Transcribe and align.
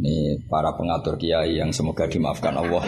Ini 0.00 0.40
para 0.48 0.72
pengatur 0.72 1.20
kiai 1.20 1.60
yang 1.60 1.68
semoga 1.76 2.08
dimaafkan 2.08 2.56
Allah. 2.56 2.80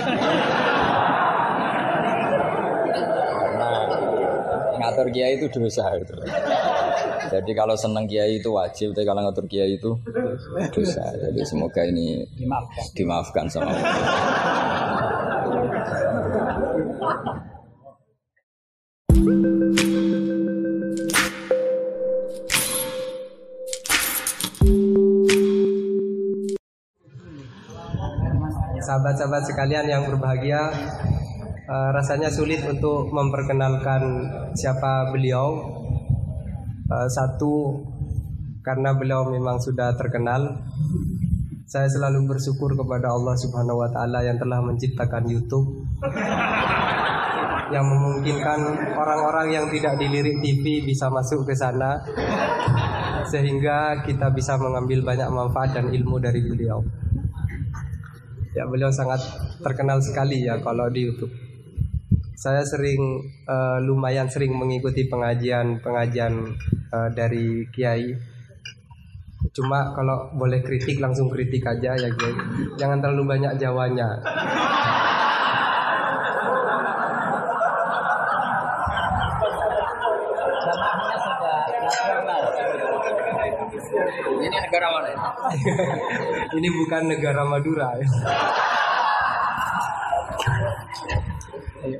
Ngatur 4.80 5.12
kiai 5.12 5.36
itu 5.36 5.44
dosa 5.52 5.92
itu. 6.00 6.16
Jadi 7.28 7.52
kalau 7.52 7.76
senang 7.76 8.08
kiai 8.08 8.40
itu 8.40 8.48
wajib, 8.56 8.96
tapi 8.96 9.04
kalau 9.04 9.28
ngatur 9.28 9.44
kiai 9.44 9.76
itu 9.76 9.92
dosa. 10.72 11.04
Jadi 11.20 11.44
semoga 11.44 11.84
ini 11.84 12.24
dimaafkan. 12.32 12.84
dimaafkan 12.96 13.44
sama 13.52 13.76
Allah. 13.76 13.92
Sahabat-sahabat 28.82 29.46
sekalian 29.46 29.86
yang 29.86 30.02
berbahagia, 30.10 30.74
eh, 31.70 31.90
rasanya 31.94 32.28
sulit 32.28 32.60
untuk 32.66 33.14
memperkenalkan 33.14 34.02
siapa 34.58 35.14
beliau. 35.14 35.62
Eh, 36.90 37.08
satu, 37.08 37.86
karena 38.66 38.92
beliau 38.98 39.30
memang 39.30 39.62
sudah 39.62 39.94
terkenal. 39.94 40.66
Saya 41.64 41.88
selalu 41.88 42.28
bersyukur 42.28 42.76
kepada 42.76 43.08
Allah 43.08 43.32
Subhanahu 43.38 43.80
wa 43.80 43.88
taala 43.88 44.20
yang 44.20 44.36
telah 44.36 44.60
menciptakan 44.60 45.24
YouTube 45.24 45.88
yang 47.72 47.88
memungkinkan 47.88 48.60
orang-orang 48.92 49.48
yang 49.56 49.66
tidak 49.72 49.96
dilirik 49.96 50.36
TV 50.44 50.84
bisa 50.84 51.08
masuk 51.08 51.48
ke 51.48 51.56
sana 51.56 51.96
sehingga 53.32 54.04
kita 54.04 54.28
bisa 54.36 54.60
mengambil 54.60 55.00
banyak 55.00 55.28
manfaat 55.32 55.72
dan 55.72 55.88
ilmu 55.88 56.20
dari 56.20 56.44
beliau. 56.44 56.84
Ya 58.52 58.68
beliau 58.68 58.92
sangat 58.92 59.24
terkenal 59.64 60.04
sekali 60.04 60.44
ya 60.44 60.60
kalau 60.60 60.92
di 60.92 61.08
YouTube. 61.08 61.32
Saya 62.36 62.60
sering 62.68 63.24
eh, 63.48 63.78
lumayan 63.80 64.28
sering 64.28 64.52
mengikuti 64.52 65.08
pengajian-pengajian 65.08 66.34
eh, 66.92 67.08
dari 67.16 67.64
kiai. 67.72 68.12
Cuma 69.56 69.96
kalau 69.96 70.36
boleh 70.36 70.60
kritik 70.60 71.00
langsung 71.00 71.32
kritik 71.32 71.64
aja 71.64 71.96
ya 71.96 72.08
kiai. 72.12 72.36
Jangan 72.76 73.00
terlalu 73.00 73.24
banyak 73.24 73.56
jawanya. 73.56 74.20
Jamaahnya 80.60 81.16
sudah 81.24 81.58
nasional. 81.88 82.42
Ini 84.42 84.48
negara 84.60 84.86
mana? 84.92 85.08
ya? 85.08 85.41
Ini 86.58 86.68
bukan 86.68 87.02
negara 87.08 87.42
Madura 87.44 87.96
ya. 87.98 88.08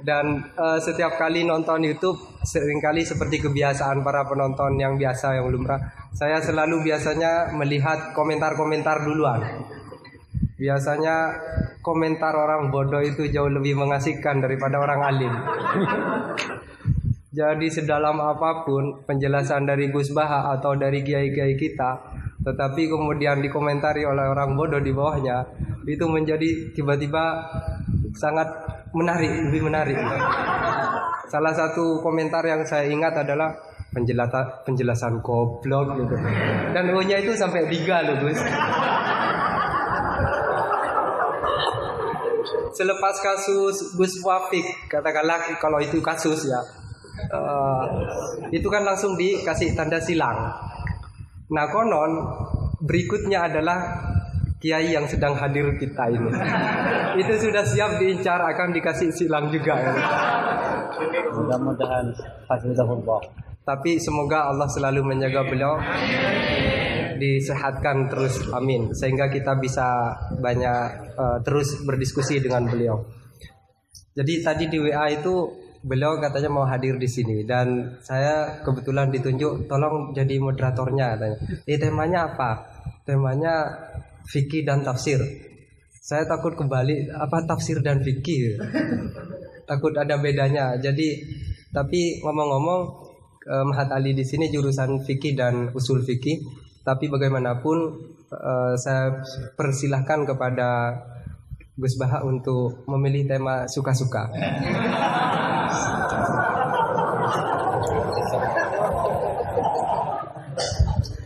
Dan 0.03 0.51
eh, 0.55 0.79
setiap 0.83 1.19
kali 1.19 1.47
nonton 1.47 1.83
YouTube 1.83 2.19
sering 2.43 2.83
kali 2.83 3.07
seperti 3.07 3.43
kebiasaan 3.43 4.03
para 4.03 4.27
penonton 4.27 4.79
yang 4.79 4.99
biasa 4.99 5.39
yang 5.39 5.51
lumrah, 5.51 5.79
saya 6.15 6.43
selalu 6.43 6.83
biasanya 6.87 7.55
melihat 7.55 8.15
komentar-komentar 8.15 9.07
duluan. 9.07 9.43
Biasanya 10.59 11.35
komentar 11.83 12.35
orang 12.39 12.71
bodoh 12.71 13.03
itu 13.03 13.27
jauh 13.27 13.51
lebih 13.51 13.75
mengasihkan 13.75 14.39
daripada 14.39 14.79
orang 14.79 15.01
alim. 15.03 15.35
Jadi 17.33 17.65
sedalam 17.73 18.21
apa 18.21 18.61
pun 18.61 19.09
penjelasan 19.09 19.65
dari 19.65 19.89
Gus 19.89 20.13
Baha 20.13 20.53
atau 20.53 20.77
dari 20.77 21.01
kiai-kiai 21.01 21.57
kita, 21.57 21.97
tetapi 22.45 22.93
kemudian 22.93 23.41
dikomentari 23.41 24.05
oleh 24.05 24.29
orang 24.29 24.53
bodoh 24.53 24.85
di 24.85 24.93
bawahnya, 24.93 25.41
itu 25.89 26.05
menjadi 26.13 26.77
tiba-tiba 26.77 27.41
sangat 28.13 28.53
menarik, 28.93 29.49
lebih 29.49 29.65
menarik. 29.65 29.97
Salah 31.33 31.57
satu 31.57 32.05
komentar 32.05 32.45
yang 32.45 32.69
saya 32.69 32.93
ingat 32.93 33.25
adalah 33.25 33.57
penjelasan 33.97 34.69
penjelasan 34.69 35.25
goblok 35.25 35.97
gitu. 36.05 36.13
Dan 36.77 36.93
O-nya 36.93 37.17
itu 37.17 37.33
sampai 37.33 37.65
tiga 37.73 38.05
loh 38.05 38.29
Gus. 38.29 38.37
Selepas 42.77 43.17
kasus 43.25 43.97
Gus 43.97 44.21
Wafik, 44.21 44.93
katakanlah 44.93 45.57
kalau 45.57 45.81
itu 45.81 45.97
kasus 46.05 46.45
ya, 46.45 46.61
eh, 47.33 47.85
itu 48.53 48.69
kan 48.69 48.85
langsung 48.85 49.17
dikasih 49.17 49.73
tanda 49.73 49.99
silang. 49.99 50.53
Nah 51.53 51.67
konon 51.73 52.13
berikutnya 52.85 53.49
adalah 53.49 53.79
kiai 54.63 54.95
yang 54.95 55.11
sedang 55.11 55.35
hadir 55.35 55.75
kita 55.81 56.07
ini. 56.13 56.31
itu 57.21 57.33
sudah 57.49 57.67
siap 57.67 57.99
diincar 57.99 58.39
akan 58.39 58.71
dikasih 58.71 59.11
silang 59.11 59.51
juga 59.51 59.75
ya. 59.75 59.93
Mudah-mudahan 61.35 62.07
hafizahullah. 62.47 63.21
Tapi 63.63 63.99
semoga 63.99 64.51
Allah 64.51 64.67
selalu 64.71 65.07
menjaga 65.07 65.47
beliau 65.47 65.79
disehatkan 67.23 68.11
terus 68.11 68.43
amin 68.51 68.91
sehingga 68.91 69.31
kita 69.31 69.55
bisa 69.63 70.15
banyak 70.43 70.83
eh, 71.15 71.39
terus 71.47 71.83
berdiskusi 71.83 72.43
dengan 72.43 72.67
beliau. 72.67 73.03
Jadi 74.13 74.45
tadi 74.45 74.65
di 74.69 74.79
WA 74.79 75.09
itu 75.09 75.62
beliau 75.83 76.19
katanya 76.23 76.51
mau 76.51 76.63
hadir 76.63 76.95
di 76.95 77.11
sini 77.11 77.43
dan 77.43 77.99
saya 77.99 78.63
kebetulan 78.63 79.11
ditunjuk 79.11 79.67
tolong 79.67 80.15
jadi 80.15 80.39
moderatornya 80.39 81.19
katanya. 81.19 81.39
Eh 81.67 81.79
temanya 81.79 82.33
apa? 82.33 82.51
Temanya 83.03 83.55
fikih 84.31 84.63
dan 84.63 84.87
tafsir. 84.87 85.19
Saya 86.03 86.27
takut 86.27 86.55
kembali 86.55 87.11
apa 87.11 87.43
tafsir 87.47 87.83
dan 87.83 88.03
fikih. 88.03 88.59
takut 89.71 89.95
ada 89.99 90.19
bedanya. 90.23 90.79
Jadi 90.79 91.19
tapi 91.75 92.23
ngomong-ngomong 92.23 92.81
eh, 93.43 93.65
Mahat 93.67 93.91
Ali 93.91 94.15
di 94.15 94.23
sini 94.23 94.51
jurusan 94.55 95.03
fikih 95.03 95.35
dan 95.35 95.75
usul 95.75 96.07
fikih. 96.07 96.39
Tapi 96.83 97.11
bagaimanapun 97.11 97.79
eh, 98.31 98.75
saya 98.79 99.19
persilahkan 99.59 100.27
kepada 100.31 100.71
Gus 101.73 101.97
Baha 101.97 102.21
untuk 102.29 102.85
memilih 102.85 103.25
tema 103.25 103.65
suka-suka. 103.65 104.29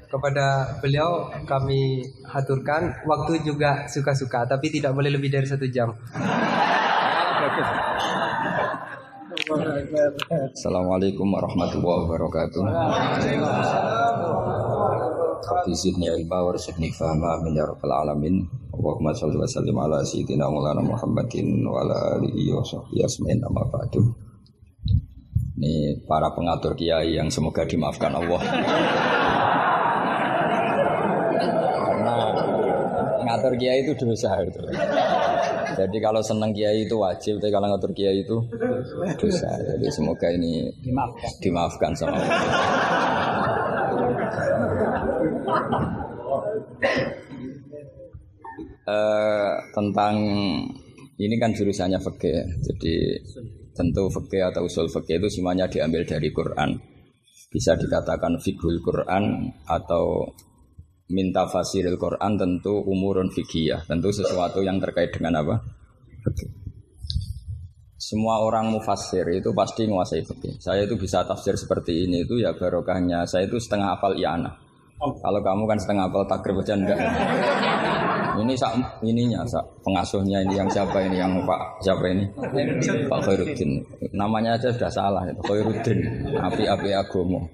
Kepada 0.07 0.79
beliau 0.79 1.35
kami 1.51 1.99
haturkan 2.31 2.95
waktu 3.11 3.43
juga 3.43 3.91
suka-suka 3.91 4.47
tapi 4.47 4.71
tidak 4.71 4.95
boleh 4.95 5.11
lebih 5.11 5.35
dari 5.35 5.51
satu 5.51 5.67
jam. 5.67 5.91
Assalamualaikum 10.55 11.27
warahmatullahi 11.27 12.07
wabarakatuh. 12.07 12.63
Rabbi 15.47 15.75
zidni 15.75 16.07
ilma 16.07 16.39
Allahumma 18.77 19.13
shalli 19.17 19.37
wa 19.41 19.49
sallim 19.49 19.77
ala 19.81 20.05
sayyidina 20.05 20.45
Maulana 20.53 20.85
Muhammadin 20.85 21.65
wa 21.65 21.81
ala 21.81 22.21
alihi 22.21 22.53
wa 22.53 22.61
sahbihi 22.61 23.01
asma'in 23.09 23.41
amma 23.41 23.65
ba'du. 23.73 24.05
Ini 25.57 26.05
para 26.05 26.29
pengatur 26.37 26.77
kiai 26.77 27.17
yang 27.17 27.33
semoga 27.33 27.65
dimaafkan 27.65 28.13
Allah. 28.13 28.41
Karena 31.57 32.15
ngatur 33.25 33.57
kiai 33.57 33.81
itu 33.81 33.97
dosa 33.97 34.37
itu. 34.45 34.61
Jadi 35.77 35.97
kalau 36.01 36.21
senang 36.21 36.53
kiai 36.53 36.85
itu 36.85 37.01
wajib, 37.01 37.41
tapi 37.41 37.49
kalau 37.49 37.73
ngatur 37.73 37.97
kiai 37.97 38.21
itu 38.21 38.37
dosa. 39.17 39.49
Jadi 39.65 39.89
semoga 39.89 40.29
ini 40.29 40.69
Dimaafkan. 40.85 41.31
dimaafkan 41.41 41.93
sama 41.97 42.21
Allah. 42.21 42.29
Eh, 48.87 49.55
tentang 49.75 50.15
ini 51.19 51.35
kan 51.43 51.51
jurusannya 51.51 51.99
fikih 51.99 52.33
ya. 52.39 52.47
Jadi 52.71 52.95
tentu 53.75 54.07
fikih 54.07 54.47
atau 54.47 54.63
usul 54.63 54.87
fikih 54.87 55.19
itu 55.19 55.27
semuanya 55.27 55.67
diambil 55.67 56.07
dari 56.07 56.31
Quran. 56.31 56.79
Bisa 57.51 57.75
dikatakan 57.75 58.39
fikul 58.39 58.79
Quran 58.79 59.51
atau 59.67 60.31
minta 61.11 61.51
fasiril 61.51 61.99
Quran 61.99 62.39
tentu 62.39 62.79
umurun 62.87 63.31
fikih 63.31 63.87
tentu 63.91 64.15
sesuatu 64.15 64.63
yang 64.63 64.79
terkait 64.79 65.11
dengan 65.11 65.43
apa? 65.43 65.67
Semua 67.99 68.39
orang 68.39 68.71
mufassir 68.71 69.27
itu 69.35 69.51
pasti 69.51 69.91
menguasai 69.91 70.23
fikih. 70.23 70.63
Saya 70.63 70.87
itu 70.87 70.95
bisa 70.95 71.27
tafsir 71.27 71.59
seperti 71.59 72.07
ini 72.07 72.23
itu 72.23 72.39
ya 72.39 72.55
barokahnya. 72.55 73.27
Saya 73.27 73.51
itu 73.51 73.59
setengah 73.59 73.99
hafal 73.99 74.15
i'anah. 74.15 74.66
Kalau 74.97 75.41
kamu 75.45 75.63
kan 75.69 75.79
setengah 75.79 76.09
hafal 76.09 76.25
takrib 76.25 76.57
aja 76.65 76.73
enggak. 76.73 76.99
Ini 78.37 78.53
sak 78.53 79.01
ininya 79.01 79.45
sak 79.49 79.65
pengasuhnya 79.81 80.45
ini 80.45 80.61
yang 80.61 80.69
siapa 80.69 81.01
ini 81.05 81.17
yang 81.21 81.33
Pak 81.45 81.81
siapa 81.81 82.05
ini? 82.13 82.25
Pak 83.09 83.21
Khairuddin. 83.25 83.81
Namanya 84.13 84.57
aja 84.61 84.73
sudah 84.73 84.93
salah 84.93 85.25
itu 85.29 85.41
Khairuddin. 85.45 85.99
Api-api 86.37 86.93
agomo. 86.97 87.49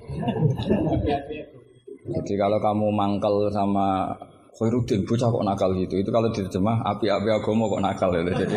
Jadi 2.02 2.34
kalau 2.34 2.58
kamu 2.58 2.86
mangkel 2.90 3.50
sama 3.54 4.10
Khairuddin 4.58 5.06
bocah 5.06 5.28
kok 5.30 5.44
nakal 5.46 5.70
gitu. 5.78 5.94
Itu 5.98 6.10
kalau 6.10 6.30
diterjemah 6.30 6.82
api-api 6.94 7.28
agama 7.30 7.70
kok 7.70 7.82
nakal 7.82 8.10
gitu. 8.14 8.30
Jadi 8.42 8.56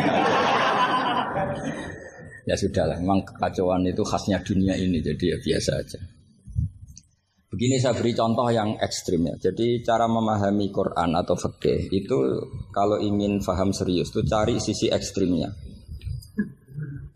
ya 2.46 2.54
sudah 2.54 2.86
lah, 2.86 2.98
memang 3.02 3.26
kekacauan 3.26 3.82
itu 3.90 4.06
khasnya 4.06 4.38
dunia 4.46 4.78
ini, 4.78 5.02
jadi 5.02 5.34
ya 5.34 5.38
biasa 5.42 5.82
aja. 5.82 5.98
Begini 7.56 7.80
saya 7.80 7.96
beri 7.96 8.12
contoh 8.12 8.52
yang 8.52 8.75
ekstrim 8.84 9.31
ya. 9.31 9.36
Jadi 9.40 9.80
cara 9.80 10.12
memahami 10.12 10.75
Quran 10.75 11.16
atau 11.16 11.40
fikih 11.40 11.88
itu 11.88 12.18
kalau 12.75 13.00
ingin 13.00 13.40
paham 13.40 13.72
serius 13.72 14.12
itu 14.12 14.28
cari 14.28 14.60
sisi 14.60 14.92
ekstrimnya. 14.92 15.56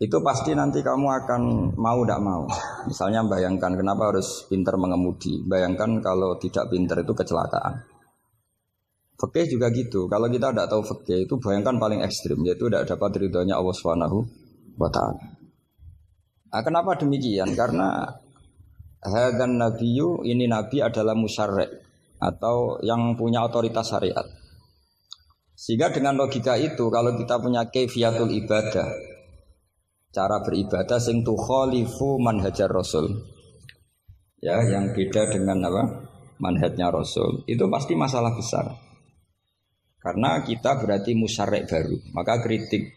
Itu 0.00 0.24
pasti 0.24 0.56
nanti 0.56 0.80
kamu 0.80 1.06
akan 1.12 1.42
mau 1.76 2.00
tidak 2.08 2.24
mau. 2.24 2.48
Misalnya 2.88 3.20
bayangkan 3.20 3.76
kenapa 3.76 4.16
harus 4.16 4.48
pinter 4.48 4.80
mengemudi. 4.80 5.44
Bayangkan 5.44 6.00
kalau 6.00 6.40
tidak 6.40 6.72
pinter 6.72 7.04
itu 7.04 7.12
kecelakaan. 7.12 7.84
Fikih 9.20 9.44
juga 9.60 9.68
gitu. 9.76 10.08
Kalau 10.08 10.32
kita 10.32 10.56
tidak 10.56 10.72
tahu 10.72 10.80
fikih 10.80 11.28
itu 11.28 11.36
bayangkan 11.36 11.76
paling 11.76 12.00
ekstrim 12.00 12.40
yaitu 12.48 12.72
tidak 12.72 12.88
dapat 12.88 13.12
ridhonya 13.20 13.60
Allah 13.60 13.76
Subhanahu 13.76 14.24
wa 14.80 14.88
taala. 14.88 15.20
Nah, 16.48 16.62
kenapa 16.64 16.96
demikian? 16.96 17.52
Karena 17.52 18.08
hadan 19.00 19.56
nabiyu 19.56 20.24
ini 20.28 20.44
nabi 20.44 20.84
adalah 20.84 21.16
musyarrek 21.16 21.70
atau 22.20 22.76
yang 22.84 23.16
punya 23.16 23.40
otoritas 23.44 23.88
syariat. 23.88 24.24
Sehingga 25.56 25.92
dengan 25.92 26.16
logika 26.16 26.56
itu 26.56 26.88
kalau 26.88 27.16
kita 27.16 27.36
punya 27.40 27.68
kefiatul 27.68 28.32
ibadah 28.32 28.88
cara 30.10 30.42
beribadah 30.42 30.98
sing 31.00 31.24
tukhalifu 31.24 32.20
manhajar 32.20 32.68
rasul. 32.68 33.24
Ya 34.40 34.56
yang 34.64 34.96
beda 34.96 35.28
dengan 35.28 35.60
apa? 35.68 35.84
Manhajnya 36.40 36.88
rasul. 36.88 37.44
Itu 37.44 37.68
pasti 37.68 37.92
masalah 37.92 38.32
besar. 38.32 38.72
Karena 40.00 40.40
kita 40.40 40.80
berarti 40.80 41.12
musyarek 41.12 41.68
baru. 41.68 41.92
Maka 42.16 42.40
kritik 42.40 42.88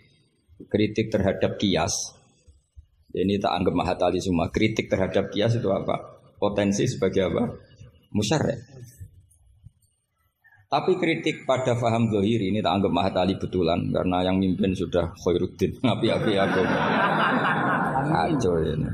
kritik 0.72 1.12
terhadap 1.12 1.60
kias 1.60 2.16
ini 3.14 3.38
tak 3.38 3.62
anggap 3.62 3.74
mahatali 3.78 4.18
semua. 4.18 4.50
Kritik 4.50 4.90
terhadap 4.90 5.30
kias 5.30 5.56
itu 5.58 5.70
apa? 5.70 6.22
Potensi 6.42 6.90
sebagai 6.90 7.30
apa? 7.30 7.44
Musyarek 8.14 8.84
tapi 10.74 10.98
kritik 10.98 11.46
pada 11.46 11.78
faham 11.78 12.10
zohiri 12.10 12.50
ini 12.50 12.58
tak 12.58 12.82
anggap 12.82 12.90
mahatali 12.90 13.38
betulan 13.38 13.94
karena 13.94 14.26
yang 14.26 14.42
mimpin 14.42 14.74
sudah 14.74 15.14
khairuddin. 15.22 15.70
Api-api 15.86 16.34
aku. 16.34 16.62
Kacau 18.10 18.58
ini. 18.58 18.90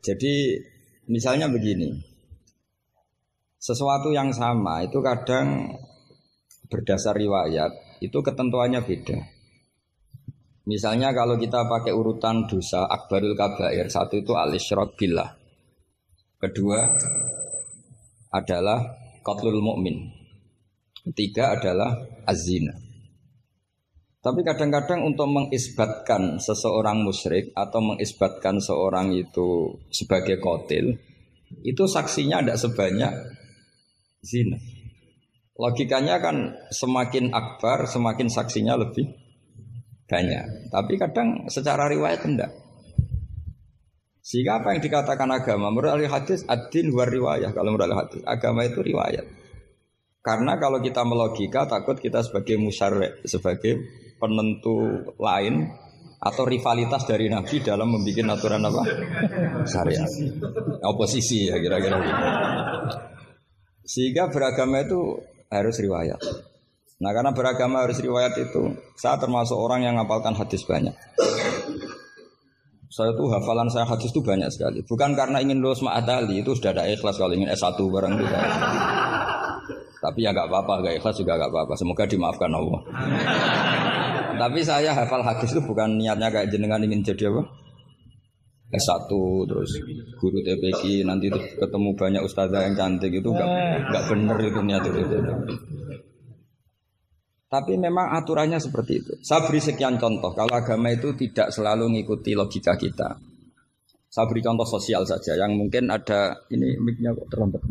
Jadi 0.00 0.34
misalnya 1.12 1.52
begini. 1.52 1.92
Sesuatu 3.60 4.16
yang 4.16 4.32
sama 4.32 4.80
itu 4.80 4.96
kadang 5.04 5.76
berdasar 6.72 7.20
riwayat 7.20 7.68
itu 8.00 8.18
ketentuannya 8.20 8.80
beda. 8.84 9.18
Misalnya 10.66 11.14
kalau 11.14 11.38
kita 11.38 11.62
pakai 11.70 11.94
urutan 11.94 12.50
dosa 12.50 12.90
akbarul 12.90 13.38
kabair 13.38 13.86
satu 13.86 14.18
itu 14.18 14.34
al 14.34 14.50
billah. 14.98 15.30
Kedua 16.36 16.80
adalah 18.34 18.82
qatlul 19.22 19.62
mukmin. 19.62 20.10
Ketiga 21.06 21.54
adalah 21.54 21.94
azina. 22.26 22.74
Tapi 24.26 24.42
kadang-kadang 24.42 25.06
untuk 25.06 25.30
mengisbatkan 25.30 26.42
seseorang 26.42 26.98
musyrik 26.98 27.54
atau 27.54 27.78
mengisbatkan 27.78 28.58
seorang 28.58 29.14
itu 29.14 29.78
sebagai 29.94 30.42
kotil, 30.42 30.98
itu 31.62 31.84
saksinya 31.86 32.42
tidak 32.42 32.58
sebanyak 32.58 33.12
zina. 34.26 34.58
Logikanya 35.56 36.20
kan 36.20 36.52
semakin 36.68 37.32
akbar, 37.32 37.88
semakin 37.88 38.28
saksinya 38.28 38.76
lebih 38.76 39.08
banyak. 40.04 40.68
Tapi 40.68 40.92
kadang 41.00 41.48
secara 41.48 41.88
riwayat 41.88 42.20
tidak. 42.20 42.52
Sehingga 44.20 44.58
apa 44.58 44.74
yang 44.74 44.82
dikatakan 44.82 45.30
agama 45.30 45.70
menurut 45.70 45.96
ahli 45.96 46.10
hadis 46.10 46.42
ad-din 46.50 46.90
war 46.90 47.06
riwayah 47.06 47.54
kalau 47.54 47.72
menurut 47.72 47.88
ahli 47.88 47.96
hadis 48.04 48.22
agama 48.26 48.66
itu 48.66 48.82
riwayat. 48.82 49.26
Karena 50.20 50.58
kalau 50.58 50.82
kita 50.82 51.06
melogika 51.06 51.70
takut 51.70 52.02
kita 52.02 52.18
sebagai 52.26 52.58
musyarek, 52.58 53.22
sebagai 53.22 53.86
penentu 54.18 55.06
lain 55.22 55.70
atau 56.18 56.42
rivalitas 56.42 57.06
dari 57.06 57.30
Nabi 57.30 57.62
dalam 57.62 57.94
membuat 57.94 58.34
aturan 58.34 58.66
apa? 58.66 58.82
Syariat. 59.62 60.10
Oposisi 60.82 61.46
ya 61.46 61.62
kira-kira. 61.62 62.02
Sehingga 63.86 64.26
beragama 64.34 64.82
itu 64.82 65.22
harus 65.50 65.76
riwayat. 65.78 66.20
Nah 66.96 67.10
karena 67.12 67.30
beragama 67.36 67.84
harus 67.84 68.00
riwayat 68.00 68.32
itu, 68.40 68.72
saya 68.96 69.20
termasuk 69.20 69.56
orang 69.56 69.84
yang 69.84 69.94
ngapalkan 70.00 70.32
hadis 70.32 70.64
banyak. 70.64 70.96
Saya 72.88 73.12
tuh 73.12 73.28
hafalan 73.28 73.68
saya 73.68 73.84
hadis 73.84 74.08
itu 74.08 74.24
banyak 74.24 74.48
sekali. 74.48 74.80
Bukan 74.80 75.12
karena 75.12 75.44
ingin 75.44 75.60
lulus 75.60 75.84
ma'adali, 75.84 76.40
itu 76.40 76.56
sudah 76.56 76.72
ada 76.72 76.88
ikhlas 76.88 77.20
kalau 77.20 77.36
ingin 77.36 77.52
S1 77.52 77.76
barang 77.76 78.12
itu. 78.16 78.24
Tapi 80.00 80.18
ya 80.24 80.32
gak 80.32 80.48
apa-apa, 80.48 80.86
gak 80.86 80.94
ikhlas 81.02 81.20
juga 81.20 81.36
gak 81.36 81.52
apa-apa. 81.52 81.74
Semoga 81.76 82.08
dimaafkan 82.08 82.48
Allah. 82.48 82.80
Tapi 84.36 84.60
saya 84.64 84.96
hafal 84.96 85.20
hadis 85.20 85.52
itu 85.52 85.60
bukan 85.60 86.00
niatnya 86.00 86.32
kayak 86.32 86.48
jenengan 86.48 86.80
ingin 86.80 87.04
jadi 87.04 87.28
apa? 87.28 87.65
S1 88.66 89.06
terus 89.46 89.78
guru 90.18 90.42
TPQ 90.42 91.06
nanti 91.06 91.30
ketemu 91.30 91.94
banyak 91.94 92.22
ustazah 92.26 92.66
yang 92.66 92.74
cantik 92.74 93.14
itu 93.14 93.30
enggak 93.30 93.46
enggak 93.86 94.04
bener 94.10 94.36
itu 94.42 94.60
niat 94.66 94.82
itu. 94.82 95.00
Tapi 97.46 97.78
memang 97.78 98.10
aturannya 98.10 98.58
seperti 98.58 98.92
itu. 98.98 99.12
Saya 99.22 99.46
beri 99.46 99.62
sekian 99.62 100.02
contoh. 100.02 100.34
Kalau 100.34 100.50
agama 100.50 100.90
itu 100.90 101.14
tidak 101.14 101.54
selalu 101.54 101.86
mengikuti 101.86 102.34
logika 102.34 102.74
kita. 102.74 103.22
Saya 104.10 104.26
beri 104.26 104.42
contoh 104.42 104.66
sosial 104.66 105.06
saja. 105.06 105.38
Yang 105.38 105.54
mungkin 105.54 105.86
ada 105.86 106.34
ini 106.50 106.74
mic-nya 106.82 107.14
kok 107.14 107.30
terlambat 107.30 107.62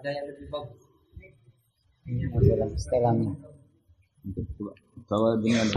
Ada 0.00 0.08
yang 0.08 0.24
lebih 0.32 0.48
bagus. 0.48 0.80
Ini 2.08 2.24
setelannya. 2.80 3.36
Bawa 5.04 5.36
dengan 5.44 5.68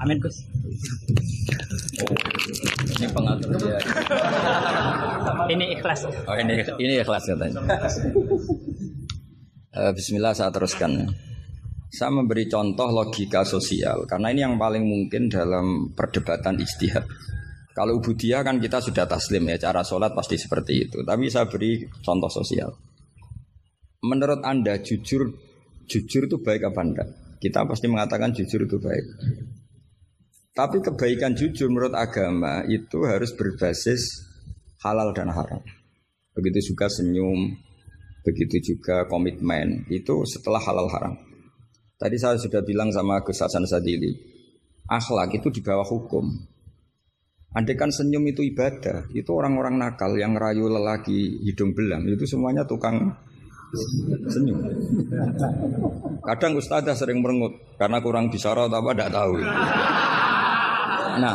Amin 0.00 0.16
Gus. 0.20 0.36
ini 3.00 3.06
pengatur 3.08 3.56
ya. 3.64 3.80
Ini 5.48 5.64
ikhlas. 5.80 6.04
Oh 6.28 6.36
ini 6.36 6.60
ini 6.76 7.00
ikhlas 7.00 7.24
katanya. 7.32 7.64
Eh, 9.70 9.92
Bismillah 9.96 10.36
saya 10.36 10.52
teruskan. 10.52 11.08
Saya 11.88 12.12
memberi 12.12 12.44
contoh 12.44 12.92
logika 12.92 13.40
sosial 13.48 14.04
karena 14.04 14.28
ini 14.36 14.44
yang 14.44 14.60
paling 14.60 14.84
mungkin 14.84 15.32
dalam 15.32 15.96
perdebatan 15.96 16.60
istihad. 16.60 17.08
Kalau 17.80 17.96
ubudiyah 17.96 18.44
kan 18.44 18.60
kita 18.60 18.76
sudah 18.76 19.08
taslim 19.08 19.48
ya 19.48 19.56
cara 19.56 19.80
sholat 19.80 20.12
pasti 20.12 20.36
seperti 20.36 20.84
itu. 20.84 21.00
Tapi 21.00 21.32
saya 21.32 21.48
beri 21.48 21.88
contoh 22.04 22.28
sosial. 22.28 22.68
Menurut 24.04 24.44
anda 24.44 24.76
jujur 24.84 25.32
jujur 25.88 26.28
itu 26.28 26.36
baik 26.44 26.68
apa 26.68 26.80
enggak? 26.84 27.08
Kita 27.40 27.64
pasti 27.64 27.88
mengatakan 27.88 28.36
jujur 28.36 28.68
itu 28.68 28.76
baik. 28.76 29.06
Tapi 30.52 30.76
kebaikan 30.84 31.32
jujur 31.32 31.72
menurut 31.72 31.96
agama 31.96 32.68
itu 32.68 33.00
harus 33.08 33.32
berbasis 33.32 34.28
halal 34.84 35.16
dan 35.16 35.32
haram. 35.32 35.64
Begitu 36.36 36.76
juga 36.76 36.84
senyum, 36.92 37.48
begitu 38.28 38.76
juga 38.76 39.08
komitmen 39.08 39.88
itu 39.88 40.20
setelah 40.28 40.60
halal 40.60 40.84
haram. 40.92 41.16
Tadi 41.96 42.16
saya 42.20 42.36
sudah 42.36 42.60
bilang 42.60 42.92
sama 42.92 43.24
Gus 43.24 43.40
Hasan 43.40 43.64
Sadili, 43.64 44.12
akhlak 44.84 45.32
itu 45.32 45.48
di 45.48 45.64
bawah 45.64 45.88
hukum. 45.88 46.28
Andai 47.50 47.74
kan 47.74 47.90
senyum 47.90 48.22
itu 48.30 48.46
ibadah, 48.46 49.10
itu 49.10 49.26
orang-orang 49.34 49.74
nakal 49.74 50.14
yang 50.14 50.38
rayu 50.38 50.70
lelaki 50.70 51.42
hidung 51.42 51.74
belang 51.74 52.06
itu 52.06 52.22
semuanya 52.22 52.62
tukang 52.62 53.10
senyum. 54.30 54.58
Kadang 56.22 56.54
ustazah 56.54 56.94
sering 56.94 57.18
merengut 57.18 57.58
karena 57.74 57.98
kurang 57.98 58.30
bicara 58.30 58.70
atau 58.70 58.78
apa 58.78 58.90
tidak 58.94 59.10
tahu. 59.10 59.34
Nah, 61.18 61.34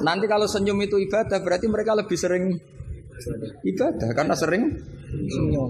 nanti 0.00 0.24
kalau 0.24 0.48
senyum 0.48 0.80
itu 0.80 0.96
ibadah 0.96 1.36
berarti 1.44 1.68
mereka 1.68 1.92
lebih 1.92 2.16
sering 2.16 2.56
ibadah 3.60 4.10
karena 4.16 4.32
sering 4.32 4.72
senyum. 5.28 5.68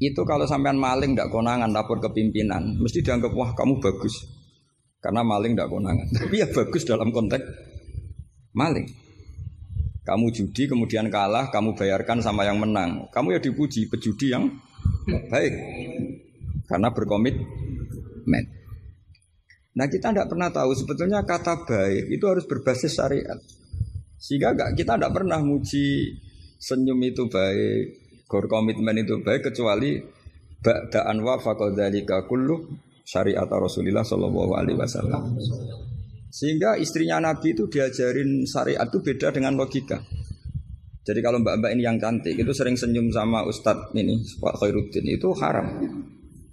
Itu 0.00 0.24
kalau 0.28 0.44
sampean 0.44 0.76
maling 0.76 1.16
tidak 1.16 1.32
konangan 1.32 1.72
lapor 1.72 1.96
ke 2.00 2.12
pimpinan, 2.12 2.76
mesti 2.76 3.00
dianggap 3.04 3.32
wah 3.36 3.52
kamu 3.56 3.80
bagus. 3.80 4.39
Karena 5.00 5.24
maling 5.24 5.56
tidak 5.56 5.72
konangan. 5.72 6.06
Tapi 6.20 6.44
ya 6.44 6.48
bagus 6.52 6.84
dalam 6.84 7.08
konteks 7.08 7.44
maling. 8.52 8.86
Kamu 10.00 10.32
judi 10.32 10.64
kemudian 10.68 11.08
kalah, 11.12 11.52
kamu 11.52 11.76
bayarkan 11.76 12.20
sama 12.24 12.44
yang 12.44 12.60
menang. 12.60 13.08
Kamu 13.12 13.36
ya 13.36 13.40
dipuji 13.40 13.88
pejudi 13.88 14.32
yang 14.32 14.48
baik. 15.28 15.52
Karena 16.68 16.88
berkomitmen. 16.92 18.44
Nah 19.70 19.86
kita 19.86 20.10
tidak 20.10 20.28
pernah 20.28 20.50
tahu 20.50 20.74
sebetulnya 20.74 21.22
kata 21.22 21.64
baik 21.64 22.10
itu 22.10 22.24
harus 22.26 22.44
berbasis 22.44 22.96
syariat. 22.96 23.38
Sehingga 24.20 24.52
gak, 24.52 24.76
kita 24.76 25.00
tidak 25.00 25.16
pernah 25.16 25.40
muji 25.40 26.12
senyum 26.60 27.00
itu 27.00 27.24
baik, 27.30 27.84
berkomitmen 28.28 29.00
itu 29.00 29.24
baik 29.24 29.48
kecuali 29.48 29.96
ba'da'an 30.60 31.16
wa 31.24 31.40
faqadzalika 31.40 32.28
kullu 32.28 32.68
syariat 33.04 33.46
Rasulullah 33.46 34.04
sallallahu 34.04 34.52
alaihi 34.56 34.78
wasallam. 34.78 35.36
Sehingga 36.30 36.78
istrinya 36.78 37.18
Nabi 37.18 37.58
itu 37.58 37.66
diajarin 37.66 38.46
syariat 38.46 38.86
itu 38.86 39.02
beda 39.02 39.34
dengan 39.34 39.58
logika. 39.58 39.98
Jadi 41.00 41.20
kalau 41.24 41.42
mbak-mbak 41.42 41.74
ini 41.74 41.82
yang 41.82 41.98
cantik 41.98 42.38
itu 42.38 42.52
sering 42.54 42.78
senyum 42.78 43.10
sama 43.10 43.42
Ustadz 43.42 43.90
ini 43.98 44.20
Pak 44.38 44.62
Khairuddin 44.62 45.06
itu 45.10 45.32
haram. 45.42 45.80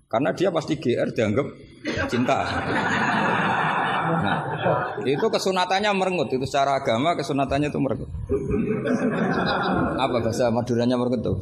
Karena 0.08 0.32
dia 0.34 0.50
pasti 0.50 0.80
GR 0.80 1.14
dianggap 1.14 1.48
cinta. 2.08 2.38
Nah, 4.08 4.40
itu 5.04 5.26
kesunatannya 5.28 5.92
merengut 5.92 6.32
itu 6.32 6.46
secara 6.48 6.80
agama 6.80 7.14
kesunatannya 7.20 7.68
itu 7.68 7.80
merengut. 7.80 8.10
Apa 9.98 10.18
bahasa 10.24 10.48
Maduranya 10.48 10.96
merengut 10.96 11.22
tuh? 11.28 11.38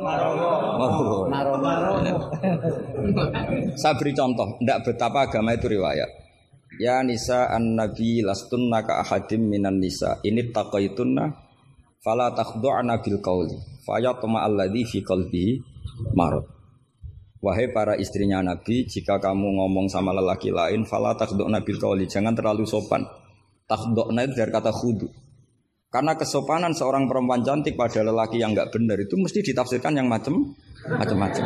Maromo. 0.00 1.28
Saya 3.76 3.94
beri 4.00 4.12
contoh, 4.16 4.56
tidak 4.62 4.78
betapa 4.88 5.28
agama 5.28 5.52
itu 5.52 5.68
riwayat. 5.68 6.10
Ya 6.76 7.00
nisa 7.00 7.48
an 7.48 7.78
nabi 7.78 8.20
lastunna 8.20 8.84
ka 8.84 9.00
ahadim 9.00 9.48
minan 9.48 9.80
nisa 9.80 10.20
ini 10.20 10.52
taqaitunna 10.52 11.32
fala 12.04 12.36
takhdu'na 12.36 13.00
bil 13.00 13.16
qawli 13.24 13.56
fayatma 13.86 14.44
alladhi 14.44 14.84
fi 14.84 15.00
qalbihi 15.00 15.56
marad 16.12 16.44
Wahai 17.44 17.68
para 17.68 17.94
istrinya 18.00 18.40
Nabi, 18.40 18.88
jika 18.88 19.20
kamu 19.20 19.60
ngomong 19.60 19.92
sama 19.92 20.16
lelaki 20.16 20.48
lain, 20.48 20.88
fala 20.88 21.12
takhdokna 21.12 21.60
bil 21.60 21.76
qawli, 21.76 22.08
jangan 22.08 22.32
terlalu 22.32 22.64
sopan. 22.64 23.04
Takhdokna 23.68 24.24
itu 24.24 24.34
dari 24.34 24.48
kata 24.48 24.72
khudu. 24.72 25.06
Karena 25.92 26.16
kesopanan 26.16 26.72
seorang 26.74 27.06
perempuan 27.06 27.46
cantik 27.46 27.76
pada 27.78 28.02
lelaki 28.02 28.42
yang 28.42 28.52
nggak 28.52 28.74
benar 28.74 28.98
itu 28.98 29.14
mesti 29.16 29.40
ditafsirkan 29.40 29.96
yang 29.96 30.08
macam 30.10 30.56
macam-macam. 30.88 31.44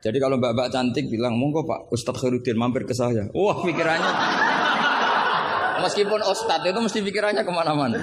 Jadi 0.00 0.16
kalau 0.16 0.40
mbak-mbak 0.40 0.72
cantik 0.72 1.12
bilang, 1.12 1.36
monggo 1.36 1.68
Pak 1.68 1.92
Ustadz 1.92 2.24
Khairuddin 2.24 2.56
mampir 2.56 2.88
ke 2.88 2.96
saya. 2.96 3.28
Wah 3.36 3.60
pikirannya, 3.60 4.12
meskipun 5.84 6.20
Ustadz 6.24 6.64
itu 6.64 6.80
mesti 6.80 6.98
pikirannya 7.04 7.42
ke 7.44 7.52
mana-mana. 7.52 7.98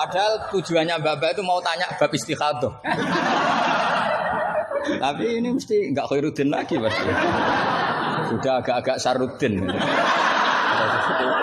Padahal 0.00 0.48
tujuannya 0.48 0.96
mbak-mbak 0.96 1.36
itu 1.36 1.44
mau 1.44 1.60
tanya 1.60 1.84
bab 2.00 2.08
istikhadah. 2.08 2.72
Tapi 4.96 5.24
ini 5.28 5.52
mesti 5.52 5.92
nggak 5.92 6.08
Khairuddin 6.08 6.48
lagi 6.48 6.80
pasti. 6.80 7.04
Sudah 8.32 8.64
agak-agak 8.64 8.96
Sarudin. 8.96 9.60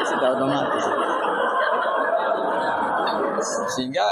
Sudah 0.10 0.30
otomatis. 0.34 0.86
Sehingga 3.78 4.08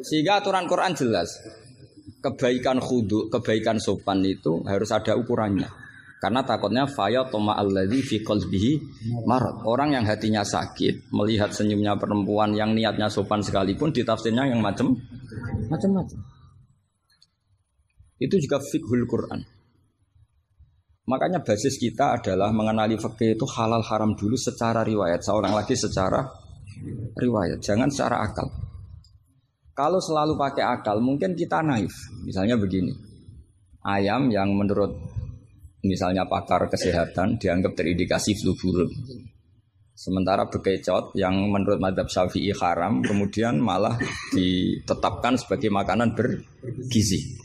sehingga 0.00 0.32
aturan 0.40 0.64
Quran 0.64 0.96
jelas. 0.96 1.28
Kebaikan 2.24 2.80
khudu, 2.80 3.28
kebaikan 3.28 3.76
sopan 3.76 4.24
itu 4.24 4.64
harus 4.64 4.88
ada 4.88 5.20
ukurannya. 5.20 5.68
Karena 6.20 6.44
takutnya 6.44 6.84
faya 6.84 7.24
toma 7.32 7.56
alladhi 7.56 8.04
fi 8.04 8.20
qalbihi 8.20 8.72
marad. 9.24 9.64
Orang 9.64 9.96
yang 9.96 10.04
hatinya 10.04 10.44
sakit 10.44 11.08
melihat 11.16 11.48
senyumnya 11.48 11.96
perempuan 11.96 12.52
yang 12.52 12.76
niatnya 12.76 13.08
sopan 13.08 13.40
sekalipun 13.40 13.88
ditafsirnya 13.88 14.52
yang 14.52 14.60
macam 14.60 14.92
macam-macam. 15.72 16.20
Itu 18.20 18.36
juga 18.36 18.60
fikhul 18.60 19.08
Quran. 19.08 19.40
Makanya 21.08 21.40
basis 21.40 21.80
kita 21.80 22.20
adalah 22.20 22.52
mengenali 22.52 23.00
fikih 23.00 23.40
itu 23.40 23.48
halal 23.56 23.80
haram 23.80 24.12
dulu 24.12 24.36
secara 24.36 24.84
riwayat. 24.84 25.24
Seorang 25.24 25.56
lagi 25.56 25.72
secara 25.72 26.20
riwayat, 27.16 27.64
jangan 27.64 27.88
secara 27.88 28.28
akal. 28.28 28.46
Kalau 29.72 29.96
selalu 29.96 30.36
pakai 30.36 30.68
akal, 30.68 31.00
mungkin 31.00 31.32
kita 31.32 31.64
naif. 31.64 31.90
Misalnya 32.28 32.60
begini, 32.60 32.92
ayam 33.80 34.28
yang 34.28 34.52
menurut 34.52 34.92
misalnya 35.84 36.28
pakar 36.28 36.68
kesehatan 36.68 37.40
dianggap 37.40 37.72
terindikasi 37.76 38.36
flu 38.36 38.52
burung. 38.56 38.92
Sementara 40.00 40.48
bekecot 40.48 41.12
yang 41.12 41.36
menurut 41.52 41.76
madhab 41.76 42.08
syafi'i 42.08 42.56
haram, 42.56 43.04
kemudian 43.04 43.60
malah 43.60 44.00
ditetapkan 44.32 45.36
sebagai 45.36 45.68
makanan 45.68 46.16
bergizi. 46.16 47.36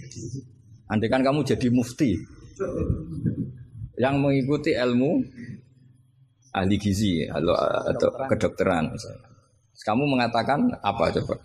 Andai 0.88 1.12
kan 1.12 1.20
kamu 1.20 1.44
jadi 1.44 1.68
mufti 1.68 2.15
yang 4.00 4.24
mengikuti 4.24 4.72
ilmu 4.72 5.20
ahli 6.56 6.75
gizi 6.80 7.27
atau, 7.27 7.56
atau 7.92 8.10
kedokteran. 8.32 8.96
Kamu 9.75 10.08
mengatakan 10.08 10.72
apa 10.80 11.12
coba? 11.12 11.36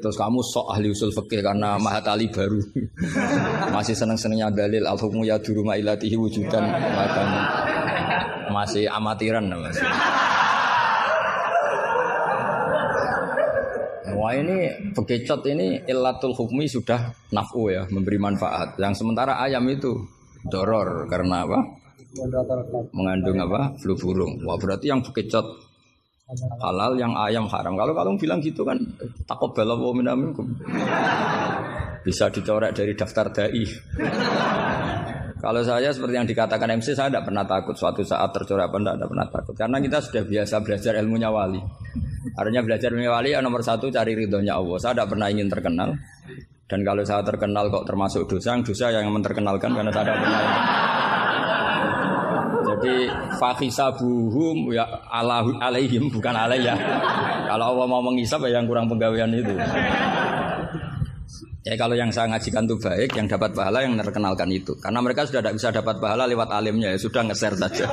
Terus 0.00 0.16
kamu 0.16 0.40
sok 0.40 0.72
ahli 0.72 0.88
usul 0.88 1.10
fikih 1.12 1.44
karena 1.44 1.76
mahatali 1.76 2.30
baru. 2.30 2.60
Masih 3.76 3.92
seneng-senengnya 3.98 4.48
dalil 4.54 4.86
al 4.86 4.96
hukmu 4.96 5.26
ya 5.26 5.36
duruma 5.42 5.76
ilatihi 5.76 6.16
wujudan 6.16 6.64
makan 6.70 7.28
masih 8.52 8.84
amatiran 8.92 9.48
masih. 9.48 9.88
Wah 14.12 14.32
ini 14.38 14.70
bekecot 14.92 15.42
ini 15.50 15.82
ilatul 15.88 16.36
hukmi 16.36 16.68
sudah 16.68 17.10
nafu 17.32 17.72
ya 17.72 17.88
memberi 17.88 18.20
manfaat. 18.20 18.76
Yang 18.78 19.02
sementara 19.02 19.40
ayam 19.40 19.66
itu 19.66 19.98
doror 20.46 21.08
karena 21.08 21.48
apa? 21.48 21.58
Mengandung 22.92 23.40
apa? 23.40 23.74
Flu 23.80 23.96
burung. 23.96 24.44
Wah 24.44 24.60
berarti 24.60 24.92
yang 24.92 25.00
bekecot 25.02 25.71
halal 26.60 26.92
yang 26.96 27.12
ayam 27.16 27.46
haram. 27.48 27.74
Kalau 27.76 27.92
kamu 27.92 28.18
bilang 28.20 28.38
gitu 28.40 28.64
kan 28.64 28.78
takut 29.28 29.52
bela 29.52 29.76
minamikum. 29.76 30.46
Bisa 32.02 32.28
dicoret 32.32 32.74
dari 32.74 32.92
daftar 32.98 33.30
dai. 33.30 33.64
Kalau 35.42 35.58
saya 35.66 35.90
seperti 35.90 36.14
yang 36.14 36.28
dikatakan 36.28 36.70
MC 36.78 36.94
saya 36.94 37.10
tidak 37.10 37.26
pernah 37.26 37.42
takut 37.42 37.74
suatu 37.74 38.06
saat 38.06 38.30
tercoret 38.30 38.70
apa 38.70 38.78
tidak, 38.78 39.10
pernah 39.10 39.26
takut 39.26 39.54
karena 39.58 39.82
kita 39.82 39.98
sudah 39.98 40.22
biasa 40.22 40.54
belajar 40.62 40.92
ilmunya 41.02 41.34
wali. 41.34 41.58
Artinya 42.38 42.62
belajar 42.62 42.94
ilmunya 42.94 43.10
wali 43.10 43.34
ya 43.34 43.42
nomor 43.42 43.66
satu 43.66 43.90
cari 43.90 44.14
ridhonya 44.14 44.54
Allah. 44.54 44.78
Saya 44.78 44.92
tidak 44.94 45.08
pernah 45.10 45.26
ingin 45.34 45.50
terkenal 45.50 45.98
dan 46.70 46.80
kalau 46.86 47.02
saya 47.02 47.26
terkenal 47.26 47.68
kok 47.74 47.84
termasuk 47.84 48.22
dosa, 48.30 48.54
yang 48.54 48.62
dosa 48.62 48.86
yang 48.94 49.10
menterkenalkan 49.10 49.70
karena 49.74 49.90
saya 49.90 50.04
tidak 50.08 50.18
pernah. 50.22 50.42
Jadi 52.82 53.06
fahisabuhum 53.38 54.74
ya 54.74 54.82
ala 55.06 55.46
alaihim 55.62 56.10
bukan 56.10 56.34
alayya. 56.34 56.74
Kalau 57.46 57.78
Allah 57.78 57.86
mau 57.86 58.02
menghisap 58.02 58.42
ya 58.50 58.58
yang 58.58 58.66
kurang 58.66 58.90
penggawean 58.90 59.30
itu. 59.30 59.54
Ya 61.62 61.78
kalau 61.78 61.94
yang 61.94 62.10
saya 62.10 62.26
ngajikan 62.34 62.66
itu 62.66 62.74
baik, 62.74 63.14
yang 63.14 63.30
dapat 63.30 63.54
pahala 63.54 63.86
yang 63.86 63.94
terkenalkan 63.94 64.50
itu. 64.50 64.74
Karena 64.82 64.98
mereka 64.98 65.22
sudah 65.30 65.46
tidak 65.46 65.62
bisa 65.62 65.70
dapat 65.70 66.02
pahala 66.02 66.26
lewat 66.26 66.50
alimnya, 66.50 66.90
ya 66.90 66.98
sudah 66.98 67.22
nge-share 67.22 67.54
saja. 67.54 67.86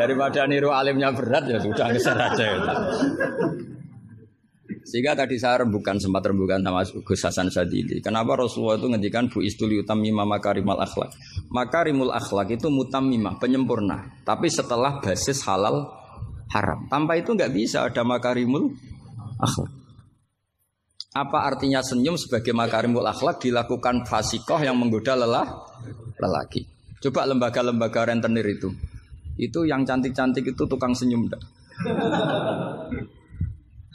Daripada 0.00 0.48
niru 0.48 0.72
alimnya 0.72 1.12
berat 1.12 1.44
ya 1.44 1.60
sudah 1.60 1.92
nge-share 1.92 2.24
aja. 2.24 2.40
Ya. 2.40 2.56
Sehingga 4.80 5.12
tadi 5.12 5.36
saya 5.36 5.62
rembukan 5.62 6.00
sempat 6.00 6.24
rembukan 6.24 6.60
sama 6.64 6.80
Gus 6.82 7.20
Hasan 7.20 7.52
Sadili. 7.52 8.00
Kenapa 8.00 8.34
Rasulullah 8.34 8.80
itu 8.80 8.88
ngendikan 8.88 9.28
bu 9.28 9.44
istuli 9.44 9.78
utamimah 9.80 10.24
makarimul 10.24 10.80
akhlak. 10.80 11.12
Makarimul 11.52 12.10
akhlak 12.10 12.56
itu 12.56 12.72
mutamimah, 12.72 13.36
penyempurna. 13.36 14.24
Tapi 14.24 14.48
setelah 14.48 14.98
basis 14.98 15.44
halal 15.44 15.90
haram. 16.50 16.88
Tanpa 16.88 17.20
itu 17.20 17.36
nggak 17.36 17.52
bisa 17.52 17.84
ada 17.86 18.02
makarimul 18.02 18.72
akhlak. 19.38 19.70
Apa 21.10 21.38
artinya 21.42 21.82
senyum 21.82 22.14
sebagai 22.14 22.54
makarimul 22.54 23.02
akhlak 23.02 23.42
dilakukan 23.42 24.06
fasikoh 24.06 24.62
yang 24.62 24.78
menggoda 24.78 25.18
lelah 25.18 25.66
lelaki. 26.16 26.64
Coba 27.02 27.26
lembaga-lembaga 27.26 28.12
rentenir 28.12 28.46
itu. 28.46 28.70
Itu 29.40 29.64
yang 29.64 29.82
cantik-cantik 29.88 30.52
itu 30.52 30.62
tukang 30.68 30.92
senyum 30.92 31.26
enggak? 31.26 31.42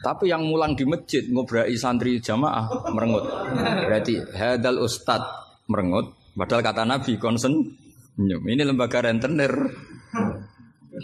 Tapi 0.05 0.29
yang 0.29 0.45
mulang 0.45 0.77
di 0.77 0.85
masjid 0.85 1.25
ngobrai 1.25 1.73
santri 1.73 2.21
jamaah 2.21 2.93
merengut. 2.93 3.25
Berarti 3.89 4.21
hadal 4.37 4.85
ustad 4.85 5.25
merengut. 5.65 6.13
Padahal 6.37 6.61
kata 6.61 6.85
Nabi 6.85 7.17
konsen 7.17 7.73
senyum. 8.13 8.45
Ini 8.45 8.69
lembaga 8.69 9.01
rentenir 9.01 9.49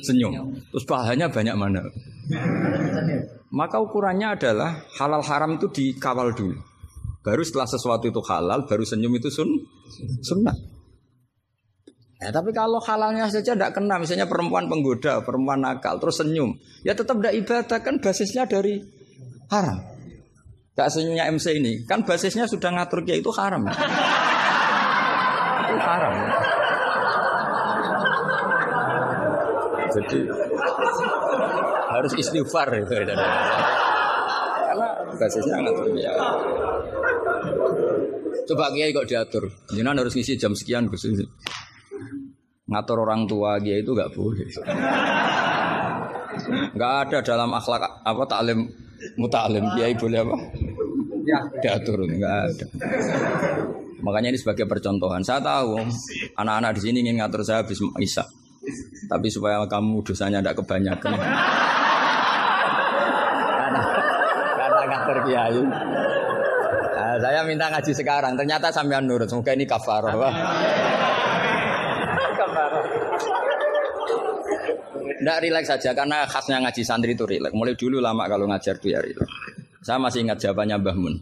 senyum. 0.05 0.53
Terus 0.69 0.85
pahalanya 0.85 1.33
banyak 1.33 1.55
mana? 1.57 1.81
Maka 3.49 3.81
ukurannya 3.81 4.37
adalah 4.37 4.85
halal 5.01 5.25
haram 5.25 5.57
itu 5.57 5.65
dikawal 5.73 6.37
dulu. 6.37 6.61
Baru 7.25 7.41
setelah 7.41 7.65
sesuatu 7.65 8.05
itu 8.05 8.21
halal, 8.25 8.69
baru 8.69 8.85
senyum 8.85 9.17
itu 9.17 9.33
sun, 9.33 9.49
sunnah. 10.21 10.53
Ya, 12.21 12.29
tapi 12.29 12.53
kalau 12.53 12.77
halalnya 12.77 13.25
saja 13.33 13.57
tidak 13.57 13.73
kena, 13.73 13.97
misalnya 13.97 14.29
perempuan 14.29 14.69
penggoda, 14.69 15.25
perempuan 15.25 15.65
nakal, 15.65 15.97
terus 15.97 16.21
senyum, 16.21 16.53
ya 16.85 16.93
tetap 16.93 17.17
tidak 17.17 17.33
ibadah 17.33 17.79
kan 17.81 17.97
basisnya 17.97 18.45
dari 18.45 18.77
haram. 19.49 19.81
Gak 20.77 20.93
senyumnya 20.93 21.25
MC 21.33 21.57
ini, 21.57 21.81
kan 21.89 22.05
basisnya 22.05 22.45
sudah 22.45 22.77
ngatur 22.77 23.01
dia 23.01 23.17
itu 23.17 23.33
haram. 23.33 23.65
itu 25.65 25.77
haram. 25.81 26.13
Jadi 29.97 30.19
harus 31.89 32.13
istighfar 32.21 32.69
itu. 32.77 32.93
Karena 34.69 34.87
basisnya 35.17 35.57
ngatur 35.57 35.89
dia. 35.97 36.13
Coba 38.45 38.69
kiai 38.77 38.93
kok 38.93 39.09
diatur. 39.09 39.49
Jangan 39.73 40.05
harus 40.05 40.13
ngisi 40.13 40.37
jam 40.37 40.53
sekian 40.53 40.85
Gus. 40.85 41.09
Ngatur 42.71 42.97
orang 43.03 43.27
tua 43.27 43.59
dia 43.59 43.75
itu 43.83 43.91
nggak 43.91 44.15
boleh. 44.15 44.47
Nggak 46.71 46.93
ada 47.03 47.17
dalam 47.19 47.51
akhlak 47.51 47.83
apa 48.07 48.23
taklim 48.23 48.71
mutalim 49.19 49.67
kiai 49.75 49.91
boleh 49.99 50.23
apa? 50.23 50.35
Ya. 51.27 51.39
Diatur 51.59 52.07
nggak 52.07 52.35
ada. 52.47 52.65
Makanya 54.01 54.33
ini 54.33 54.39
sebagai 54.39 54.65
percontohan. 54.65 55.21
Saya 55.21 55.43
tahu 55.43 55.77
anak-anak 56.39 56.79
di 56.79 56.81
sini 56.81 56.97
ingin 57.05 57.19
ngatur 57.21 57.43
saya 57.45 57.61
habis 57.61 57.77
Isa. 58.01 58.25
Tapi 59.11 59.27
supaya 59.27 59.61
kamu 59.67 60.01
dosanya 60.05 60.39
tidak 60.39 60.63
kebanyakan. 60.63 61.11
karena, 63.51 63.81
karena 64.57 64.81
ngatur 64.89 65.17
kiai. 65.27 65.61
Nah, 66.91 67.15
saya 67.19 67.41
minta 67.43 67.67
ngaji 67.67 67.91
sekarang. 67.93 68.33
Ternyata 68.37 68.71
sampean 68.71 69.05
nurut. 69.05 69.27
Semoga 69.27 69.53
ini 69.53 69.65
kafarah. 69.67 70.13
Nggak 75.21 75.37
rileks 75.45 75.67
saja 75.69 75.93
karena 75.93 76.25
khasnya 76.25 76.57
ngaji 76.65 76.81
santri 76.81 77.13
itu 77.13 77.29
rileks. 77.29 77.53
Mulai 77.53 77.77
dulu 77.77 78.01
lama 78.01 78.25
kalau 78.25 78.49
ngajar 78.49 78.81
tuh 78.81 78.89
ya 78.89 78.99
rileks. 78.99 79.29
Saya 79.81 79.97
masih 79.97 80.25
ingat 80.25 80.41
jawabannya 80.41 80.77
Mbah 80.81 80.97
Mun. 80.97 81.15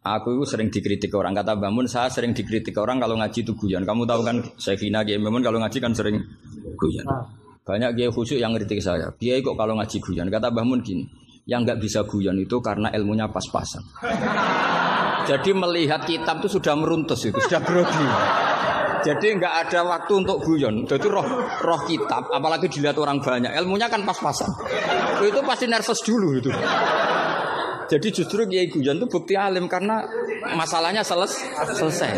Aku 0.00 0.32
itu 0.32 0.44
sering 0.48 0.72
dikritik 0.72 1.12
orang. 1.12 1.36
Kata 1.36 1.56
Mbah 1.60 1.68
Mun, 1.68 1.84
saya 1.84 2.08
sering 2.08 2.32
dikritik 2.32 2.72
orang 2.80 2.96
kalau 2.96 3.20
ngaji 3.20 3.44
itu 3.44 3.52
guyon. 3.52 3.84
Kamu 3.84 4.08
tahu 4.08 4.20
kan, 4.24 4.36
saya 4.56 4.80
kina 4.80 5.04
Mbah 5.04 5.28
Mun 5.28 5.44
kalau 5.44 5.60
ngaji 5.60 5.76
kan 5.76 5.92
sering 5.92 6.16
guyon. 6.80 7.04
Banyak 7.60 7.92
Kiai 7.96 8.08
khusyuk 8.08 8.40
yang 8.40 8.56
kritik 8.56 8.80
saya. 8.80 9.12
Kiai 9.20 9.44
kok 9.44 9.56
kalau 9.60 9.76
ngaji 9.76 10.00
guyon. 10.00 10.32
Kata 10.32 10.48
Mbah 10.48 10.64
Mun 10.64 10.80
gini, 10.80 11.04
yang 11.44 11.68
nggak 11.68 11.76
bisa 11.76 12.08
guyon 12.08 12.40
itu 12.40 12.56
karena 12.64 12.88
ilmunya 12.96 13.28
pas-pasan. 13.28 13.84
Jadi 15.28 15.52
melihat 15.52 16.08
kitab 16.08 16.40
itu 16.40 16.56
sudah 16.56 16.72
meruntus 16.80 17.20
itu, 17.28 17.36
sudah 17.36 17.60
grogi. 17.60 18.08
Jadi 19.00 19.26
nggak 19.40 19.54
ada 19.66 19.80
waktu 19.86 20.12
untuk 20.20 20.44
guyon. 20.44 20.84
Jadi 20.84 21.06
roh 21.08 21.24
roh 21.64 21.80
kitab, 21.88 22.28
apalagi 22.28 22.68
dilihat 22.68 22.96
orang 23.00 23.20
banyak, 23.20 23.52
ilmunya 23.56 23.88
kan 23.88 24.04
pas-pasan. 24.04 24.50
Itu 25.24 25.40
pasti 25.44 25.64
nervous 25.68 26.00
dulu 26.04 26.28
itu. 26.36 26.50
Jadi 27.90 28.06
justru 28.14 28.46
kiai 28.46 28.70
guyon 28.70 29.02
itu 29.02 29.06
bukti 29.10 29.34
alim 29.34 29.66
karena 29.66 30.04
masalahnya 30.54 31.02
seles 31.02 31.34
selesai. 31.74 32.12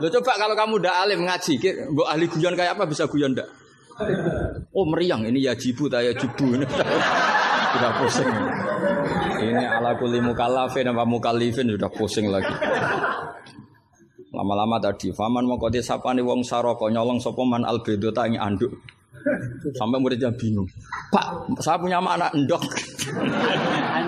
Lo 0.00 0.06
coba 0.10 0.32
kalau 0.40 0.54
kamu 0.56 0.72
udah 0.80 0.94
alim 1.04 1.20
ngaji, 1.28 1.52
mbok 1.92 2.06
ahli 2.08 2.26
guyon 2.30 2.54
kayak 2.56 2.78
apa 2.78 2.84
bisa 2.88 3.04
guyon 3.06 3.36
ndak? 3.36 3.46
Oh 4.74 4.82
meriang 4.90 5.22
ini 5.22 5.46
ya 5.46 5.54
jibu 5.54 5.86
ya 5.86 6.10
jibu 6.10 6.58
ini 6.58 6.66
sudah 6.66 7.90
pusing. 8.02 8.30
Ini 9.38 9.60
ala 9.60 9.94
kulli 9.98 10.18
mukallafin 10.18 10.90
apa 10.90 11.06
mukallifin 11.06 11.70
sudah 11.70 11.90
pusing 11.90 12.26
lagi. 12.26 12.54
Lama-lama 14.34 14.82
tadi, 14.82 15.14
faman 15.14 15.46
mau 15.46 15.54
kote 15.54 15.78
sapane 15.78 16.18
wong 16.18 16.42
saroko 16.42 16.90
nyolong 16.90 17.22
sopoman 17.22 17.62
albedo 17.62 18.10
tangi 18.10 18.34
anduk. 18.34 18.74
Sampai 19.78 20.02
muridnya 20.02 20.34
bingung. 20.34 20.66
Pak, 21.08 21.54
saya 21.62 21.78
punya 21.78 22.02
anak 22.02 22.34
endok. 22.34 22.60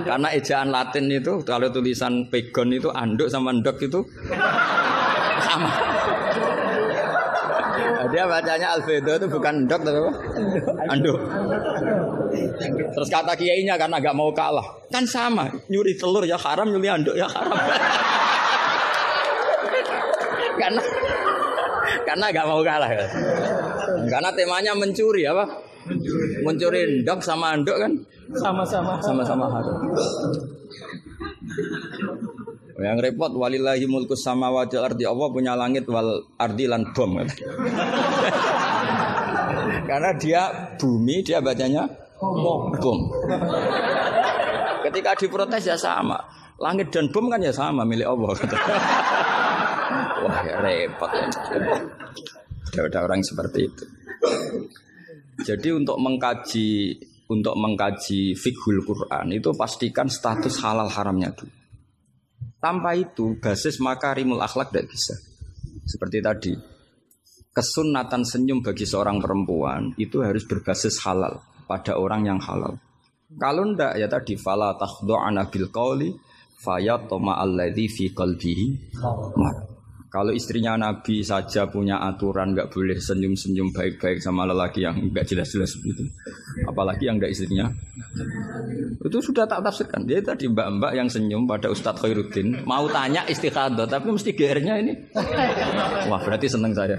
Karena 0.02 0.28
ejaan 0.34 0.74
Latin 0.74 1.06
itu 1.08 1.40
kalau 1.46 1.70
tulisan 1.70 2.26
pegon 2.28 2.74
itu 2.74 2.90
anduk 2.90 3.30
sama 3.30 3.54
endok 3.54 3.78
itu 3.80 4.00
sama. 5.46 5.70
Nah, 7.76 8.06
dia 8.12 8.24
bacanya 8.28 8.76
albedo 8.76 9.12
itu 9.14 9.26
bukan 9.30 9.54
endok 9.64 9.80
tapi 9.86 9.98
apa? 9.98 10.12
Anduk. 10.90 11.18
Terus 12.66 13.08
kata 13.08 13.32
kiainya 13.38 13.78
karena 13.78 14.02
agak 14.02 14.14
mau 14.14 14.34
kalah. 14.34 14.66
Kan 14.90 15.06
sama, 15.06 15.48
nyuri 15.70 15.94
telur 15.96 16.26
ya 16.26 16.36
haram, 16.36 16.68
nyuri 16.70 16.88
anduk 16.90 17.14
ya 17.14 17.30
haram 17.30 17.56
karena 20.58 20.82
karena 22.02 22.24
nggak 22.32 22.46
mau 22.48 22.60
kalah 22.66 22.90
kan. 22.90 23.08
Karena 24.10 24.30
temanya 24.34 24.72
mencuri 24.74 25.22
apa? 25.28 25.44
Mencuri 26.42 27.06
ndok 27.06 27.22
sama 27.22 27.54
andok 27.54 27.78
kan 27.78 27.92
Sama-sama. 28.34 28.98
sama-sama 28.98 29.46
haram. 29.46 29.78
Yang 32.76 32.98
repot 33.08 33.32
walillahi 33.32 33.88
mulkus 33.88 34.20
sama 34.20 34.52
wajal 34.52 34.84
ardi 34.84 35.08
Allah 35.08 35.32
punya 35.32 35.56
langit 35.56 35.88
wal 35.88 36.26
ardi 36.36 36.68
lan 36.68 36.84
bom. 36.92 37.16
kan. 37.22 37.28
Karena 39.88 40.10
dia 40.18 40.42
bumi 40.76 41.22
dia 41.22 41.38
bacanya 41.38 41.86
bom. 42.20 42.74
Ketika 44.84 45.14
diprotes 45.16 45.64
ya 45.64 45.78
sama. 45.78 46.18
Langit 46.58 46.90
dan 46.92 47.08
bom 47.14 47.30
kan 47.30 47.40
ya 47.40 47.54
sama 47.54 47.86
milik 47.86 48.10
Allah. 48.10 48.34
Wah 50.24 50.40
ya 50.46 50.57
repot. 50.64 51.11
Ada, 52.76 52.98
orang 53.05 53.20
seperti 53.24 53.61
itu. 53.68 53.85
Jadi 55.44 55.68
untuk 55.72 56.00
mengkaji 56.00 56.96
untuk 57.26 57.55
mengkaji 57.59 58.33
fikhul 58.38 58.87
Quran 58.87 59.35
itu 59.35 59.50
pastikan 59.52 60.07
status 60.09 60.62
halal 60.62 60.88
haramnya 60.88 61.35
dulu. 61.35 61.52
Tanpa 62.57 62.96
itu 62.96 63.37
basis 63.37 63.79
makarimul 63.83 64.40
akhlak 64.40 64.72
tidak 64.72 64.88
bisa. 64.90 65.14
Seperti 65.87 66.18
tadi, 66.18 66.52
kesunatan 67.55 68.26
senyum 68.26 68.64
bagi 68.64 68.88
seorang 68.88 69.22
perempuan 69.22 69.94
itu 70.00 70.24
harus 70.24 70.42
berbasis 70.48 70.98
halal 71.05 71.44
pada 71.68 71.94
orang 72.00 72.26
yang 72.26 72.40
halal. 72.40 72.81
Kalau 73.26 73.64
ndak 73.70 73.98
ya 73.98 74.07
tadi 74.07 74.38
fala 74.38 74.74
takhdu'ana 74.79 75.50
bil 75.50 75.68
qawli 75.70 76.11
fayatma 76.62 77.38
alladzi 77.42 77.87
fi 77.90 78.05
qalbihi. 78.11 78.66
Kalau 80.16 80.33
istrinya 80.33 80.81
Nabi 80.81 81.20
saja 81.20 81.68
punya 81.68 82.00
aturan 82.00 82.57
nggak 82.57 82.72
boleh 82.72 82.96
senyum-senyum 82.96 83.68
baik-baik 83.68 84.24
sama 84.24 84.48
lelaki 84.48 84.88
yang 84.88 85.12
nggak 85.12 85.29
jelas-jelas 85.29 85.76
begitu, 85.76 86.09
apalagi 86.64 87.05
yang 87.05 87.20
nggak 87.20 87.37
istrinya, 87.37 87.68
itu 88.96 89.18
sudah 89.20 89.44
tak 89.44 89.61
tafsirkan. 89.61 90.09
Dia 90.09 90.24
tadi 90.24 90.48
mbak-mbak 90.48 90.96
yang 90.96 91.12
senyum 91.12 91.44
pada 91.44 91.68
Ustadz 91.68 92.00
Khairuddin 92.00 92.64
mau 92.64 92.88
tanya 92.88 93.29
istikhadah, 93.29 93.85
tapi 93.85 94.09
mesti 94.09 94.33
GR-nya 94.33 94.81
ini, 94.81 94.96
wah 96.09 96.20
berarti 96.24 96.48
seneng 96.48 96.72
saya. 96.72 96.96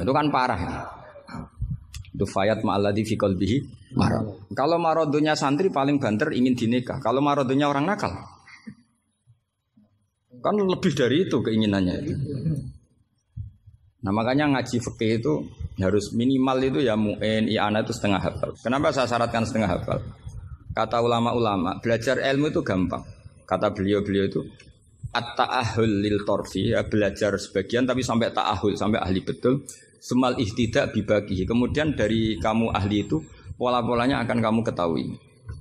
Itu 0.00 0.12
kan 0.16 0.32
parah. 0.32 0.88
Itu 2.16 2.24
fayat 2.24 2.64
ma'alladhi 2.64 3.04
fi. 3.04 3.20
Kalau 4.56 4.80
marodonya 4.80 5.36
santri 5.36 5.68
paling 5.68 6.00
banter 6.00 6.32
ingin 6.32 6.56
dinikah. 6.56 6.96
Kalau 7.04 7.20
marodonya 7.20 7.68
orang 7.68 7.84
nakal, 7.84 8.16
Kan 10.40 10.56
lebih 10.56 10.92
dari 10.96 11.28
itu 11.28 11.36
keinginannya. 11.44 11.96
Nah 14.00 14.12
makanya 14.16 14.56
ngaji 14.56 14.80
fikih 14.80 15.20
itu 15.20 15.34
harus 15.76 16.16
minimal 16.16 16.56
itu 16.64 16.80
ya 16.80 16.96
mu'in, 16.96 17.44
i'ana 17.52 17.84
itu 17.84 17.92
setengah 17.92 18.20
hafal. 18.20 18.56
Kenapa 18.56 18.88
saya 18.96 19.04
syaratkan 19.04 19.44
setengah 19.44 19.68
hafal? 19.68 20.00
Kata 20.72 21.04
ulama-ulama, 21.04 21.76
belajar 21.84 22.16
ilmu 22.16 22.48
itu 22.48 22.64
gampang. 22.64 23.04
Kata 23.44 23.68
beliau-beliau 23.74 24.24
itu 24.30 24.40
at-ta'ahul 25.10 26.06
lil 26.06 26.22
torfi, 26.22 26.70
ya, 26.70 26.86
belajar 26.86 27.34
sebagian 27.36 27.84
tapi 27.84 28.00
sampai 28.00 28.30
ta'ahul, 28.30 28.78
sampai 28.78 29.02
ahli 29.02 29.20
betul. 29.20 29.66
Semal 30.00 30.40
ihtidak 30.40 30.96
bibagi. 30.96 31.44
Kemudian 31.44 31.92
dari 31.92 32.40
kamu 32.40 32.72
ahli 32.72 33.04
itu, 33.04 33.20
pola-polanya 33.60 34.24
akan 34.24 34.38
kamu 34.40 34.60
ketahui. 34.64 35.12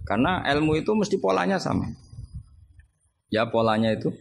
Karena 0.08 0.40
ilmu 0.48 0.80
itu 0.80 0.96
mesti 0.96 1.20
polanya 1.20 1.60
sama. 1.60 1.92
Ya 3.28 3.52
polanya 3.52 3.92
itu 3.92 4.16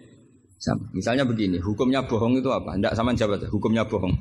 sama. 0.59 0.85
Misalnya 0.91 1.23
begini, 1.23 1.63
hukumnya 1.63 2.03
bohong 2.05 2.43
itu 2.43 2.51
apa? 2.51 2.75
Tidak 2.75 2.95
sama 2.99 3.15
jawab 3.15 3.47
hukumnya 3.49 3.87
bohong. 3.87 4.13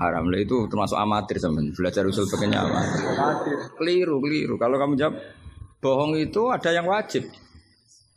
Haram 0.00 0.32
lah 0.32 0.40
itu 0.40 0.68
termasuk 0.72 0.96
amatir 0.96 1.36
sama 1.36 1.60
belajar 1.76 2.04
usul 2.08 2.24
pakainya 2.24 2.64
amatir. 2.64 3.04
Keliru, 3.76 4.24
keliru. 4.24 4.54
Kalau 4.56 4.76
kamu 4.80 4.96
jawab 4.96 5.16
bohong 5.84 6.16
itu 6.16 6.48
ada 6.48 6.70
yang 6.72 6.88
wajib. 6.88 7.28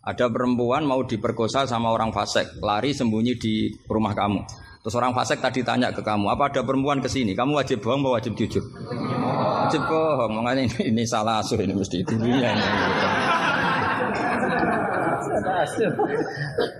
Ada 0.05 0.29
perempuan 0.29 0.85
mau 0.85 1.01
diperkosa 1.01 1.65
sama 1.65 1.89
orang 1.89 2.13
fasik, 2.13 2.61
lari 2.61 2.93
sembunyi 2.93 3.41
di 3.41 3.73
rumah 3.89 4.13
kamu. 4.13 4.45
Terus 4.85 5.01
orang 5.01 5.17
fasik 5.17 5.41
tadi 5.41 5.65
tanya 5.65 5.89
ke 5.89 6.05
kamu, 6.05 6.29
apa 6.29 6.53
ada 6.53 6.61
perempuan 6.61 7.01
ke 7.01 7.09
sini? 7.09 7.33
Kamu 7.33 7.57
wajib 7.57 7.81
bohong, 7.81 8.05
apa 8.05 8.21
wajib 8.21 8.37
jujur? 8.37 8.61
Wajib 9.65 9.81
bohong. 9.89 10.31
Makanya 10.37 10.69
ini, 10.69 10.93
ini 10.93 11.03
salah 11.09 11.41
asuh 11.41 11.57
ini 11.57 11.73
mesti. 11.73 12.05
Ini. 12.05 12.53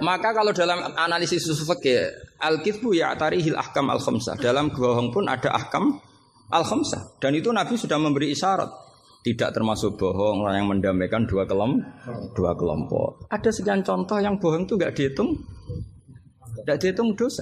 Maka 0.02 0.30
kalau 0.34 0.52
dalam 0.52 0.80
analisis 0.96 1.46
usul 1.50 1.76
fikih, 1.76 2.10
al-kitsbu 2.40 2.96
ya'tarihil 2.96 3.58
ahkam 3.58 3.90
al-khamsah. 3.90 4.38
Dalam 4.38 4.72
bohong 4.72 5.10
pun 5.10 5.26
ada 5.26 5.52
ahkam 5.52 5.98
al-khamsah. 6.50 7.18
Dan 7.22 7.36
itu 7.38 7.50
Nabi 7.50 7.76
sudah 7.76 7.98
memberi 7.98 8.32
isyarat. 8.32 8.70
Tidak 9.26 9.50
termasuk 9.50 9.98
bohong 9.98 10.46
orang 10.46 10.62
yang 10.62 10.70
mendamaikan 10.70 11.26
dua 11.26 11.50
kelompok, 11.50 11.82
dua 12.38 12.54
kelompok. 12.54 13.26
Ada 13.34 13.50
sekian 13.50 13.82
contoh 13.82 14.22
yang 14.22 14.38
bohong 14.38 14.70
itu 14.70 14.78
nggak 14.78 14.94
dihitung, 14.94 15.34
nggak 16.62 16.78
dihitung 16.78 17.18
dosa. 17.18 17.42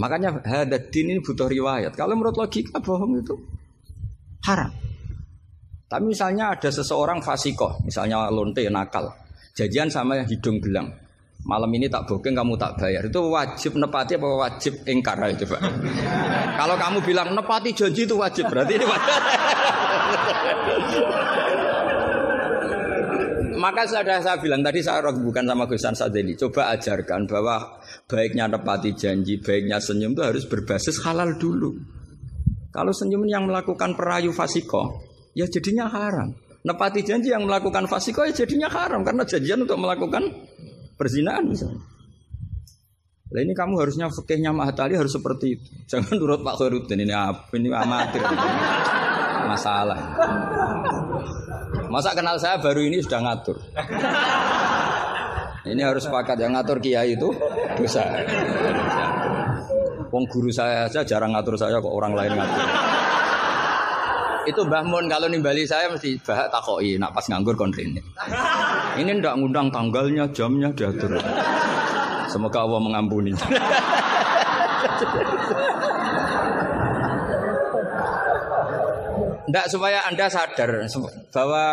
Makanya 0.00 0.40
hadat 0.40 0.88
din 0.88 1.12
ini 1.12 1.20
butuh 1.20 1.48
riwayat. 1.48 1.92
Kalau 1.92 2.16
menurut 2.16 2.32
logika 2.36 2.80
bohong 2.80 3.20
itu 3.20 3.36
haram. 4.48 4.72
Tapi 5.86 6.04
misalnya 6.08 6.56
ada 6.56 6.66
seseorang 6.72 7.22
fasikoh, 7.22 7.78
misalnya 7.86 8.26
lonte 8.32 8.64
nakal, 8.72 9.12
jajan 9.56 9.88
sama 9.88 10.20
hidung 10.28 10.60
gelang. 10.60 10.92
Malam 11.46 11.70
ini 11.78 11.86
tak 11.86 12.10
booking 12.10 12.34
kamu 12.34 12.58
tak 12.58 12.74
bayar. 12.76 13.06
Itu 13.06 13.30
wajib 13.30 13.78
nepati 13.78 14.18
apa 14.18 14.28
wajib 14.34 14.82
ingkar 14.82 15.16
itu 15.30 15.46
Pak? 15.46 15.62
Kalau 16.58 16.74
kamu 16.74 16.98
bilang 17.06 17.30
nepati 17.32 17.70
janji 17.70 18.02
itu 18.02 18.18
wajib, 18.18 18.50
berarti 18.50 18.74
ini 18.76 18.82
wajib. 18.82 19.14
Maka 23.56 23.88
sudah 23.88 24.20
saya 24.20 24.36
bilang 24.36 24.60
tadi 24.60 24.84
saya 24.84 25.00
bukan 25.10 25.48
sama 25.48 25.64
Gus 25.64 25.86
Sadeli. 25.86 26.36
Coba 26.36 26.76
ajarkan 26.76 27.24
bahwa 27.24 27.80
baiknya 28.04 28.46
nepati 28.52 28.92
janji, 28.92 29.40
baiknya 29.40 29.80
senyum 29.80 30.12
itu 30.12 30.22
harus 30.22 30.44
berbasis 30.44 31.00
halal 31.02 31.34
dulu. 31.40 31.72
Kalau 32.74 32.92
senyum 32.92 33.24
yang 33.24 33.48
melakukan 33.48 33.96
perayu 33.96 34.34
fasiko, 34.36 35.00
ya 35.32 35.48
jadinya 35.48 35.88
haram. 35.88 36.36
Nepati 36.66 37.06
janji 37.06 37.30
yang 37.30 37.46
melakukan 37.46 37.86
fasiko 37.86 38.26
ya 38.26 38.34
jadinya 38.34 38.66
haram 38.66 39.06
karena 39.06 39.22
janjian 39.22 39.62
untuk 39.62 39.78
melakukan 39.78 40.26
perzinaan 40.98 41.46
misalnya. 41.46 41.78
Nah 43.26 43.40
ini 43.42 43.54
kamu 43.54 43.78
harusnya 43.78 44.10
fikihnya 44.10 44.50
Mahatali 44.50 44.98
harus 44.98 45.14
seperti 45.14 45.46
itu. 45.58 45.66
Jangan 45.86 46.18
nurut 46.18 46.42
Pak 46.42 46.58
Khairuddin 46.58 47.06
ini 47.06 47.14
apa 47.14 47.54
ini 47.54 47.70
amatir. 47.70 48.22
Masalah. 49.46 49.98
Masa 51.86 52.10
kenal 52.18 52.34
saya 52.42 52.58
baru 52.58 52.82
ini 52.82 52.98
sudah 52.98 53.20
ngatur. 53.22 53.62
Ini 55.66 55.82
harus 55.82 56.06
sepakat 56.06 56.38
yang 56.38 56.54
ngatur 56.54 56.82
kiai 56.82 57.14
itu 57.14 57.30
dosa. 57.78 58.10
Wong 60.10 60.24
guru 60.30 60.50
saya 60.50 60.86
aja 60.86 61.02
jarang 61.02 61.34
ngatur 61.34 61.58
saya 61.58 61.78
kok 61.78 61.90
orang 61.90 62.14
lain 62.14 62.34
ngatur. 62.34 62.62
Itu 64.46 64.62
Mbah 64.62 64.86
Mun 64.86 65.10
kalau 65.10 65.26
nimbali 65.26 65.66
saya 65.66 65.90
mesti 65.90 66.22
bahak 66.22 66.46
takoi 66.54 66.94
nak 67.02 67.10
pas 67.10 67.26
nganggur 67.26 67.58
konrene. 67.58 67.98
Ini 68.96 69.10
ndak 69.18 69.34
ngundang 69.42 69.68
tanggalnya, 69.74 70.30
jamnya 70.30 70.70
diatur. 70.70 71.18
Semoga 72.30 72.62
Allah 72.62 72.80
mengampuni. 72.80 73.34
Ndak 79.46 79.70
supaya 79.70 80.02
Anda 80.10 80.26
sadar 80.26 80.82
bahwa 81.30 81.64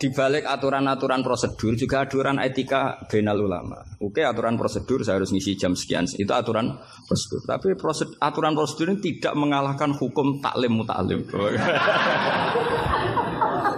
di 0.00 0.08
balik 0.08 0.48
aturan-aturan 0.48 1.20
prosedur 1.20 1.76
juga 1.76 2.08
aturan 2.08 2.40
etika 2.40 3.04
benal 3.04 3.44
ulama. 3.44 3.84
Oke, 4.00 4.24
aturan 4.24 4.56
prosedur 4.56 5.04
saya 5.04 5.20
harus 5.20 5.36
ngisi 5.36 5.60
jam 5.60 5.76
sekian. 5.76 6.08
Itu 6.08 6.32
aturan 6.32 6.80
prosedur. 7.04 7.44
Tapi 7.44 7.76
prosedur, 7.76 8.16
aturan 8.16 8.56
prosedur 8.56 8.96
ini 8.96 9.04
tidak 9.04 9.36
mengalahkan 9.36 9.92
hukum 9.92 10.40
taklim 10.40 10.80
mutaklim. 10.80 11.20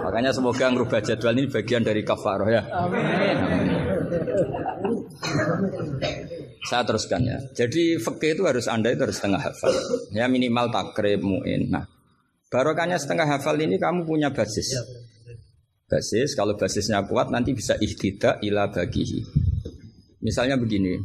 Makanya 0.07 0.31
semoga 0.35 0.71
ngerubah 0.71 0.99
jadwal 1.03 1.35
ini 1.35 1.47
bagian 1.47 1.83
dari 1.83 2.03
kafaroh 2.03 2.47
ya. 2.47 2.63
Amin. 2.71 3.35
Saya 6.67 6.83
teruskan 6.87 7.21
ya. 7.27 7.39
Jadi 7.51 7.99
fikih 7.99 8.39
itu 8.39 8.43
harus 8.47 8.67
Anda 8.71 8.95
itu 8.95 9.03
harus 9.03 9.19
setengah 9.19 9.43
hafal. 9.43 9.75
Ya 10.15 10.27
minimal 10.27 10.71
takrib 10.71 11.23
muin. 11.23 11.71
Nah, 11.71 11.87
Barokahnya 12.51 12.99
setengah 12.99 13.23
hafal 13.23 13.55
ini 13.63 13.79
kamu 13.79 14.03
punya 14.03 14.27
basis. 14.35 14.75
Basis, 15.87 16.35
kalau 16.35 16.59
basisnya 16.59 16.99
kuat 17.07 17.31
nanti 17.31 17.55
bisa 17.55 17.79
ihtidak 17.79 18.43
ila 18.43 18.67
bagihi. 18.67 19.23
Misalnya 20.19 20.59
begini. 20.59 20.99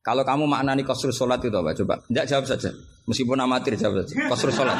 Kalau 0.00 0.24
kamu 0.24 0.48
maknani 0.48 0.88
kosrus 0.88 1.20
sholat 1.20 1.44
itu 1.44 1.52
apa? 1.52 1.76
Coba. 1.76 2.00
Tidak 2.08 2.24
jawab 2.24 2.48
saja. 2.48 2.72
Meskipun 3.04 3.36
amatir 3.36 3.76
jawab 3.76 4.00
saja. 4.00 4.12
Kosrus 4.32 4.56
sholat. 4.56 4.76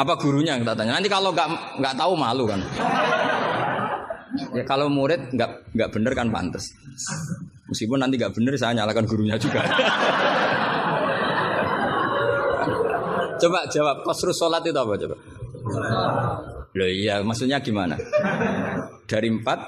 Apa 0.00 0.16
gurunya 0.16 0.56
yang 0.56 0.64
tak 0.64 0.80
tanya? 0.80 0.96
Nanti 0.96 1.12
kalau 1.12 1.36
nggak 1.36 1.48
nggak 1.84 1.94
tahu 2.00 2.12
malu 2.16 2.48
kan. 2.48 2.60
Ya 4.56 4.64
kalau 4.64 4.88
murid 4.88 5.28
nggak 5.36 5.76
nggak 5.76 5.90
bener 5.92 6.12
kan 6.16 6.32
pantas. 6.32 6.72
Meskipun 7.68 8.00
nanti 8.00 8.16
nggak 8.16 8.32
bener 8.32 8.56
saya 8.56 8.80
nyalakan 8.80 9.04
gurunya 9.04 9.36
juga. 9.36 9.60
Coba 13.42 13.66
jawab 13.66 14.06
kosrus 14.06 14.38
sholat 14.38 14.62
itu 14.62 14.78
apa 14.78 14.94
coba? 14.94 15.16
Loh 16.78 16.86
iya 16.86 17.18
maksudnya 17.26 17.58
gimana? 17.58 17.98
Dari 19.10 19.26
empat 19.26 19.58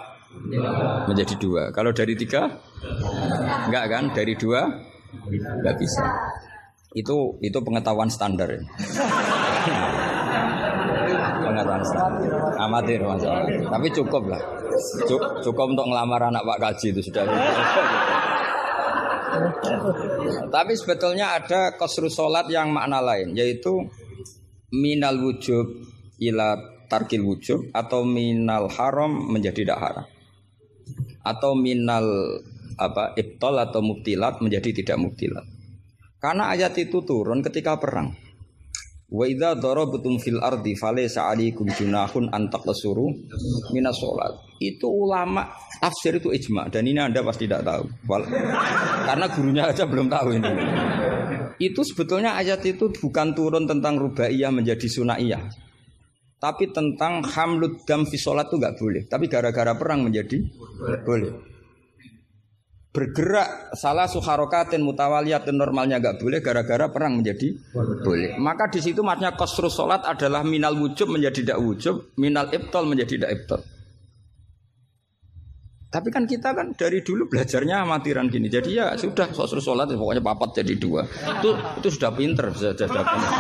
menjadi 1.10 1.34
dua. 1.34 1.74
Kalau 1.74 1.90
dari 1.90 2.14
tiga 2.14 2.46
enggak 3.66 3.84
kan? 3.90 4.04
Dari 4.14 4.38
dua 4.38 4.62
enggak 5.26 5.74
bisa. 5.82 6.06
Itu 6.94 7.42
itu 7.42 7.58
pengetahuan 7.58 8.06
standar. 8.06 8.46
Ya. 8.46 8.62
pengetahuan 11.42 11.82
standar. 11.82 12.30
Amatir 12.62 13.02
masalah. 13.02 13.42
Tapi 13.50 13.86
cukup 13.90 14.22
lah. 14.30 14.42
Cukup 15.42 15.66
untuk 15.74 15.90
ngelamar 15.90 16.30
anak 16.30 16.46
Pak 16.46 16.58
Kaji 16.62 16.94
itu 16.94 17.10
sudah. 17.10 17.26
Tapi 20.48 20.72
sebetulnya 20.78 21.38
ada 21.38 21.74
kosru 21.74 22.08
sholat 22.08 22.46
yang 22.50 22.70
makna 22.70 23.02
lain, 23.02 23.34
yaitu 23.34 23.84
minal 24.74 25.18
wujub 25.22 25.66
ila 26.18 26.58
tarkil 26.90 27.24
wujub 27.26 27.70
atau 27.74 28.06
minal 28.06 28.70
haram 28.70 29.10
menjadi 29.30 29.66
tidak 29.66 29.78
haram 29.80 30.06
atau 31.24 31.56
minal 31.56 32.04
apa 32.76 33.16
ibtol 33.16 33.56
atau 33.56 33.80
mubtilat 33.80 34.44
menjadi 34.44 34.70
tidak 34.84 34.98
mubtilat. 35.00 35.46
Karena 36.20 36.52
ayat 36.52 36.76
itu 36.80 37.04
turun 37.04 37.40
ketika 37.40 37.80
perang. 37.80 38.16
Wa 39.14 39.30
idza 39.30 39.54
darabatum 39.54 40.18
fil 40.18 40.42
ardi 40.42 40.74
falaysa 40.74 41.30
'alaikum 41.30 41.70
junahun 41.70 42.34
an 42.34 42.50
taqsuru 42.50 43.14
minas 43.70 43.94
salat. 44.02 44.34
Itu 44.58 44.90
ulama 44.90 45.46
tafsir 45.78 46.18
itu 46.18 46.34
ijma 46.34 46.66
dan 46.66 46.82
ini 46.82 46.98
Anda 46.98 47.22
pasti 47.22 47.46
tidak 47.46 47.62
tahu. 47.62 47.86
Karena 49.06 49.26
gurunya 49.30 49.70
aja 49.70 49.86
belum 49.86 50.10
tahu 50.10 50.28
ini. 50.34 50.50
Itu 51.62 51.86
sebetulnya 51.86 52.34
ayat 52.34 52.66
itu 52.66 52.90
bukan 52.90 53.38
turun 53.38 53.70
tentang 53.70 54.02
rubaiyah 54.02 54.50
menjadi 54.50 54.90
sunaiyah. 54.90 55.46
Tapi 56.42 56.74
tentang 56.74 57.22
hamlud 57.22 57.86
dam 57.86 58.02
fi 58.10 58.18
sholat 58.18 58.50
itu 58.50 58.58
nggak 58.58 58.76
boleh. 58.82 59.02
Tapi 59.06 59.30
gara-gara 59.30 59.78
perang 59.78 60.10
menjadi 60.10 60.42
boleh 61.06 61.53
bergerak 62.94 63.74
salah 63.74 64.06
suharokatin 64.06 64.78
mutawaliyatin 64.78 65.58
normalnya 65.58 65.98
gak 65.98 66.22
boleh 66.22 66.38
gara-gara 66.38 66.86
perang 66.86 67.18
menjadi 67.18 67.50
boleh. 68.06 68.38
Maka 68.38 68.70
di 68.70 68.78
situ 68.78 69.02
maknanya 69.02 69.34
kosrus 69.34 69.74
solat 69.74 70.06
adalah 70.06 70.46
minal 70.46 70.78
wujub 70.78 71.10
menjadi 71.10 71.42
tidak 71.42 71.58
wujub, 71.58 72.14
minal 72.14 72.46
ibtol 72.54 72.86
menjadi 72.86 73.18
tidak 73.18 73.30
ibtol. 73.34 73.60
Tapi 75.90 76.08
kan 76.14 76.22
kita 76.26 76.54
kan 76.54 76.70
dari 76.78 77.02
dulu 77.02 77.26
belajarnya 77.26 77.82
amatiran 77.82 78.30
gini. 78.30 78.46
Jadi 78.46 78.78
ya 78.78 78.94
sudah 78.94 79.26
kosrus 79.34 79.66
solat 79.66 79.90
pokoknya 79.90 80.22
papat 80.22 80.62
jadi 80.62 80.78
dua. 80.78 81.02
Itu 81.02 81.58
itu 81.82 81.88
sudah 81.98 82.14
pinter 82.14 82.46
sudah, 82.54 82.78
sudah 82.78 83.04
pinter. 83.10 83.30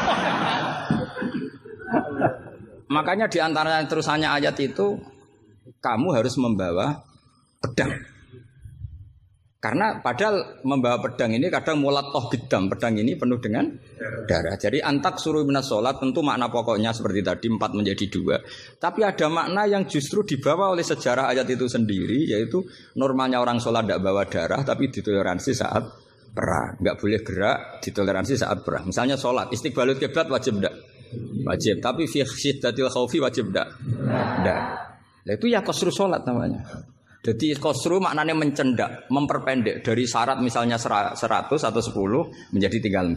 Makanya 2.90 3.30
di 3.30 3.38
antara 3.38 3.78
terusannya 3.86 4.26
ayat 4.34 4.58
itu 4.58 4.98
kamu 5.78 6.10
harus 6.10 6.34
membawa 6.42 7.06
pedang. 7.62 8.13
Karena 9.64 9.96
padahal 9.96 10.60
membawa 10.68 11.00
pedang 11.00 11.32
ini 11.32 11.48
kadang 11.48 11.80
mulat 11.80 12.12
toh 12.12 12.28
bidam. 12.28 12.68
Pedang 12.68 13.00
ini 13.00 13.16
penuh 13.16 13.40
dengan 13.40 13.64
darah. 14.28 14.60
Jadi 14.60 14.84
antak 14.84 15.16
suruh 15.16 15.40
minas 15.40 15.64
sholat 15.64 15.96
tentu 15.96 16.20
makna 16.20 16.52
pokoknya 16.52 16.92
seperti 16.92 17.24
tadi 17.24 17.48
empat 17.48 17.72
menjadi 17.72 18.04
dua. 18.12 18.36
Tapi 18.76 19.00
ada 19.00 19.24
makna 19.32 19.64
yang 19.64 19.88
justru 19.88 20.20
dibawa 20.20 20.68
oleh 20.68 20.84
sejarah 20.84 21.32
ayat 21.32 21.48
itu 21.48 21.64
sendiri. 21.64 22.28
Yaitu 22.28 22.60
normalnya 23.00 23.40
orang 23.40 23.56
sholat 23.56 23.88
tidak 23.88 24.04
bawa 24.04 24.28
darah 24.28 24.60
tapi 24.60 24.92
ditoleransi 24.92 25.56
saat 25.56 25.84
perang. 26.28 26.76
Nggak 26.84 26.96
boleh 27.00 27.20
gerak 27.24 27.58
ditoleransi 27.80 28.34
saat 28.36 28.60
perang. 28.60 28.92
Misalnya 28.92 29.16
sholat 29.16 29.48
istiqbalut 29.48 29.96
kiblat 29.96 30.28
wajib 30.28 30.60
tidak? 30.60 30.76
Wajib. 31.40 31.80
Tapi 31.80 32.04
fi 32.04 32.20
syiddatil 32.20 32.92
khawfi 32.92 33.16
wajib 33.16 33.48
tidak? 33.48 33.80
Tidak. 33.80 34.60
Itu 35.24 35.48
ya 35.48 35.64
kosru 35.64 35.88
sholat 35.88 36.20
namanya. 36.28 36.60
Jadi 37.24 37.56
kosru 37.56 38.04
maknanya 38.04 38.36
mencendak, 38.36 39.08
memperpendek 39.08 39.80
dari 39.80 40.04
syarat 40.04 40.44
misalnya 40.44 40.76
sera- 40.76 41.16
100 41.16 41.64
atau 41.64 41.80
10 41.80 42.52
menjadi 42.52 42.76
tinggal 42.84 43.08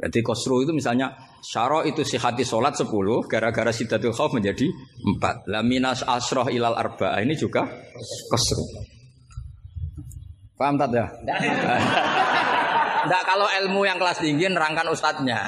Jadi 0.00 0.18
kosru 0.24 0.64
itu 0.64 0.74
misalnya 0.74 1.14
syaro 1.44 1.86
itu 1.86 2.02
sihati 2.02 2.42
sholat 2.42 2.74
10 2.74 2.90
gara-gara 3.30 3.70
sidatul 3.70 4.10
khauf 4.10 4.34
menjadi 4.34 4.66
4. 4.66 5.46
La 5.46 5.62
minas 5.62 6.02
asroh 6.02 6.50
ilal 6.50 6.74
arba'ah 6.74 7.22
ini 7.22 7.38
juga 7.38 7.68
kosru. 8.32 8.64
Paham 10.58 10.74
tak 10.74 10.90
ya? 10.90 11.06
Enggak 13.00 13.22
kalau 13.24 13.48
ilmu 13.48 13.86
yang 13.86 13.96
kelas 13.96 14.18
tinggi 14.20 14.50
nerangkan 14.50 14.90
ustadznya. 14.90 15.38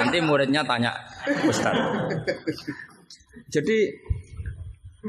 Nanti 0.00 0.18
muridnya 0.24 0.64
tanya 0.64 0.96
ustadz. 1.44 2.16
Jadi 3.50 3.78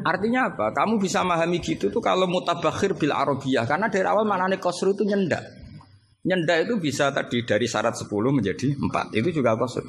artinya 0.03 0.53
apa? 0.53 0.73
Kamu 0.75 0.99
bisa 1.01 1.23
memahami 1.23 1.61
gitu 1.63 1.89
tuh 1.93 2.01
kalau 2.03 2.29
mutabakhir 2.29 2.97
bil 2.97 3.13
arabiyah 3.13 3.65
karena 3.65 3.87
dari 3.87 4.05
awal 4.05 4.27
maknanya 4.27 4.57
kosru 4.61 4.93
itu 4.93 5.07
nyendak. 5.07 5.41
Nyendak 6.27 6.67
itu 6.67 6.75
bisa 6.81 7.13
tadi 7.15 7.47
dari 7.47 7.65
syarat 7.65 7.95
10 7.95 8.09
menjadi 8.35 8.75
4. 8.75 9.15
Itu 9.15 9.29
juga 9.31 9.55
kosru. 9.55 9.87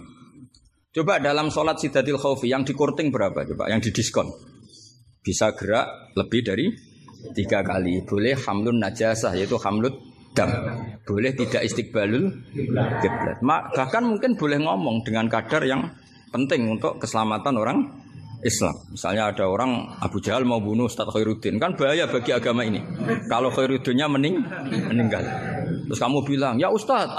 Coba 0.95 1.21
dalam 1.21 1.53
sholat 1.53 1.77
sidatil 1.83 2.17
khaufi 2.17 2.49
yang 2.49 2.65
dikurting 2.65 3.13
berapa 3.13 3.45
coba? 3.45 3.69
Yang 3.69 3.91
didiskon. 3.91 4.31
Bisa 5.21 5.53
gerak 5.53 6.15
lebih 6.17 6.41
dari 6.47 6.67
tiga 7.35 7.61
kali. 7.61 8.07
Boleh 8.07 8.39
hamlun 8.39 8.81
najasah 8.81 9.35
yaitu 9.37 9.59
hamlut 9.61 9.99
dam. 10.33 10.49
Boleh 11.05 11.35
tidak 11.35 11.67
istiqbalul 11.67 12.31
kiblat. 13.03 13.39
Bahkan 13.75 14.03
mungkin 14.07 14.39
boleh 14.39 14.59
ngomong 14.63 15.03
dengan 15.03 15.27
kadar 15.27 15.67
yang 15.67 15.85
penting 16.31 16.69
untuk 16.69 17.01
keselamatan 17.01 17.55
orang 17.59 17.79
Islam. 18.47 18.75
Misalnya 18.95 19.35
ada 19.35 19.45
orang 19.51 19.99
Abu 19.99 20.23
Jahal 20.23 20.47
mau 20.47 20.63
bunuh 20.63 20.87
Ustaz 20.87 21.11
Khairuddin, 21.11 21.59
kan 21.59 21.75
bahaya 21.75 22.07
bagi 22.07 22.31
agama 22.31 22.63
ini. 22.63 22.79
Kalau 23.27 23.51
Khairuddinnya 23.51 24.07
mening, 24.07 24.39
meninggal. 24.87 25.25
Terus 25.91 25.99
kamu 25.99 26.23
bilang, 26.23 26.55
ya 26.61 26.71
Ustaz, 26.71 27.11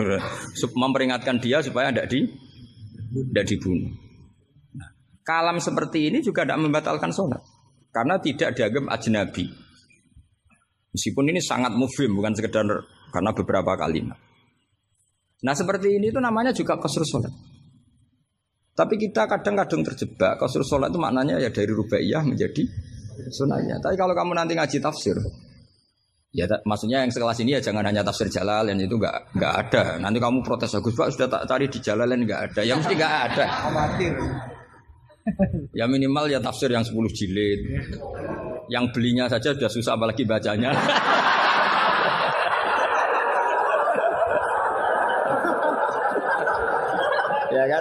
memperingatkan 0.82 1.40
dia 1.40 1.64
supaya 1.64 1.88
tidak 1.88 2.12
di, 2.12 2.28
tidak 3.32 3.44
dibunuh. 3.48 3.92
Nah, 4.76 4.88
kalam 5.24 5.56
seperti 5.56 6.12
ini 6.12 6.20
juga 6.20 6.44
tidak 6.44 6.60
membatalkan 6.60 7.10
sholat. 7.14 7.40
Karena 7.92 8.16
tidak 8.20 8.56
dianggap 8.56 8.88
ajnabi. 8.88 9.44
Meskipun 10.92 11.24
ini 11.32 11.40
sangat 11.40 11.72
mufhim, 11.72 12.12
bukan 12.12 12.36
sekedar 12.36 12.64
karena 13.12 13.30
beberapa 13.32 13.76
kalimat. 13.76 14.16
Nah 15.42 15.54
seperti 15.58 15.98
ini 15.98 16.14
itu 16.14 16.20
namanya 16.22 16.54
juga 16.54 16.78
kosur 16.78 17.02
sholat. 17.02 17.51
Tapi 18.72 18.94
kita 18.96 19.28
kadang-kadang 19.28 19.84
terjebak. 19.84 20.40
Kosur 20.40 20.64
sholat 20.64 20.88
itu 20.88 20.96
maknanya 20.96 21.36
ya 21.36 21.52
dari 21.52 21.68
rubaiyah 21.68 22.24
menjadi 22.24 22.64
sunahnya. 23.28 23.76
Tapi 23.84 23.94
kalau 24.00 24.16
kamu 24.16 24.32
nanti 24.32 24.56
ngaji 24.56 24.80
tafsir, 24.80 25.12
ya 26.32 26.48
ta- 26.48 26.64
maksudnya 26.64 27.04
yang 27.04 27.12
sekelas 27.12 27.36
ini 27.44 27.52
ya 27.56 27.60
jangan 27.60 27.84
hanya 27.84 28.00
tafsir 28.00 28.32
jalalain 28.32 28.80
itu 28.80 28.96
nggak 28.96 29.36
nggak 29.36 29.54
ada. 29.68 30.00
Nanti 30.00 30.16
kamu 30.16 30.40
protes 30.40 30.72
Agus 30.72 30.96
Pak 30.96 31.12
sudah 31.12 31.28
tak 31.28 31.44
cari 31.44 31.68
di 31.68 31.78
jalalain 31.84 32.24
nggak 32.24 32.40
ada. 32.52 32.60
Ya 32.64 32.74
mesti 32.80 32.96
nggak 32.96 33.14
ada. 33.28 33.44
Amatir. 33.68 34.16
Ya 35.76 35.84
minimal 35.86 36.32
ya 36.32 36.40
tafsir 36.40 36.72
yang 36.72 36.82
10 36.82 36.96
jilid. 37.12 37.60
Yang 38.72 38.84
belinya 38.96 39.28
saja 39.28 39.52
sudah 39.52 39.70
susah 39.70 39.94
apalagi 40.00 40.24
bacanya. 40.24 40.72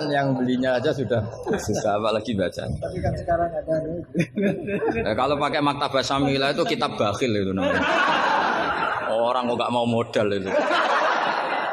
kan 0.02 0.10
yang 0.10 0.28
belinya 0.34 0.82
aja 0.82 0.90
sudah 0.90 1.22
susah 1.62 2.02
apalagi 2.02 2.34
bacanya. 2.34 2.74
Tapi 2.82 2.98
kan 2.98 3.14
sekarang 3.14 3.50
ada 3.54 3.76
Ya, 4.98 5.14
kalau 5.14 5.38
pakai 5.38 5.62
maktabah 5.62 6.02
Samila 6.02 6.50
itu 6.50 6.66
kitab 6.66 6.98
bakhil 6.98 7.30
itu 7.30 7.54
namanya. 7.54 7.86
Orang 9.14 9.54
kok 9.54 9.58
gak 9.62 9.74
mau 9.74 9.86
modal 9.86 10.28
itu. 10.34 10.50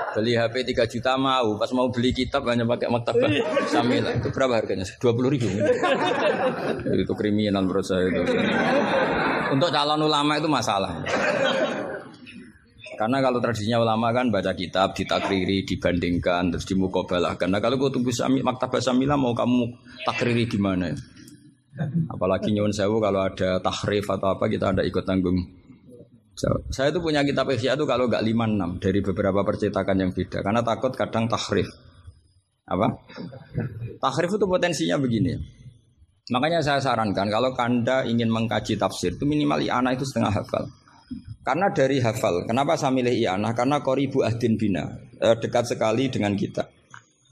Beli 0.08 0.34
HP 0.34 0.74
3 0.74 0.90
juta 0.90 1.12
mau, 1.14 1.54
pas 1.56 1.70
mau 1.72 1.88
beli 1.88 2.10
kitab 2.10 2.42
hanya 2.50 2.68
pakai 2.68 2.92
maktabah 2.92 3.30
Samila. 3.64 4.12
Itu 4.12 4.28
berapa 4.28 4.60
harganya? 4.60 4.84
20 4.84 5.32
ribu. 5.32 5.48
itu 6.92 7.12
kriminal 7.16 7.64
menurut 7.64 7.86
saya 7.86 8.12
itu. 8.12 8.22
Untuk 9.48 9.72
calon 9.72 10.04
ulama 10.04 10.36
itu 10.36 10.48
masalah. 10.50 11.00
Karena 12.98 13.22
kalau 13.22 13.38
tradisinya 13.38 13.78
ulama 13.78 14.10
kan 14.10 14.26
baca 14.34 14.58
kitab, 14.58 14.90
ditakriri, 14.90 15.62
dibandingkan, 15.62 16.50
terus 16.50 16.66
dimukobalah. 16.66 17.38
Karena 17.38 17.62
kalau 17.62 17.78
kutubu 17.78 18.10
sami, 18.10 18.42
maktabah 18.42 18.82
Samila 18.82 19.14
mau 19.14 19.30
kamu 19.30 19.70
takriri 20.02 20.50
gimana? 20.50 20.90
Apalagi 22.10 22.50
nyuwun 22.50 22.74
sewu 22.74 22.98
kalau 22.98 23.22
ada 23.22 23.62
tahrif 23.62 24.02
atau 24.10 24.34
apa 24.34 24.50
kita 24.50 24.74
ada 24.74 24.82
ikut 24.82 25.06
tanggung. 25.06 25.38
Saya 26.74 26.90
itu 26.90 26.98
punya 26.98 27.22
kitab 27.22 27.50
Ihya 27.50 27.78
itu 27.78 27.86
kalau 27.86 28.10
nggak 28.10 28.22
5 28.22 28.34
6 28.78 28.82
dari 28.82 28.98
beberapa 29.02 29.42
percetakan 29.42 29.96
yang 29.98 30.10
beda 30.10 30.42
karena 30.42 30.62
takut 30.62 30.90
kadang 30.94 31.30
tahrif. 31.30 31.70
Apa? 32.66 32.86
Tahrif 34.02 34.30
itu 34.34 34.46
potensinya 34.46 34.98
begini. 34.98 35.34
Makanya 36.34 36.60
saya 36.60 36.78
sarankan 36.82 37.30
kalau 37.30 37.54
Anda 37.56 38.04
ingin 38.04 38.28
mengkaji 38.28 38.74
tafsir 38.74 39.14
itu 39.14 39.24
minimal 39.24 39.62
i'anah 39.62 39.94
itu 39.94 40.04
setengah 40.06 40.34
hafal. 40.34 40.66
Karena 41.48 41.72
dari 41.72 41.96
hafal, 41.96 42.44
kenapa 42.44 42.76
saya 42.76 42.92
milih 42.92 43.24
i'anah? 43.24 43.56
Karena 43.56 43.80
koribu 43.80 44.20
ahdin 44.20 44.60
bina, 44.60 44.84
eh, 45.16 45.32
dekat 45.32 45.72
sekali 45.72 46.12
dengan 46.12 46.36
kita. 46.36 46.68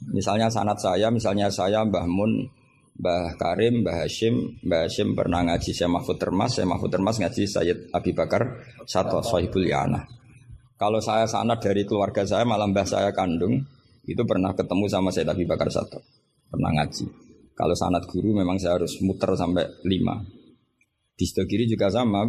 Misalnya 0.08 0.48
sanat 0.48 0.80
saya, 0.80 1.12
misalnya 1.12 1.52
saya 1.52 1.84
Mbah 1.84 2.08
Mun, 2.08 2.48
Mbah 2.96 3.36
Karim, 3.36 3.84
Mbah 3.84 4.08
Hashim, 4.08 4.56
Mbah 4.64 4.88
Hashim 4.88 5.12
pernah 5.12 5.44
ngaji 5.44 5.68
saya 5.76 5.92
Mahfud 5.92 6.16
Termas, 6.16 6.56
saya 6.56 6.64
Mahfud 6.64 6.88
Termas 6.88 7.20
ngaji 7.20 7.44
Sayyid 7.44 7.78
Abi 7.92 8.16
Bakar 8.16 8.56
satu 8.88 9.20
Sohibul 9.20 9.68
I'anah. 9.68 10.08
Kalau 10.80 10.96
saya 11.04 11.28
sanat 11.28 11.60
dari 11.60 11.84
keluarga 11.84 12.24
saya, 12.24 12.48
malah 12.48 12.64
mbah 12.72 12.88
saya 12.88 13.12
kandung, 13.12 13.68
itu 14.08 14.22
pernah 14.24 14.56
ketemu 14.56 14.88
sama 14.88 15.12
Sayyid 15.12 15.28
Abi 15.28 15.44
Bakar 15.44 15.68
satu, 15.68 16.00
pernah 16.48 16.72
ngaji. 16.72 17.04
Kalau 17.52 17.76
sanat 17.76 18.08
guru 18.08 18.32
memang 18.32 18.56
saya 18.56 18.80
harus 18.80 18.96
muter 19.04 19.36
sampai 19.36 19.84
lima. 19.84 20.24
Di 21.12 21.24
sebelah 21.28 21.48
kiri 21.52 21.68
juga 21.68 21.92
sama, 21.92 22.24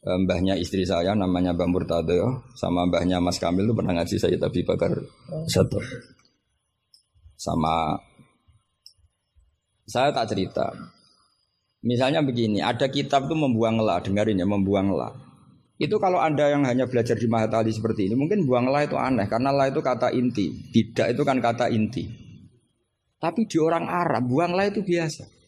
mbahnya 0.00 0.56
istri 0.56 0.88
saya 0.88 1.12
namanya 1.12 1.52
Mbah 1.52 1.68
Murtado, 1.68 2.48
sama 2.56 2.88
mbahnya 2.88 3.20
Mas 3.20 3.36
Kamil 3.36 3.68
itu 3.68 3.76
pernah 3.76 4.00
ngaji 4.00 4.16
Sayyid 4.16 4.40
Abi 4.40 4.64
Bakar 4.64 4.96
satu. 5.44 5.76
Sama 7.36 8.00
saya 9.84 10.14
tak 10.14 10.32
cerita. 10.32 10.72
Misalnya 11.80 12.20
begini, 12.20 12.60
ada 12.60 12.92
kitab 12.92 13.24
tuh 13.28 13.36
membuang 13.36 13.80
la, 13.80 14.04
dengarin 14.04 14.36
ya, 14.36 14.44
membuang. 14.44 14.92
Itu 15.80 15.96
kalau 15.96 16.20
Anda 16.20 16.52
yang 16.52 16.68
hanya 16.68 16.84
belajar 16.84 17.16
di 17.16 17.24
Mahatali 17.24 17.72
seperti 17.72 18.04
ini, 18.04 18.14
mungkin 18.14 18.44
buang 18.44 18.68
la 18.68 18.84
itu 18.84 19.00
aneh, 19.00 19.24
karena 19.24 19.48
la 19.48 19.72
itu 19.72 19.80
kata 19.80 20.12
inti. 20.12 20.52
Tidak 20.68 21.08
itu 21.16 21.24
kan 21.24 21.40
kata 21.40 21.72
inti. 21.72 22.04
Tapi 23.16 23.48
di 23.48 23.56
orang 23.56 23.88
Arab, 23.88 24.28
buang 24.28 24.52
la 24.52 24.68
itu 24.68 24.84
biasa. 24.84 25.39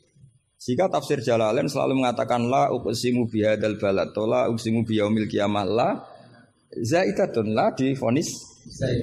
Jika 0.63 0.87
tafsir 0.87 1.19
Jalalain 1.19 1.67
selalu 1.67 1.99
mengatakan 1.99 2.47
la 2.47 2.71
uqsimu 2.71 3.27
bihadal 3.27 3.83
balad, 3.83 4.15
atau 4.15 4.31
la 4.31 4.47
uqsimu 4.47 4.87
biyaumil 4.87 5.27
kiamah 5.27 5.67
la 5.67 5.89
zaidatun 6.71 7.51
la 7.51 7.75
difonis 7.75 8.31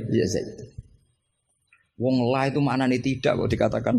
ya 0.08 0.24
zaidah. 0.24 0.72
Wong 2.00 2.32
la 2.32 2.48
itu 2.48 2.64
mana 2.64 2.88
nih 2.88 3.04
tidak 3.04 3.36
kok 3.44 3.52
dikatakan 3.52 3.96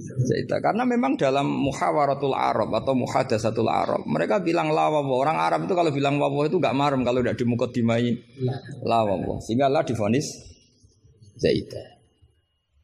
Zaidah. 0.00 0.58
Karena 0.58 0.82
memang 0.82 1.14
dalam 1.14 1.46
muhawaratul 1.46 2.34
Arab 2.34 2.74
atau 2.74 2.98
muhadasatul 2.98 3.70
Arab, 3.70 4.02
mereka 4.10 4.42
bilang 4.42 4.74
la 4.74 4.90
wawo. 4.90 5.14
Orang 5.22 5.38
Arab 5.38 5.70
itu 5.70 5.74
kalau 5.76 5.94
bilang 5.94 6.18
wawo 6.18 6.42
itu 6.50 6.58
gak 6.58 6.74
marem 6.74 7.06
kalau 7.06 7.22
tidak 7.22 7.38
dimukadimai 7.38 8.10
la 8.82 9.06
wawo. 9.06 9.38
Sehingga 9.38 9.70
la 9.70 9.86
difonis 9.86 10.26
Zaidah. 11.38 11.94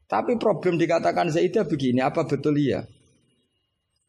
Tapi 0.07 0.39
problem 0.39 0.79
dikatakan 0.79 1.35
Zaidah 1.35 1.67
begini, 1.67 2.03
apa 2.03 2.27
betul 2.27 2.59
iya? 2.59 2.83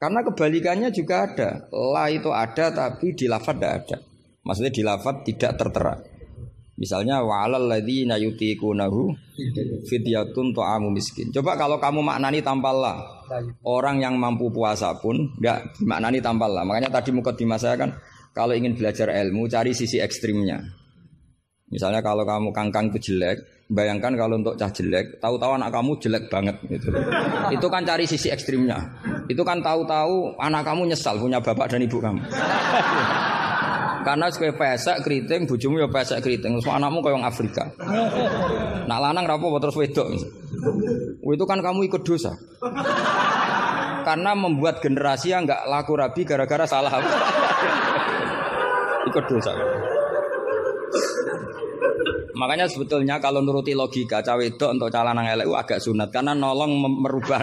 Karena 0.01 0.25
kebalikannya 0.25 0.89
juga 0.89 1.29
ada. 1.29 1.69
La 1.69 2.09
itu 2.09 2.33
ada 2.33 2.73
tapi 2.73 3.13
di 3.13 3.29
lafad 3.29 3.61
tidak 3.61 3.73
ada. 3.85 3.97
Maksudnya 4.41 4.73
di 4.73 4.81
lafad 4.81 5.15
tidak 5.21 5.51
tertera. 5.61 5.93
Misalnya 6.81 7.21
wa'alal 7.21 7.69
ladzina 7.69 8.17
yutiqunahu 8.17 9.13
fidyatun 9.85 10.57
ta'amu 10.57 10.89
miskin. 10.89 11.29
Coba 11.29 11.53
kalau 11.53 11.77
kamu 11.77 12.01
maknani 12.01 12.41
tanpa 12.41 12.73
la. 12.73 12.97
Orang 13.61 14.01
yang 14.01 14.17
mampu 14.17 14.49
puasa 14.49 14.97
pun 14.97 15.37
enggak 15.37 15.77
maknani 15.85 16.17
tanpa 16.17 16.49
la. 16.49 16.65
Makanya 16.65 16.89
tadi 16.89 17.13
mukadimah 17.13 17.61
saya 17.61 17.77
kan 17.77 17.93
kalau 18.33 18.57
ingin 18.57 18.73
belajar 18.73 19.13
ilmu 19.13 19.45
cari 19.45 19.77
sisi 19.77 20.01
ekstrimnya. 20.01 20.57
Misalnya 21.69 22.01
kalau 22.01 22.25
kamu 22.25 22.49
kangkang 22.51 22.91
itu 22.91 23.13
jelek, 23.13 23.39
bayangkan 23.71 24.11
kalau 24.19 24.35
untuk 24.35 24.59
cah 24.59 24.67
jelek, 24.67 25.23
tahu-tahu 25.23 25.55
anak 25.55 25.71
kamu 25.71 25.95
jelek 26.03 26.27
banget 26.27 26.55
gitu. 26.67 26.91
Itu 27.47 27.67
kan 27.71 27.87
cari 27.87 28.03
sisi 28.03 28.27
ekstrimnya. 28.27 28.75
Itu 29.31 29.47
kan 29.47 29.63
tahu-tahu 29.63 30.35
anak 30.35 30.67
kamu 30.67 30.91
nyesal 30.91 31.15
punya 31.15 31.39
bapak 31.39 31.71
dan 31.71 31.79
ibu 31.79 31.97
kamu. 32.03 32.19
Karena 34.01 34.33
sekali 34.33 34.51
pesek 34.57 35.05
keriting, 35.05 35.45
bujumu 35.45 35.77
ya 35.77 35.87
pesek 35.87 36.25
keriting. 36.25 36.57
Terus 36.57 36.67
anakmu 36.67 37.05
kayak 37.05 37.15
orang 37.21 37.29
Afrika. 37.29 37.63
Nak 38.89 38.99
lanang 38.99 39.25
rapo 39.29 39.53
terus 39.61 39.77
wedok. 39.77 40.09
Itu 41.21 41.45
kan 41.45 41.61
kamu 41.61 41.85
ikut 41.87 42.01
dosa. 42.01 42.33
Karena 44.07 44.33
membuat 44.33 44.81
generasi 44.81 45.29
yang 45.29 45.45
nggak 45.45 45.69
laku 45.69 45.93
rabi 45.93 46.25
gara-gara 46.25 46.65
salah 46.65 46.89
ikut 49.09 49.25
dosa. 49.29 49.53
Makanya 52.33 52.65
sebetulnya 52.65 53.21
kalau 53.21 53.45
nuruti 53.45 53.77
logika 53.77 54.25
cawe 54.25 54.41
itu 54.41 54.65
untuk 54.65 54.89
calon 54.89 55.13
yang 55.21 55.37
elek 55.37 55.45
agak 55.53 55.77
sunat 55.77 56.09
karena 56.09 56.33
nolong 56.33 56.73
merubah. 56.81 57.37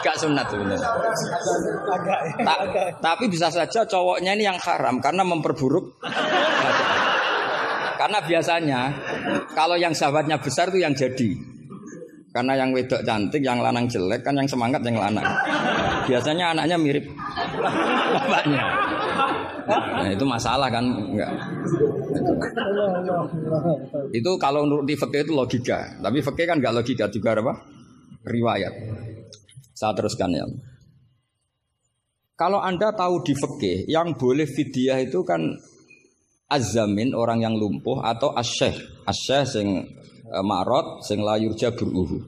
Agak 0.00 0.16
sunat 0.16 0.46
sebenarnya. 0.48 0.88
Ta- 2.40 2.64
tapi 3.04 3.28
bisa 3.28 3.52
saja 3.52 3.84
cowoknya 3.84 4.32
ini 4.32 4.48
yang 4.48 4.56
haram 4.56 4.96
karena 4.98 5.22
memperburuk. 5.22 6.00
karena 8.00 8.18
biasanya 8.24 8.80
kalau 9.52 9.76
yang 9.76 9.92
sahabatnya 9.92 10.40
besar 10.40 10.72
itu 10.72 10.80
yang 10.80 10.96
jadi. 10.96 11.36
Karena 12.30 12.54
yang 12.54 12.70
wedok 12.70 13.02
cantik, 13.02 13.42
yang 13.42 13.58
lanang 13.58 13.90
jelek 13.90 14.22
kan 14.22 14.38
yang 14.38 14.46
semangat 14.46 14.78
yang 14.86 15.02
lanang. 15.02 15.26
Biasanya 16.06 16.54
anaknya 16.54 16.78
mirip 16.78 17.04
bapaknya. 18.14 18.62
Nah, 19.70 20.08
itu 20.08 20.24
masalah 20.24 20.70
kan 20.70 20.82
enggak. 20.86 21.30
Itu 24.14 24.30
kalau 24.38 24.62
menurut 24.62 24.86
di 24.86 24.94
fikih 24.94 25.26
itu 25.26 25.34
logika, 25.34 25.98
tapi 25.98 26.22
fikih 26.22 26.46
kan 26.46 26.62
enggak 26.62 26.74
logika 26.78 27.10
juga 27.10 27.34
apa? 27.34 27.54
Riwayat. 28.22 28.74
Saya 29.80 29.96
teruskan 29.96 30.36
ya. 30.36 30.44
Kalau 32.36 32.60
Anda 32.60 32.92
tahu 32.92 33.24
di 33.24 33.32
fikih 33.32 33.88
yang 33.88 34.12
boleh 34.12 34.44
fidyah 34.44 35.00
itu 35.00 35.24
kan 35.24 35.40
azamin 36.52 37.16
orang 37.16 37.40
yang 37.40 37.56
lumpuh 37.56 38.04
atau 38.04 38.36
asyeh. 38.36 38.76
Asyeh 39.08 39.44
sing 39.48 39.80
eh, 40.28 40.44
marot 40.44 41.00
sing 41.00 41.24
la 41.24 41.40
yurja 41.40 41.72
buruhu. 41.72 42.20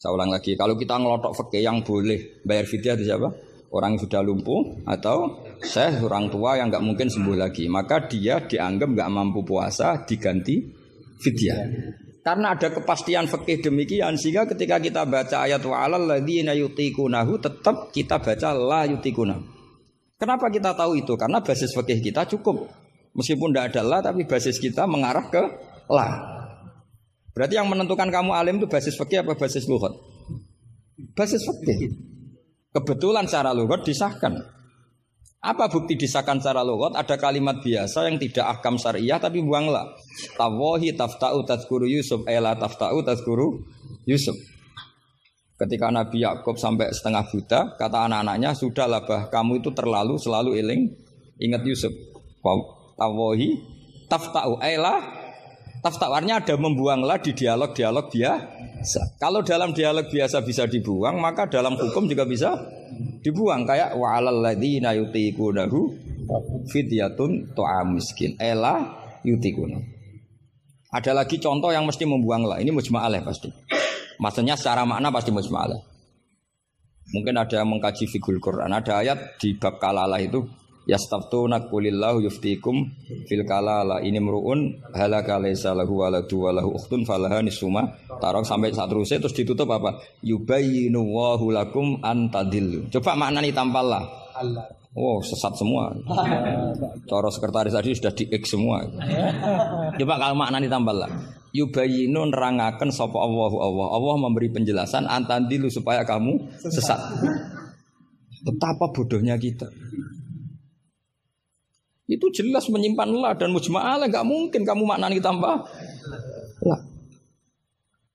Saya 0.00 0.16
ulang 0.16 0.32
lagi, 0.34 0.56
kalau 0.56 0.74
kita 0.74 0.96
ngelotok 0.98 1.36
fikih 1.44 1.62
yang 1.62 1.84
boleh 1.86 2.42
bayar 2.42 2.66
fidyah 2.66 2.98
itu 2.98 3.04
siapa? 3.06 3.28
Orang 3.70 3.94
yang 3.94 4.02
sudah 4.02 4.22
lumpuh 4.26 4.82
atau 4.82 5.46
syekh 5.62 6.02
orang 6.02 6.26
tua 6.26 6.58
yang 6.58 6.74
nggak 6.74 6.82
mungkin 6.82 7.06
sembuh 7.06 7.38
lagi, 7.38 7.70
maka 7.70 8.10
dia 8.10 8.42
dianggap 8.42 8.96
nggak 8.96 9.10
mampu 9.12 9.46
puasa 9.46 10.02
diganti 10.02 10.58
fidyah. 11.22 11.62
Karena 12.20 12.52
ada 12.52 12.68
kepastian 12.68 13.24
fikih 13.24 13.64
demikian 13.64 14.12
sehingga 14.20 14.44
ketika 14.44 14.76
kita 14.76 15.08
baca 15.08 15.48
ayat 15.48 15.64
wa 15.64 15.80
alal 15.80 16.04
ladzina 16.04 16.52
yutikunahu 16.52 17.40
tetap 17.40 17.88
kita 17.96 18.20
baca 18.20 18.52
la 18.52 18.84
yutikunahu. 18.84 19.40
Kenapa 20.20 20.52
kita 20.52 20.76
tahu 20.76 21.00
itu? 21.00 21.16
Karena 21.16 21.40
basis 21.40 21.72
fikih 21.72 22.04
kita 22.04 22.28
cukup. 22.28 22.68
Meskipun 23.16 23.56
tidak 23.56 23.72
ada 23.72 23.82
la 23.82 23.98
tapi 24.04 24.28
basis 24.28 24.60
kita 24.60 24.84
mengarah 24.84 25.32
ke 25.32 25.42
la. 25.88 26.08
Berarti 27.32 27.56
yang 27.56 27.72
menentukan 27.72 28.12
kamu 28.12 28.36
alim 28.36 28.60
itu 28.60 28.68
basis 28.68 29.00
fikih 29.00 29.24
apa 29.24 29.32
basis 29.40 29.64
lughat? 29.64 29.96
Basis 31.16 31.40
fikih. 31.40 31.88
Kebetulan 32.76 33.24
secara 33.24 33.56
lughat 33.56 33.80
disahkan. 33.88 34.59
Apa 35.40 35.72
bukti 35.72 35.96
disahkan 35.96 36.36
secara 36.36 36.60
lughat? 36.60 36.92
Ada 36.92 37.16
kalimat 37.16 37.64
biasa 37.64 38.12
yang 38.12 38.20
tidak 38.20 38.44
ahkam 38.44 38.76
syariah 38.76 39.16
tapi 39.16 39.40
buanglah. 39.40 39.88
Tawahi 40.36 40.92
tafta'u 40.92 41.48
tazkuru 41.48 41.88
Yusuf 41.88 42.28
ela 42.28 42.52
tafta'u 42.60 43.00
tazkuru 43.00 43.56
Yusuf. 44.04 44.36
Ketika 45.56 45.88
Nabi 45.88 46.24
Yakub 46.24 46.60
sampai 46.60 46.92
setengah 46.92 47.24
buta, 47.28 47.60
kata 47.76 48.08
anak-anaknya, 48.08 48.52
sudahlah 48.56 49.04
bah, 49.04 49.28
kamu 49.28 49.64
itu 49.64 49.72
terlalu 49.72 50.20
selalu 50.20 50.60
eling 50.60 50.92
ingat 51.40 51.64
Yusuf. 51.64 51.92
Tawahi 53.00 53.48
tafta'u 54.12 54.60
ela 54.60 55.19
tafta'u 55.80 56.12
artinya 56.12 56.40
ada 56.40 56.54
membuanglah 56.56 57.18
di 57.20 57.32
dialog-dialog 57.32 58.06
biasa. 58.12 59.20
Kalau 59.20 59.40
dalam 59.44 59.72
dialog 59.76 60.06
biasa 60.08 60.44
bisa 60.44 60.64
dibuang, 60.68 61.20
maka 61.20 61.48
dalam 61.48 61.76
hukum 61.76 62.08
juga 62.08 62.24
bisa 62.24 62.56
dibuang 63.20 63.68
kayak 63.68 63.96
wa 63.96 64.16
alal 64.16 64.40
ladzina 64.40 64.96
yutiqunahu 64.96 65.78
fidyatun 66.68 67.56
ta'am 67.56 67.96
miskin. 67.96 68.36
Ela 68.40 68.84
yutikuna. 69.26 69.80
Ada 70.90 71.14
lagi 71.14 71.38
contoh 71.38 71.70
yang 71.70 71.86
mesti 71.86 72.02
membuang 72.02 72.50
lah. 72.50 72.58
Ini 72.58 72.74
mujma'alah 72.74 73.22
pasti. 73.22 73.46
Maksudnya 74.18 74.58
secara 74.58 74.82
makna 74.82 75.14
pasti 75.14 75.30
mujma'alah. 75.30 75.78
Mungkin 77.10 77.34
ada 77.34 77.62
yang 77.62 77.70
mengkaji 77.70 78.06
figul 78.06 78.38
Quran. 78.38 78.70
Ada 78.70 79.02
ayat 79.02 79.18
di 79.38 79.54
bab 79.58 79.78
kalalah 79.78 80.18
itu 80.18 80.42
yastaftuna 80.88 81.68
qulillahu 81.68 82.24
yuftikum 82.24 82.88
fil 83.28 83.44
kalala 83.48 84.00
ini 84.00 84.20
meruun 84.20 84.80
halaka 84.96 85.36
laisa 85.40 85.76
lahu 85.76 86.04
waladu 86.04 86.46
wa 86.46 86.50
lahu 86.56 86.76
ukhtun 86.76 87.04
falaha 87.04 87.44
nisuma 87.44 87.96
tarok 88.20 88.44
sampai 88.44 88.72
saat 88.72 88.88
terusnya 88.88 89.20
terus 89.20 89.36
ditutup 89.36 89.68
apa 89.72 90.00
yubayyinu 90.24 91.00
wallahu 91.00 91.52
lakum 91.52 92.00
antadillu 92.00 92.88
coba 92.88 93.16
maknani 93.16 93.52
tampallah 93.52 94.20
Allah. 94.40 94.64
Oh 94.90 95.22
sesat 95.22 95.54
semua. 95.54 95.94
Cara 97.10 97.28
sekretaris 97.30 97.70
tadi 97.70 97.94
sudah 97.94 98.10
di 98.10 98.26
X 98.26 98.58
semua. 98.58 98.82
Coba 99.94 100.14
kalau 100.18 100.34
maknani 100.34 100.66
tambah 100.66 100.90
lah. 100.90 101.10
Yubayinu 101.54 102.26
nerangaken 102.26 102.90
sapa 102.90 103.14
Allahu 103.14 103.56
Allah. 103.62 103.86
Allah 103.94 104.14
memberi 104.18 104.50
penjelasan 104.50 105.06
antandilu 105.06 105.70
supaya 105.70 106.02
kamu 106.02 106.42
sesat. 106.58 106.98
Betapa 108.46 108.90
bodohnya 108.90 109.38
kita. 109.38 109.70
Itu 112.10 112.26
jelas 112.34 112.66
menyimpan 112.66 113.06
lah 113.14 113.38
dan 113.38 113.54
mujma'alah 113.54 114.10
nggak 114.10 114.26
mungkin 114.26 114.66
kamu 114.66 114.82
maknani 114.82 115.22
tambah 115.22 115.62
lah. 116.66 116.80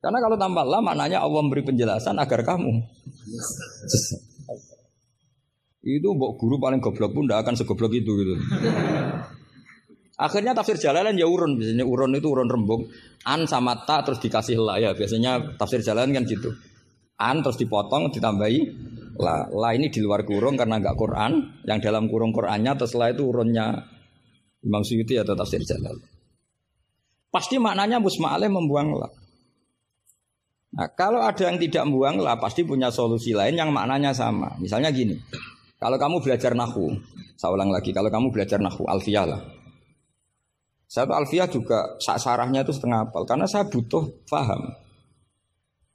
Karena 0.04 0.20
kalau 0.20 0.36
tambah 0.36 0.68
lah 0.68 0.84
maknanya 0.84 1.24
Allah 1.24 1.40
memberi 1.40 1.64
penjelasan 1.64 2.20
agar 2.20 2.44
kamu. 2.44 2.84
Itu 5.86 6.12
mbok 6.12 6.36
guru 6.36 6.60
paling 6.60 6.84
goblok 6.84 7.16
pun 7.16 7.24
tidak 7.24 7.48
akan 7.48 7.54
segoblok 7.56 7.96
itu 7.96 8.12
gitu. 8.20 8.36
Akhirnya 10.16 10.52
tafsir 10.56 10.76
jalalan 10.76 11.16
ya 11.16 11.28
urun 11.28 11.56
biasanya 11.56 11.84
urun 11.88 12.16
itu 12.16 12.28
urun 12.32 12.48
rembuk 12.48 12.88
an 13.28 13.48
sama 13.48 13.84
ta 13.84 14.00
terus 14.00 14.20
dikasih 14.24 14.60
la 14.60 14.80
ya 14.80 14.96
biasanya 14.96 15.60
tafsir 15.60 15.84
jalalan 15.84 16.16
kan 16.16 16.24
gitu 16.24 16.56
an 17.20 17.44
terus 17.44 17.60
dipotong 17.60 18.16
ditambahi 18.16 18.60
la 19.16 19.48
la 19.50 19.70
ini 19.76 19.88
di 19.88 20.04
luar 20.04 20.28
kurung 20.28 20.60
karena 20.60 20.80
nggak 20.80 20.98
Quran 20.98 21.32
yang 21.68 21.80
dalam 21.80 22.12
kurung 22.12 22.36
Qurannya 22.36 22.76
terus 22.76 22.94
la 23.00 23.12
itu 23.12 23.24
urunnya 23.28 23.80
Imam 24.66 24.84
Suyuti 24.84 25.16
atau 25.16 25.34
tafsir 25.34 25.64
jalal 25.64 25.96
pasti 27.32 27.60
maknanya 27.60 28.00
musma'aleh 28.00 28.48
membuang 28.48 28.96
la 28.96 29.10
Nah, 30.76 30.92
kalau 30.92 31.24
ada 31.24 31.40
yang 31.40 31.56
tidak 31.56 31.88
membuang 31.88 32.20
la 32.20 32.36
pasti 32.36 32.68
punya 32.68 32.92
solusi 32.92 33.32
lain 33.32 33.56
yang 33.56 33.72
maknanya 33.72 34.12
sama. 34.12 34.60
Misalnya 34.60 34.92
gini, 34.92 35.16
kalau 35.80 35.96
kamu 35.96 36.20
belajar 36.20 36.52
nahu, 36.52 36.92
saya 37.40 37.56
ulang 37.56 37.72
lagi, 37.72 37.96
kalau 37.96 38.12
kamu 38.12 38.28
belajar 38.28 38.60
nahu, 38.60 38.84
alfiyah 38.84 39.24
lah. 39.24 39.42
Saya 40.92 41.08
tuh 41.08 41.16
alfiyah 41.16 41.48
juga 41.48 41.96
sarahnya 42.04 42.68
itu 42.68 42.76
setengah 42.76 43.08
apal, 43.08 43.24
karena 43.24 43.48
saya 43.48 43.64
butuh 43.72 44.04
paham. 44.28 44.76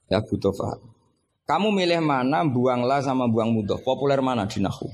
Ya 0.09 0.25
butuh 0.25 0.51
paham. 0.57 0.90
Kamu 1.51 1.75
milih 1.75 1.99
mana 1.99 2.47
buanglah 2.47 3.03
sama 3.03 3.27
buang 3.27 3.51
mudah, 3.51 3.83
populer 3.83 4.23
mana 4.23 4.47
di 4.47 4.63
nahu? 4.63 4.87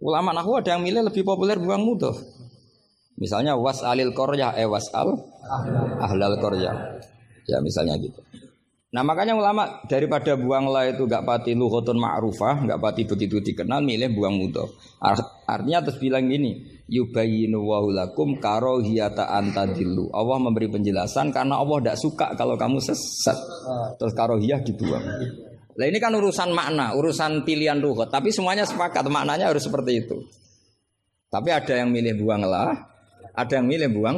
Ulama 0.00 0.32
nahu 0.32 0.56
ada 0.56 0.72
yang 0.72 0.80
milih 0.80 1.12
lebih 1.12 1.28
populer 1.28 1.60
buang 1.60 1.84
mudah. 1.84 2.16
Misalnya 3.20 3.52
was 3.52 3.84
alil 3.84 4.16
koryah, 4.16 4.56
eh 4.56 4.64
was 4.64 4.88
al 4.96 5.12
ahlal 6.00 6.40
koryah. 6.40 6.72
Ya 7.44 7.60
misalnya 7.60 8.00
gitu. 8.00 8.16
Nah 8.96 9.04
makanya 9.04 9.36
ulama 9.36 9.84
daripada 9.84 10.40
buang 10.40 10.72
lah 10.72 10.88
itu 10.88 11.04
gak 11.04 11.28
pati 11.28 11.52
luhutun 11.52 12.00
ma'rufah, 12.00 12.64
gak 12.64 12.80
pati 12.80 13.04
begitu 13.04 13.44
dikenal, 13.44 13.84
milih 13.84 14.08
buang 14.16 14.40
mudah. 14.40 14.64
Artinya 15.44 15.84
terus 15.84 16.00
bilang 16.00 16.32
gini, 16.32 16.64
yubayinu 16.88 17.60
wahulakum 17.60 18.40
karohiyata 18.40 19.28
antadillu. 19.36 20.08
Allah 20.16 20.40
memberi 20.40 20.72
penjelasan 20.72 21.28
karena 21.28 21.60
Allah 21.60 21.76
tidak 21.84 21.98
suka 22.00 22.32
kalau 22.40 22.56
kamu 22.56 22.80
sesat. 22.80 23.36
Terus 24.00 24.16
karohiyah 24.16 24.64
dibuang. 24.64 25.04
Nah 25.74 25.84
ini 25.90 25.98
kan 25.98 26.14
urusan 26.14 26.54
makna, 26.54 26.94
urusan 26.94 27.42
pilihan 27.42 27.78
luhut. 27.82 28.06
Tapi 28.06 28.30
semuanya 28.30 28.62
sepakat 28.62 29.02
maknanya 29.10 29.50
harus 29.50 29.66
seperti 29.66 30.06
itu. 30.06 30.22
Tapi 31.30 31.50
ada 31.50 31.74
yang 31.82 31.90
milih 31.90 32.22
buang 32.22 32.46
lah, 32.46 32.78
ada 33.34 33.52
yang 33.58 33.66
milih 33.66 33.90
buang 33.90 34.16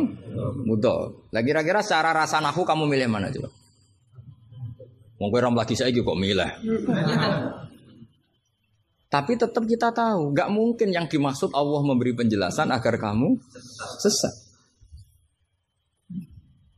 mudah. 0.69 1.33
Lah 1.33 1.41
kira-kira 1.41 1.81
secara 1.81 2.13
rasa 2.13 2.45
nahu 2.45 2.61
kamu 2.61 2.85
milih 2.85 3.09
mana 3.09 3.33
coba? 3.33 3.49
Mau 5.17 5.33
ram 5.33 5.57
lagi 5.57 5.73
saya 5.73 5.89
kok 5.89 6.19
milih. 6.21 6.51
Tapi 9.09 9.33
tetap 9.41 9.65
kita 9.65 9.89
tahu, 9.97 10.37
nggak 10.37 10.53
mungkin 10.53 10.93
yang 10.93 11.09
dimaksud 11.09 11.57
Allah 11.57 11.81
memberi 11.81 12.13
penjelasan 12.13 12.69
agar 12.69 13.01
kamu 13.01 13.41
sesat. 13.97 14.46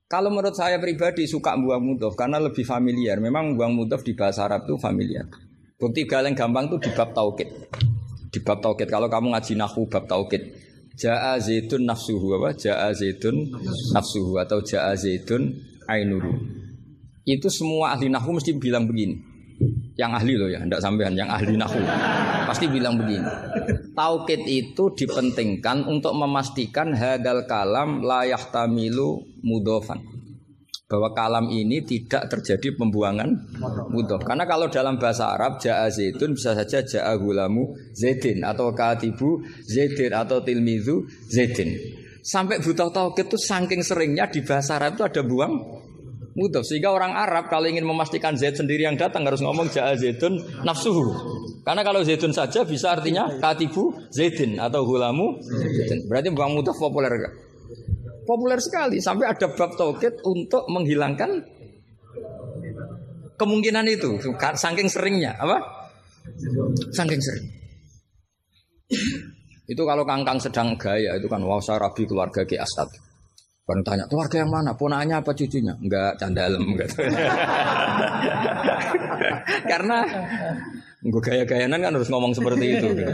Kalau 0.08 0.32
menurut 0.32 0.56
saya 0.56 0.80
pribadi 0.80 1.28
suka 1.28 1.52
buang 1.60 1.84
mudhof 1.84 2.16
karena 2.16 2.40
lebih 2.40 2.64
familiar. 2.64 3.20
Memang 3.20 3.60
buang 3.60 3.76
mudhof 3.76 4.00
di 4.00 4.16
bahasa 4.16 4.48
Arab 4.48 4.64
itu 4.64 4.80
familiar. 4.80 5.28
Bukti 5.76 6.08
galeng 6.08 6.32
gampang 6.32 6.72
itu 6.72 6.88
di 6.88 6.90
bab 6.96 7.12
taukid. 7.12 7.44
Di 8.32 8.40
bab 8.40 8.64
taukid 8.64 8.88
kalau 8.88 9.12
kamu 9.12 9.36
ngaji 9.36 9.52
nahu 9.60 9.84
bab 9.84 10.08
taukid. 10.08 10.48
Ja'a 10.96 11.36
zaitun 11.36 11.84
nafsuhu 11.84 12.40
apa? 12.40 12.56
Ja'a 12.56 12.88
zaitun 12.96 13.52
nafsuhu 13.92 14.40
atau 14.40 14.64
ja'a 14.64 14.96
zaitun 14.96 15.54
ainuru. 15.84 16.40
Itu 17.28 17.52
semua 17.52 17.92
ahli 17.92 18.08
nahu 18.08 18.40
mesti 18.40 18.56
bilang 18.56 18.88
begini. 18.88 19.20
Yang 20.00 20.10
ahli 20.24 20.34
loh 20.40 20.48
ya, 20.48 20.64
tidak 20.64 20.80
sampean 20.80 21.12
yang 21.20 21.28
ahli 21.28 21.52
nahu. 21.52 21.84
Pasti 22.48 22.64
bilang 22.64 22.96
begini. 22.96 23.28
Taukid 23.98 24.46
itu 24.46 24.94
dipentingkan 24.94 25.82
untuk 25.90 26.14
memastikan 26.14 26.94
hadal 26.94 27.50
kalam 27.50 28.06
layak 28.06 28.54
tamilu 28.54 29.26
mudofan. 29.42 29.98
Bahwa 30.86 31.10
kalam 31.18 31.50
ini 31.50 31.82
tidak 31.82 32.30
terjadi 32.30 32.78
pembuangan 32.78 33.26
mudof. 33.90 34.22
Karena 34.22 34.46
kalau 34.46 34.70
dalam 34.70 35.02
bahasa 35.02 35.34
Arab 35.34 35.58
ja'a 35.58 35.90
zaitun 35.90 36.38
bisa 36.38 36.54
saja 36.54 36.80
ja'a 36.80 37.12
gulamu 37.18 37.74
zaitin 37.92 38.46
atau 38.46 38.70
katibu 38.70 39.42
zaitin 39.66 40.14
atau 40.14 40.46
tilmizu 40.46 41.02
zaitin. 41.26 41.74
Sampai 42.22 42.62
butuh 42.62 42.94
taukid 42.94 43.26
itu 43.26 43.36
saking 43.36 43.82
seringnya 43.82 44.30
di 44.30 44.46
bahasa 44.46 44.78
Arab 44.78 44.94
itu 44.94 45.04
ada 45.04 45.22
buang 45.26 45.52
mudof. 46.38 46.62
Sehingga 46.62 46.94
orang 46.94 47.18
Arab 47.18 47.50
kalau 47.50 47.66
ingin 47.66 47.82
memastikan 47.82 48.38
zaid 48.38 48.54
sendiri 48.54 48.86
yang 48.86 48.94
datang 48.94 49.26
harus 49.26 49.42
ngomong 49.42 49.66
ja'a 49.74 49.98
zaitun 49.98 50.38
nafsuhu. 50.62 51.10
Karena 51.66 51.82
kalau 51.82 52.06
zaitun 52.06 52.30
saja 52.30 52.62
bisa 52.62 52.94
artinya 52.94 53.26
katibu 53.42 53.90
zaitin 54.14 54.62
atau 54.62 54.86
gulamu 54.86 55.42
zaitin. 55.42 56.06
Berarti 56.06 56.30
buang 56.30 56.54
mudof 56.54 56.78
populer 56.78 57.10
gak? 57.10 57.34
Populer 58.22 58.62
sekali 58.62 59.02
sampai 59.02 59.26
ada 59.34 59.50
bab 59.50 59.74
taukid 59.74 60.22
untuk 60.22 60.64
menghilangkan 60.70 61.42
kemungkinan 63.34 63.84
itu 63.90 64.20
saking 64.54 64.86
seringnya 64.86 65.34
apa? 65.34 65.58
Saking 66.94 67.20
sering. 67.20 67.46
itu 69.68 69.84
kalau 69.84 70.00
kangkang 70.08 70.40
sedang 70.40 70.72
gaya 70.80 71.12
itu 71.20 71.28
kan 71.28 71.44
wah 71.44 71.60
saya 71.60 71.76
rabi 71.84 72.08
keluarga 72.08 72.40
Ki 72.48 72.56
Asad. 72.56 72.88
Baru 73.68 73.84
tanya 73.84 74.08
keluarga 74.08 74.40
yang 74.40 74.48
mana? 74.48 74.72
Ponaknya 74.72 75.20
apa 75.20 75.36
cucunya? 75.36 75.76
Enggak 75.76 76.16
candalem 76.16 76.72
gitu. 76.72 77.04
Karena 79.70 79.96
gue 81.04 81.22
gaya-gayanan 81.22 81.76
kan 81.76 81.92
harus 81.92 82.08
ngomong 82.08 82.32
seperti 82.32 82.64
itu. 82.80 82.86
Gitu. 82.96 83.12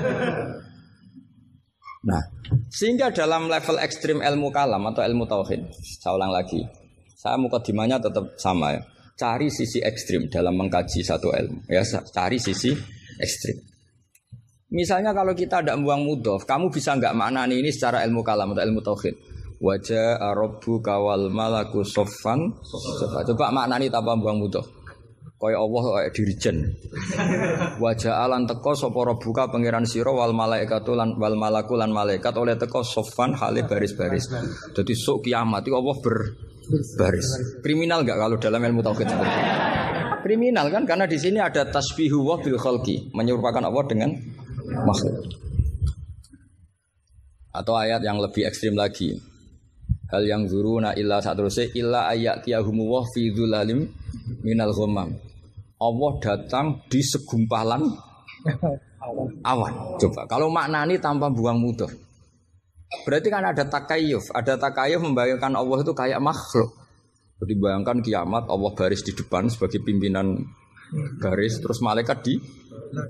Nah, 2.04 2.22
sehingga 2.68 3.08
dalam 3.10 3.48
level 3.48 3.80
ekstrim 3.80 4.20
ilmu 4.20 4.52
kalam 4.52 4.84
atau 4.92 5.02
ilmu 5.02 5.24
tauhid, 5.24 5.72
saya 5.98 6.12
ulang 6.14 6.30
lagi, 6.30 6.60
saya 7.16 7.40
mukadimahnya 7.40 7.96
tetap 7.98 8.36
sama 8.36 8.76
ya. 8.76 8.82
Cari 9.14 9.46
sisi 9.46 9.78
ekstrim 9.78 10.26
dalam 10.26 10.58
mengkaji 10.58 11.00
satu 11.06 11.30
ilmu, 11.30 11.70
ya 11.70 11.86
cari 11.86 12.38
sisi 12.38 12.74
ekstrim. 13.18 13.56
Misalnya 14.74 15.14
kalau 15.14 15.38
kita 15.38 15.62
tidak 15.62 15.78
membuang 15.78 16.02
mudof, 16.02 16.42
kamu 16.50 16.66
bisa 16.66 16.98
nggak 16.98 17.14
maknani 17.14 17.62
ini 17.62 17.70
secara 17.70 18.02
ilmu 18.02 18.26
kalam 18.26 18.50
atau 18.52 18.62
ilmu 18.66 18.82
tauhid. 18.82 19.14
Wajah 19.62 20.18
Arabu 20.18 20.82
kawal 20.82 21.30
malaku 21.30 21.86
sofan. 21.86 22.54
Coba, 23.00 23.22
coba 23.22 23.46
maknani 23.54 23.86
tanpa 23.86 24.18
buang 24.18 24.42
mudof. 24.42 24.66
Kaya 25.34 25.60
Allah 25.60 25.82
kaya 25.82 26.10
dirijen. 26.14 26.56
Wajah 27.76 28.24
alan 28.24 28.48
teko 28.48 28.72
sapa 28.72 29.12
buka 29.18 29.50
pangeran 29.52 29.84
sira 29.84 30.08
wal 30.08 30.32
malaikatu 30.32 30.96
lan 30.96 31.20
wal 31.20 31.36
malaku 31.36 31.76
lan 31.76 31.92
malaikat 31.92 32.32
oleh 32.32 32.56
teko 32.56 32.80
sofan 32.80 33.36
hale 33.36 33.68
baris-baris. 33.68 34.30
Jadi 34.72 34.92
sok 34.96 35.28
kiamat 35.28 35.68
itu 35.68 35.76
Allah 35.76 35.96
berbaris. 36.00 37.28
Kriminal 37.60 38.06
enggak 38.06 38.18
kalau 38.24 38.36
dalam 38.40 38.62
ilmu 38.62 38.80
tauhid 38.80 39.04
seperti 39.04 39.36
itu? 39.36 39.52
Kriminal 40.24 40.66
kan 40.72 40.88
karena 40.88 41.04
di 41.04 41.18
sini 41.20 41.36
ada 41.36 41.68
tasbihu 41.68 42.24
wa 42.24 42.40
bil 42.40 42.56
khalqi, 42.56 43.12
menyerupakan 43.12 43.68
Allah 43.68 43.84
dengan 43.84 44.16
makhluk. 44.88 45.28
Atau 47.52 47.76
ayat 47.76 48.00
yang 48.00 48.16
lebih 48.16 48.48
ekstrim 48.48 48.72
lagi. 48.72 49.33
Hal 50.12 50.22
yang 50.24 50.44
zuruna 50.46 50.92
illa 50.94 51.18
satruse 51.18 51.72
illa 51.74 52.12
ayat 52.12 52.44
tiyahumu 52.44 52.84
wa 52.86 53.02
fi 53.08 53.32
dzulalim 53.32 53.88
minal 54.44 54.72
ghamam. 54.76 55.16
Allah 55.80 56.12
datang 56.20 56.84
di 56.88 57.00
segumpalan 57.00 57.82
awan. 59.42 59.74
Coba 60.00 60.28
kalau 60.28 60.48
maknani 60.52 61.00
tanpa 61.00 61.28
buang 61.32 61.60
mudah. 61.60 61.90
Berarti 63.04 63.28
kan 63.32 63.42
ada 63.42 63.66
takayuf, 63.66 64.30
ada 64.30 64.54
takayuf 64.54 65.02
membayangkan 65.02 65.58
Allah 65.58 65.82
itu 65.82 65.92
kayak 65.92 66.22
makhluk. 66.22 66.70
Jadi 67.42 67.54
bayangkan 67.58 67.98
kiamat 67.98 68.46
Allah 68.46 68.70
baris 68.72 69.02
di 69.02 69.12
depan 69.12 69.50
sebagai 69.50 69.82
pimpinan 69.82 70.38
garis 71.18 71.58
terus 71.58 71.82
malaikat 71.82 72.22
di 72.22 72.38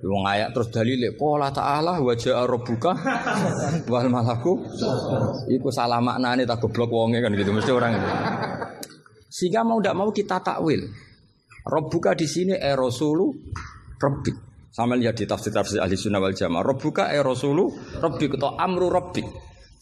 wong 0.02 0.24
ayat 0.24 0.50
terus 0.50 0.68
dalile 0.72 1.12
qala 1.14 1.52
ta'ala 1.52 2.00
wa 2.00 2.14
ja'a 2.16 2.42
rabbuka 2.48 2.92
wal 3.90 4.08
malaku 4.10 4.64
iku 5.50 5.68
salah 5.70 6.00
maknane 6.00 6.48
tak 6.48 6.60
goblok 6.64 6.90
wonge 6.90 7.20
kan 7.20 7.32
gitu 7.36 7.50
mesti 7.52 7.70
orang 7.72 7.98
itu. 7.98 8.08
Sehingga 9.28 9.66
mau 9.66 9.82
tidak 9.82 9.96
mau 9.98 10.10
kita 10.14 10.38
takwil. 10.40 10.86
Rabbuka 11.64 12.14
di 12.14 12.26
sini 12.28 12.54
e 12.54 12.70
rasulu 12.76 13.34
rabbi. 13.98 14.32
Sama 14.74 14.98
lihat 14.98 15.18
di 15.18 15.26
tafsir-tafsir 15.26 15.78
ahli 15.82 15.94
sunnah 15.98 16.22
wal 16.22 16.34
jamaah. 16.34 16.62
Rabbuka 16.62 17.10
e 17.10 17.18
rasulu 17.18 17.70
rabbi 17.98 18.30
atau 18.30 18.54
amru 18.54 18.86
rabbi. 18.90 19.22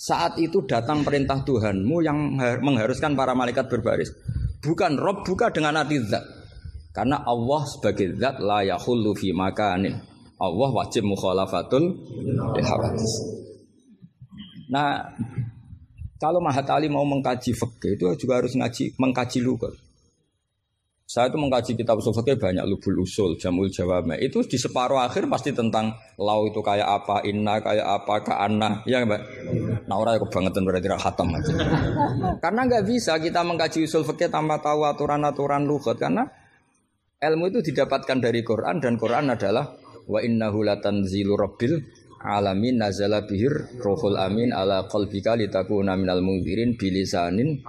Saat 0.03 0.43
itu 0.43 0.67
datang 0.67 1.07
perintah 1.07 1.47
Tuhanmu 1.47 2.03
yang 2.03 2.35
mengharuskan 2.59 3.15
para 3.15 3.39
malaikat 3.39 3.71
berbaris. 3.71 4.11
Bukan 4.59 4.99
Rob 4.99 5.23
buka 5.23 5.55
dengan 5.55 5.79
arti 5.79 6.03
zat. 6.03 6.42
Karena 6.93 7.25
Allah 7.25 7.65
sebagai 7.65 8.21
zat 8.21 8.37
la 8.45 8.61
yahullu 8.61 9.17
fi 9.17 9.33
makanin. 9.33 9.97
Allah 10.37 10.71
wajib 10.77 11.09
mukhalafatul 11.09 11.97
hawadis. 12.61 13.13
Nah, 14.69 15.01
kalau 16.21 16.39
Mahat 16.39 16.69
Ali 16.69 16.93
mau 16.93 17.05
mengkaji 17.09 17.57
fikih 17.57 17.97
itu 17.97 18.05
juga 18.21 18.39
harus 18.39 18.53
ngaji 18.53 18.95
mengkaji 19.01 19.41
lugat. 19.41 19.73
Saya 21.03 21.29
itu 21.29 21.37
mengkaji 21.37 21.77
kitab 21.77 22.01
usul 22.01 22.17
fikih 22.17 22.41
banyak 22.41 22.65
lubul 22.65 23.05
usul, 23.05 23.37
jamul 23.37 23.69
jawab. 23.69 24.09
Itu 24.17 24.41
di 24.49 24.57
separuh 24.57 24.97
akhir 24.97 25.29
pasti 25.29 25.53
tentang 25.53 25.93
lau 26.17 26.49
itu 26.49 26.65
kayak 26.65 26.89
apa, 26.89 27.21
inna 27.29 27.61
kayak 27.61 27.85
apa, 27.85 28.15
kaana, 28.25 28.81
ya 28.89 29.05
mbak. 29.05 29.21
Nah 29.85 29.97
orang 30.01 30.17
kebangetan 30.25 30.65
berarti 30.65 30.89
khatam 30.89 31.29
aja. 31.37 31.53
karena 32.43 32.61
nggak 32.65 32.85
bisa 32.89 33.21
kita 33.21 33.45
mengkaji 33.45 33.85
usul 33.85 34.09
fikih 34.09 34.33
tanpa 34.33 34.57
tahu 34.65 34.89
aturan-aturan 34.89 35.69
lugat 35.69 36.01
karena 36.01 36.25
ilmu 37.23 37.55
itu 37.55 37.61
didapatkan 37.71 38.19
dari 38.19 38.43
Quran 38.43 38.83
dan 38.83 38.99
Quran 38.99 39.31
adalah 39.31 39.71
wa 40.11 40.19
innahu 40.19 40.67
latanzilu 40.67 41.39
rabbil 41.39 41.79
alamin 42.23 42.83
nazala 42.83 43.23
bihir 43.23 43.79
rohul 43.79 44.19
amin 44.19 44.51
ala 44.51 44.91
qalbika 44.91 45.39
litakuna 45.39 45.95
minal 45.95 46.23
mundirin 46.23 46.75
bilisanin 46.75 47.63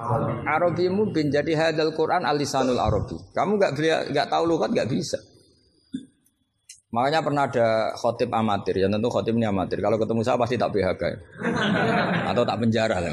arabi 0.50 0.90
mubin. 0.90 1.30
Jadi 1.30 1.54
hadal 1.54 1.94
Quran 1.94 2.26
alisanul 2.26 2.82
arabi. 2.82 3.18
Kamu 3.34 3.62
nggak 3.62 3.72
nggak 4.10 4.28
tahu 4.30 4.44
lugat 4.50 4.74
nggak 4.74 4.90
bisa. 4.90 5.22
Makanya 6.94 7.26
pernah 7.26 7.50
ada 7.50 7.90
khotib 7.98 8.30
amatir. 8.30 8.78
Ya 8.78 8.86
tentu 8.86 9.10
khotib 9.10 9.34
ini 9.34 9.50
amatir. 9.50 9.82
Kalau 9.82 9.98
ketemu 9.98 10.22
saya 10.22 10.38
pasti 10.38 10.62
tak 10.62 10.70
PHK 10.70 11.02
ya. 11.02 11.18
atau 12.30 12.46
tak 12.46 12.58
penjara 12.62 13.02
lah 13.02 13.10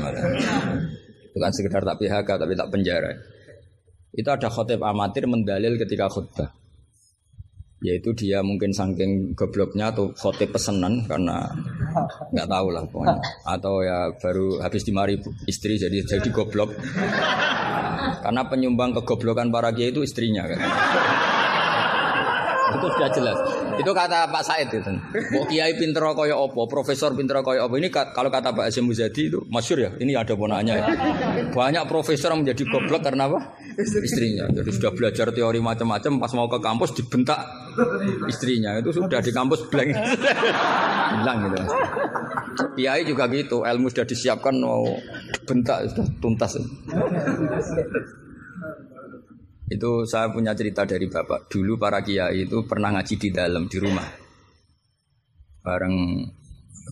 bukan 1.35 1.51
sekedar 1.55 1.83
tak 1.83 1.97
PHK 1.99 2.29
tapi 2.29 2.55
tak 2.59 2.69
penjara 2.71 3.11
itu 4.11 4.27
ada 4.27 4.51
khotib 4.51 4.83
amatir 4.83 5.27
mendalil 5.31 5.79
ketika 5.79 6.11
khutbah. 6.11 6.51
Yaitu 7.81 8.13
dia 8.13 8.45
mungkin 8.45 8.77
saking 8.77 9.33
gobloknya 9.33 9.89
atau 9.89 10.13
khotib 10.13 10.53
pesenan 10.53 11.09
karena 11.09 11.49
nggak 12.29 12.49
tahu 12.51 12.67
lah 12.75 12.85
pokoknya. 12.85 13.17
Atau 13.49 13.81
ya 13.81 14.13
baru 14.21 14.61
habis 14.61 14.85
dimari 14.85 15.17
istri 15.49 15.81
jadi 15.81 16.05
jadi 16.05 16.29
goblok. 16.29 16.77
Karena 18.21 18.45
penyumbang 18.45 18.93
kegoblokan 19.01 19.49
para 19.49 19.73
kiai 19.73 19.95
itu 19.95 20.05
istrinya 20.05 20.45
kan. 20.45 20.61
Itu 22.77 22.87
sudah 22.93 23.11
jelas 23.17 23.39
itu 23.81 23.91
kata 23.97 24.29
Pak 24.29 24.43
Said 24.45 24.69
itu. 24.69 24.93
Mau 25.33 25.49
kiai 25.49 25.73
pinter 25.81 26.05
kaya 26.13 26.37
opo 26.37 26.69
profesor 26.69 27.17
pinter 27.17 27.41
kaya 27.41 27.65
opo 27.65 27.81
ini 27.81 27.89
kalau 27.89 28.29
kata 28.29 28.53
Pak 28.53 28.69
Asim 28.69 28.85
Muzadi 28.85 29.33
itu 29.33 29.41
masyur 29.49 29.79
ya 29.81 29.91
ini 29.97 30.13
ada 30.13 30.37
ponanya 30.37 30.75
ya. 30.77 30.87
banyak 31.49 31.85
profesor 31.89 32.37
yang 32.37 32.45
menjadi 32.45 32.63
goblok 32.69 33.01
karena 33.01 33.27
apa? 33.27 33.57
Istrinya. 33.81 34.45
Jadi 34.53 34.71
sudah 34.71 34.93
belajar 34.93 35.33
teori 35.33 35.59
macam-macam 35.59 36.13
pas 36.21 36.33
mau 36.37 36.47
ke 36.47 36.59
kampus 36.61 36.91
dibentak 37.01 37.41
istrinya. 38.29 38.77
Itu 38.77 38.93
sudah 38.93 39.25
di 39.25 39.33
kampus 39.33 39.67
blank. 39.73 39.91
Hilang 41.17 41.39
gitu. 41.49 41.57
Kiai 42.77 43.03
juga 43.09 43.25
gitu 43.33 43.65
ilmu 43.65 43.89
sudah 43.89 44.05
disiapkan 44.05 44.55
mau 44.61 44.85
bentak 45.49 45.89
sudah 45.91 46.07
tuntas 46.21 46.61
itu 49.71 50.03
saya 50.03 50.35
punya 50.35 50.51
cerita 50.59 50.83
dari 50.83 51.07
bapak. 51.07 51.47
Dulu 51.47 51.79
para 51.79 52.03
kiai 52.03 52.43
itu 52.43 52.67
pernah 52.67 52.91
ngaji 52.91 53.15
di 53.15 53.29
dalam 53.31 53.71
di 53.71 53.79
rumah. 53.79 54.03
Bareng 55.63 56.27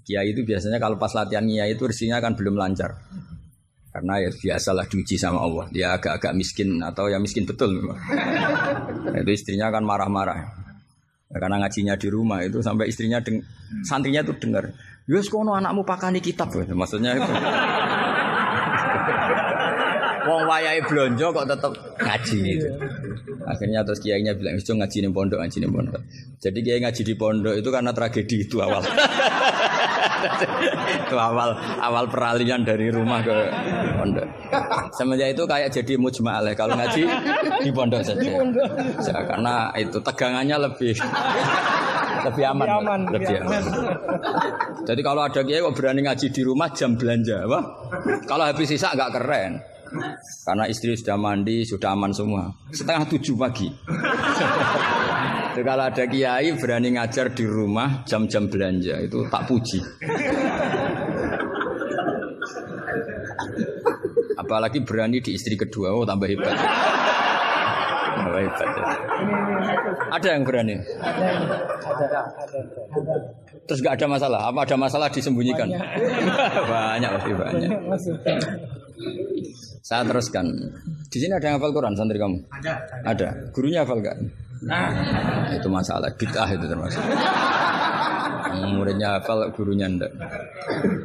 kiai 0.07 0.31
itu 0.31 0.47
biasanya 0.47 0.79
kalau 0.79 0.95
pas 0.95 1.11
latihan 1.11 1.43
kiai 1.43 1.75
itu 1.75 1.83
rezekinya 1.83 2.23
kan 2.23 2.39
belum 2.39 2.55
lancar. 2.55 2.95
Karena 3.91 4.23
ya 4.23 4.31
biasalah 4.31 4.87
diuji 4.87 5.19
sama 5.19 5.43
Allah. 5.43 5.67
Dia 5.75 5.99
agak-agak 5.99 6.31
miskin 6.39 6.79
atau 6.79 7.11
ya 7.11 7.19
miskin 7.19 7.43
betul 7.43 7.75
memang. 7.75 7.99
Itu 9.11 9.31
istrinya 9.35 9.75
kan 9.75 9.83
marah-marah. 9.83 10.39
Karena 11.29 11.59
ngajinya 11.61 11.99
di 11.99 12.09
rumah 12.09 12.47
itu 12.47 12.63
sampai 12.63 12.89
istrinya 12.89 13.21
deng 13.21 13.45
santrinya 13.85 14.25
tuh 14.25 14.41
dengar 14.41 14.73
Yus 15.05 15.29
kono 15.29 15.57
anakmu 15.57 15.83
pakani 15.85 16.23
kitab. 16.23 16.53
Maksudnya 16.55 17.19
itu 17.19 17.33
Wong 20.29 20.43
wayai 20.45 20.85
blonjo 20.85 21.33
kok 21.33 21.47
tetep 21.49 21.73
ngaji 21.97 22.39
gitu. 22.45 22.69
Akhirnya 23.49 23.81
terus 23.81 24.01
kiainya 24.05 24.37
bilang 24.37 24.61
itu 24.61 24.73
ngaji 24.77 24.97
di 25.01 25.09
pondok, 25.09 25.39
ngaji 25.41 25.59
di 25.65 25.69
pondok. 25.73 26.01
Jadi 26.37 26.59
kiai 26.61 26.81
ngaji 26.85 27.03
di 27.03 27.15
pondok 27.17 27.55
itu 27.57 27.69
karena 27.73 27.91
tragedi 27.97 28.37
itu 28.45 28.57
awal. 28.61 28.85
itu 31.09 31.17
awal 31.17 31.55
awal 31.81 32.05
peralihan 32.11 32.61
dari 32.61 32.93
rumah 32.93 33.25
ke 33.25 33.37
pondok. 33.97 34.27
Semenjak 34.93 35.33
itu 35.33 35.43
kayak 35.49 35.73
jadi 35.73 35.97
mujma'alah 35.97 36.53
kalau 36.53 36.77
ngaji 36.77 37.03
di 37.65 37.71
pondok 37.73 38.05
saja. 38.05 38.29
Ya, 39.01 39.19
karena 39.25 39.73
itu 39.81 39.99
tegangannya 40.05 40.57
lebih 40.69 40.93
lebih 42.29 42.45
aman, 42.51 42.67
Lebih 42.67 42.77
aman, 42.83 43.01
lebih 43.15 43.37
aman. 43.41 43.63
Jadi 44.85 45.01
kalau 45.01 45.23
ada 45.25 45.41
kiai 45.41 45.63
kok 45.63 45.75
berani 45.77 46.01
ngaji 46.05 46.27
di 46.29 46.43
rumah 46.45 46.69
jam 46.75 46.99
belanja, 46.99 47.47
wah. 47.49 47.65
Kalau 48.27 48.45
habis 48.45 48.69
sisa 48.69 48.93
nggak 48.93 49.13
keren. 49.17 49.53
Karena 50.45 50.65
istri 50.69 50.97
sudah 50.97 51.17
mandi, 51.17 51.65
sudah 51.65 51.93
aman 51.93 52.13
semua. 52.13 52.53
Setengah 52.73 53.05
tujuh 53.09 53.37
pagi. 53.37 53.69
Itu 55.59 55.67
kalau 55.67 55.91
ada 55.91 56.05
kiai 56.07 56.55
berani 56.55 56.95
ngajar 56.95 57.35
di 57.35 57.43
rumah 57.43 58.07
jam-jam 58.07 58.47
belanja 58.47 58.95
itu 59.03 59.27
tak 59.27 59.43
puji. 59.51 59.83
Apalagi 64.39 64.87
berani 64.87 65.19
di 65.19 65.35
istri 65.35 65.59
kedua, 65.59 65.99
oh 65.99 66.07
tambah 66.07 66.31
hebat. 66.31 66.55
Tambah 68.23 68.39
hebat. 68.39 68.69
ya. 68.71 68.87
Ada 70.15 70.29
yang 70.39 70.43
berani? 70.47 70.79
Terus 73.67 73.83
gak 73.83 73.99
ada 73.99 74.07
masalah? 74.07 74.41
Apa 74.55 74.63
ada 74.63 74.77
masalah 74.79 75.09
disembunyikan? 75.11 75.69
banyak 76.71 77.11
pasti 77.19 77.33
banyak. 77.35 77.71
Saya 79.89 80.05
teruskan. 80.05 80.45
Di 81.09 81.17
sini 81.17 81.33
ada 81.33 81.49
yang 81.49 81.57
hafal 81.57 81.73
Quran 81.73 81.97
santri 81.97 82.21
kamu? 82.21 82.45
Ada. 82.61 82.75
Ada. 83.09 83.29
Gurunya 83.57 83.89
hafal 83.89 84.05
gak? 84.05 84.21
Nah, 84.69 84.93
itu 85.57 85.65
masalah 85.73 86.13
bid'ah 86.13 86.45
itu 86.53 86.69
termasuk. 86.69 87.01
Muridnya 88.69 89.17
hafal, 89.17 89.49
gurunya 89.57 89.89
ndak. 89.89 90.13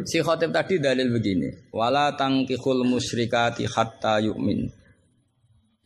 Si 0.03 0.19
khotib 0.19 0.51
tadi 0.51 0.83
dalil 0.83 1.15
begini, 1.15 1.71
wala 1.71 2.11
tangkihul 2.19 2.83
musyrikati 2.83 3.63
hatta 3.71 4.19
yu'min. 4.19 4.67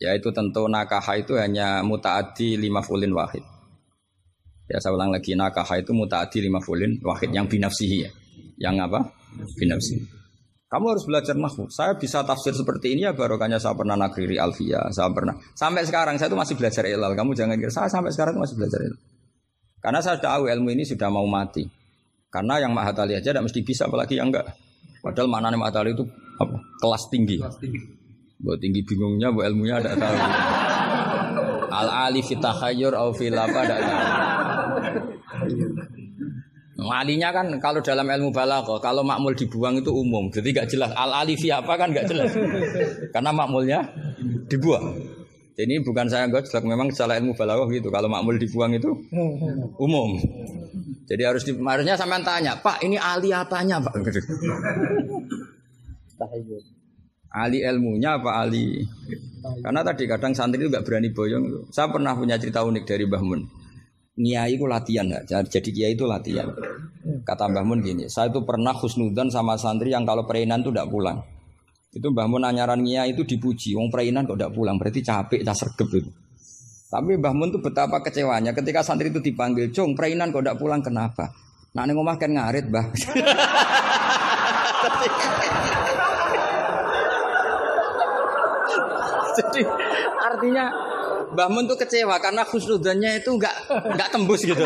Yaitu 0.02 0.34
tentu 0.34 0.66
nakaha 0.66 1.22
itu 1.22 1.38
hanya 1.38 1.86
mutaati 1.86 2.58
lima 2.58 2.82
fulin 2.82 3.14
wahid. 3.14 3.46
Ya 4.66 4.82
saya 4.82 4.98
ulang 4.98 5.14
lagi 5.14 5.38
nakaha 5.38 5.78
itu 5.78 5.94
mutaati 5.94 6.42
lima 6.42 6.58
fulin 6.58 6.98
wahid 7.06 7.30
yang 7.30 7.46
binafsihi 7.46 7.96
ya. 8.02 8.10
Yang 8.58 8.90
apa? 8.90 9.00
Binafsihi. 9.54 10.17
Kamu 10.68 10.84
harus 10.92 11.08
belajar 11.08 11.32
nahwu. 11.32 11.72
Saya 11.72 11.96
bisa 11.96 12.20
tafsir 12.28 12.52
seperti 12.52 12.92
ini 12.92 13.08
ya 13.08 13.16
barokahnya 13.16 13.56
saya 13.56 13.72
pernah 13.72 13.96
nakriri 13.96 14.36
alfiyah, 14.36 14.92
saya 14.92 15.08
pernah. 15.16 15.32
Sampai 15.56 15.88
sekarang 15.88 16.20
saya 16.20 16.28
itu 16.28 16.36
masih 16.36 16.54
belajar 16.60 16.84
ilal. 16.84 17.16
Kamu 17.16 17.32
jangan 17.32 17.56
kira 17.56 17.72
saya 17.72 17.88
sampai 17.88 18.12
sekarang 18.12 18.36
itu 18.36 18.42
masih 18.44 18.56
belajar 18.60 18.80
ilal. 18.84 19.00
Karena 19.80 20.00
saya 20.04 20.20
tahu 20.20 20.44
ilmu 20.52 20.68
ini 20.68 20.84
sudah 20.84 21.08
mau 21.08 21.24
mati. 21.24 21.64
Karena 22.28 22.60
yang 22.60 22.76
mahatali 22.76 23.16
aja 23.16 23.32
tidak 23.32 23.48
mesti 23.48 23.64
bisa 23.64 23.88
apalagi 23.88 24.20
yang 24.20 24.28
enggak. 24.28 24.52
Padahal 25.00 25.32
maknanya 25.32 25.56
mahatali 25.56 25.96
itu 25.96 26.04
apa? 26.36 26.60
kelas 26.84 27.08
tinggi. 27.08 27.40
Buat 28.38 28.60
tinggi 28.60 28.84
bingungnya, 28.84 29.32
buat 29.32 29.48
ilmunya 29.48 29.80
ada 29.80 29.96
tahu. 29.96 30.16
Al 31.72 31.88
ali 32.12 32.20
fitahayyur 32.20 32.92
au 32.92 33.16
fil 33.16 33.32
apa 33.32 33.58
ada 33.64 33.76
tahu. 33.80 34.00
Alinya 36.78 37.34
kan 37.34 37.50
kalau 37.58 37.82
dalam 37.82 38.06
ilmu 38.06 38.30
balaghah 38.30 38.78
kalau 38.78 39.02
makmul 39.02 39.34
dibuang 39.34 39.82
itu 39.82 39.90
umum. 39.90 40.30
Jadi 40.30 40.54
gak 40.54 40.70
jelas 40.70 40.94
al 40.94 41.10
alifi 41.10 41.50
apa 41.50 41.74
kan 41.74 41.90
gak 41.90 42.06
jelas. 42.06 42.30
Karena 43.10 43.34
makmulnya 43.34 43.82
dibuang. 44.46 44.94
Jadi 45.58 45.74
ini 45.74 45.82
bukan 45.82 46.06
saya 46.06 46.30
jelas 46.30 46.62
memang 46.62 46.94
salah 46.94 47.18
ilmu 47.18 47.34
balaghah 47.34 47.66
gitu. 47.74 47.90
Kalau 47.90 48.06
makmul 48.06 48.38
dibuang 48.38 48.78
itu 48.78 48.94
umum. 49.82 50.22
Jadi 51.08 51.22
harus 51.24 51.42
di, 51.42 51.56
harusnya 51.56 51.96
sampean 51.96 52.20
tanya, 52.20 52.52
Pak 52.60 52.84
ini 52.84 53.00
ali 53.00 53.32
apanya 53.32 53.80
Pak? 53.80 53.96
Ali 57.32 57.64
ilmunya 57.64 58.20
apa 58.20 58.44
ali? 58.44 58.86
Karena 59.64 59.80
tadi 59.80 60.04
kadang 60.04 60.36
santri 60.36 60.62
itu 60.62 60.68
nggak 60.68 60.84
berani 60.84 61.08
boyong. 61.10 61.72
Saya 61.72 61.88
pernah 61.88 62.12
punya 62.12 62.36
cerita 62.36 62.60
unik 62.60 62.84
dari 62.84 63.08
Mbah 63.08 63.22
Mun. 63.24 63.40
Niai 64.18 64.58
itu 64.58 64.66
latihan, 64.66 65.06
ya. 65.06 65.22
jadi 65.46 65.68
kiai 65.70 65.94
itu 65.94 66.02
latihan. 66.02 66.50
Kata 67.22 67.46
Mbah 67.46 67.62
Mun 67.62 67.78
gini, 67.78 68.10
saya 68.10 68.34
itu 68.34 68.42
pernah 68.42 68.74
khusnudan 68.74 69.30
sama 69.30 69.54
santri 69.54 69.94
yang 69.94 70.02
kalau 70.02 70.26
pereinan 70.26 70.66
itu 70.66 70.74
tidak 70.74 70.90
pulang. 70.90 71.22
Itu 71.94 72.10
Mbah 72.10 72.26
Mun 72.26 72.42
anyaran 72.42 72.82
Niai 72.82 73.14
itu 73.14 73.22
dipuji, 73.22 73.78
wong 73.78 73.94
pereinan 73.94 74.26
kok 74.26 74.34
tidak 74.34 74.52
pulang, 74.58 74.74
berarti 74.74 75.00
capek, 75.06 75.46
cah 75.46 75.54
sergep 75.54 75.88
itu. 76.02 76.10
Tapi 76.90 77.14
Mbah 77.14 77.30
Mun 77.30 77.54
tuh 77.54 77.62
betapa 77.62 78.02
kecewanya 78.02 78.50
ketika 78.50 78.82
santri 78.82 79.14
itu 79.14 79.22
dipanggil, 79.22 79.70
"Cung, 79.70 79.94
pereinan 79.94 80.34
kok 80.34 80.42
tidak 80.42 80.58
pulang 80.58 80.82
kenapa?" 80.82 81.30
Nah, 81.78 81.86
ning 81.86 81.94
omah 81.94 82.18
kan 82.18 82.34
ngarit, 82.34 82.66
Mbah. 82.66 82.86
Jadi 89.38 89.62
artinya 90.18 90.66
Mbah 91.28 91.48
Mun 91.52 91.68
tuh 91.68 91.76
kecewa 91.76 92.16
karena 92.20 92.42
khusnudannya 92.44 93.20
itu 93.20 93.30
nggak 93.36 93.54
nggak 93.96 94.08
tembus 94.12 94.42
gitu. 94.44 94.64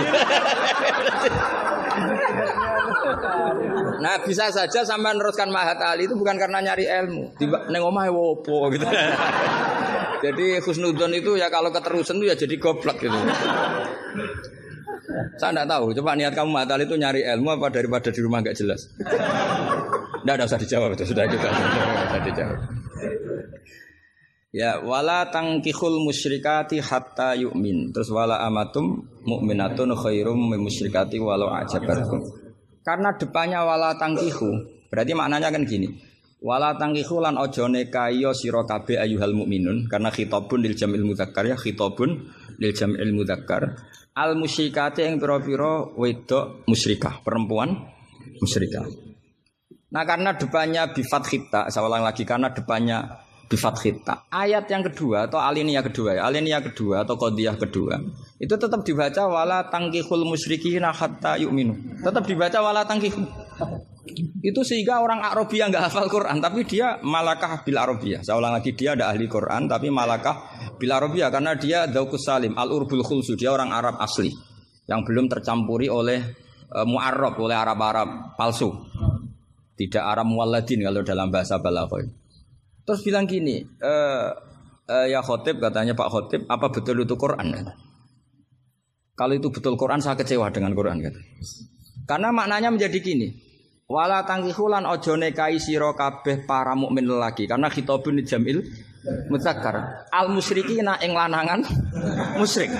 nah 4.02 4.18
bisa 4.26 4.50
saja 4.50 4.82
sampai 4.82 5.14
meneruskan 5.14 5.50
Mahat 5.50 5.78
Ali 5.78 6.10
itu 6.10 6.14
bukan 6.18 6.34
karena 6.34 6.58
nyari 6.58 6.86
ilmu, 6.86 7.38
tiba 7.38 7.70
neng 7.70 7.82
omah 7.86 8.10
wopo 8.10 8.70
gitu. 8.74 8.86
jadi 10.24 10.62
khusnudan 10.62 11.14
itu 11.14 11.38
ya 11.38 11.50
kalau 11.50 11.70
keterusan 11.70 12.18
itu 12.22 12.26
ya 12.30 12.36
jadi 12.38 12.54
goblok 12.58 12.98
gitu. 12.98 13.18
Saya 15.36 15.50
enggak 15.50 15.68
tahu, 15.68 15.92
coba 15.98 16.14
niat 16.14 16.32
kamu 16.34 16.50
Mahat 16.50 16.70
Ali 16.74 16.86
itu 16.86 16.94
nyari 16.94 17.26
ilmu 17.26 17.58
apa 17.58 17.68
daripada 17.74 18.08
di 18.10 18.20
rumah 18.22 18.38
nggak 18.42 18.56
jelas. 18.58 18.90
Enggak 20.22 20.46
usah 20.46 20.58
dijawab 20.62 20.94
itu 20.94 21.04
sudah 21.10 21.26
juga 21.26 21.50
sudah 21.50 22.22
dijawab. 22.22 22.58
Ya 24.52 24.76
wala 24.84 25.32
tangkihul 25.32 26.04
musyrikati 26.04 26.76
hatta 26.84 27.32
yu'min. 27.32 27.88
Terus 27.88 28.12
wala 28.12 28.44
amatum 28.44 29.00
mu'minatun 29.24 29.96
khairum 29.96 30.36
min 30.36 30.60
musyrikati 30.60 31.16
walau 31.16 31.48
ajabatkum. 31.56 32.20
Karena 32.84 33.16
depannya 33.16 33.64
wala 33.64 33.96
tangkihu, 33.96 34.52
berarti 34.92 35.16
maknanya 35.16 35.48
kan 35.48 35.64
gini. 35.64 35.88
Wala 36.44 36.76
tangkihu 36.76 37.22
lan 37.24 37.40
ojo 37.40 37.64
nekayo 37.70 38.36
sira 38.36 38.66
kabeh 38.68 39.00
ayuhal 39.00 39.32
mukminun 39.32 39.88
karena 39.88 40.12
khitabun 40.12 40.60
lil 40.60 40.76
jamil 40.76 41.06
mudzakkar 41.06 41.48
ya 41.48 41.56
khitabun 41.56 42.28
lil 42.60 42.72
jamil 42.76 43.08
mudzakkar. 43.16 43.72
Al 44.12 44.36
musyrikati 44.36 45.08
yang 45.08 45.16
pira-pira 45.16 45.96
wedok 45.96 46.68
musyrikah, 46.68 47.24
perempuan 47.24 47.72
musyrikah. 48.36 48.84
Nah 49.96 50.04
karena 50.04 50.36
depannya 50.36 50.92
bifat 50.92 51.22
khita, 51.24 51.60
saya 51.72 51.88
ulang 51.88 52.04
lagi 52.04 52.28
karena 52.28 52.52
depannya 52.52 53.31
bifat 53.52 53.74
khita. 53.76 54.14
Ayat 54.32 54.64
yang 54.72 54.80
kedua 54.88 55.28
atau 55.28 55.36
alinea 55.36 55.84
kedua 55.84 56.16
ya, 56.16 56.24
alinea 56.24 56.64
kedua 56.64 57.04
atau 57.04 57.20
kodiyah 57.20 57.60
kedua 57.60 58.00
itu 58.42 58.54
tetap 58.58 58.82
dibaca 58.82 59.22
wala 59.30 59.70
tangkihul 59.70 60.26
musyrikina 60.26 60.90
hatta 60.90 61.38
yu'minu. 61.38 62.02
Tetap 62.02 62.26
dibaca 62.26 62.58
wala 62.58 62.82
tangkihu. 62.82 63.22
Itu 64.42 64.66
sehingga 64.66 64.98
orang 64.98 65.22
Arabia 65.22 65.70
nggak 65.70 65.86
hafal 65.86 66.10
Quran, 66.10 66.42
tapi 66.42 66.66
dia 66.66 66.98
malakah 67.06 67.62
bil 67.62 67.78
Arabia. 67.78 68.18
Saya 68.26 68.42
ulang 68.42 68.58
lagi 68.58 68.74
dia 68.74 68.98
ada 68.98 69.14
ahli 69.14 69.30
Quran, 69.30 69.70
tapi 69.70 69.94
malakah 69.94 70.42
bil 70.74 70.90
Arabia 70.90 71.30
karena 71.30 71.54
dia 71.54 71.86
daukus 71.86 72.26
salim 72.26 72.58
al 72.58 72.74
urbul 72.74 73.06
khulsu 73.06 73.38
dia 73.38 73.54
orang 73.54 73.70
Arab 73.70 74.02
asli 74.02 74.34
yang 74.90 75.06
belum 75.06 75.30
tercampuri 75.30 75.86
oleh 75.86 76.18
uh, 76.74 76.82
muarrab 76.82 77.38
oleh 77.38 77.54
Arab-Arab 77.54 78.34
palsu. 78.34 78.74
Tidak 79.78 80.02
Arab 80.02 80.26
mualladin 80.26 80.82
kalau 80.82 81.06
dalam 81.06 81.30
bahasa 81.30 81.62
balaghah. 81.62 82.21
Terus 82.82 83.00
bilang 83.06 83.30
gini, 83.30 83.62
e, 83.62 83.94
e, 84.90 84.96
ya 85.14 85.22
khotib 85.22 85.62
katanya 85.62 85.94
Pak 85.94 86.08
Khotib, 86.10 86.40
apa 86.50 86.66
betul 86.70 87.06
itu 87.06 87.14
Quran? 87.14 87.46
Kalau 89.14 89.34
itu 89.38 89.48
betul 89.54 89.78
Quran, 89.78 90.02
saya 90.02 90.18
kecewa 90.18 90.50
dengan 90.50 90.74
Quran. 90.74 90.98
Kata. 90.98 91.20
Karena 92.10 92.34
maknanya 92.34 92.74
menjadi 92.74 92.98
gini, 92.98 93.30
wala 93.86 94.26
tangkihulan 94.26 94.82
ojo 94.88 95.14
nekai 95.14 95.62
siro 95.62 95.94
kabeh 95.94 96.42
para 96.42 96.74
mukmin 96.74 97.06
lelaki, 97.06 97.46
karena 97.46 97.70
khitabun 97.70 98.18
jamil 98.26 98.66
muzakkar. 99.30 100.08
Al 100.10 100.30
musyrikina 100.30 100.98
ing 101.02 101.14
lanangan 101.14 101.62
musyrik. 102.40 102.70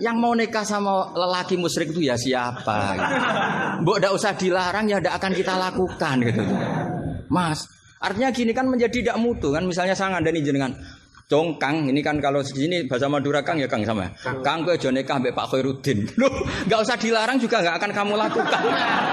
Yang 0.00 0.16
mau 0.16 0.32
nikah 0.32 0.64
sama 0.66 1.12
lelaki 1.12 1.54
musyrik 1.60 1.92
itu 1.92 2.06
ya 2.06 2.16
siapa? 2.16 2.98
Gitu. 2.98 3.14
Mbok 3.84 3.96
ndak 4.00 4.12
usah 4.14 4.32
dilarang 4.34 4.86
ya 4.88 4.98
ndak 4.98 5.14
akan 5.18 5.32
kita 5.34 5.54
lakukan 5.54 6.16
gitu. 6.24 6.42
Mas, 7.30 7.68
Artinya 8.00 8.32
gini 8.32 8.56
kan 8.56 8.64
menjadi 8.64 9.04
tidak 9.04 9.16
mutu 9.20 9.52
kan 9.52 9.62
misalnya 9.68 9.92
saya 9.92 10.16
ngandani 10.16 10.40
jenengan 10.40 10.72
Cong 11.30 11.62
Kang 11.62 11.86
ini 11.86 12.02
kan 12.02 12.18
kalau 12.18 12.42
di 12.42 12.50
sini 12.50 12.90
bahasa 12.90 13.06
Madura 13.06 13.46
Kang 13.46 13.62
ya 13.62 13.70
Kang 13.70 13.86
sama. 13.86 14.10
Kang 14.42 14.66
kowe 14.66 14.74
aja 14.74 14.90
nikah 14.90 15.22
Pak 15.22 15.46
Khairuddin. 15.46 16.02
Loh, 16.20 16.42
enggak 16.66 16.82
usah 16.82 16.98
dilarang 16.98 17.38
juga 17.38 17.62
enggak 17.62 17.76
akan 17.78 17.90
kamu 17.94 18.14
lakukan. 18.18 18.62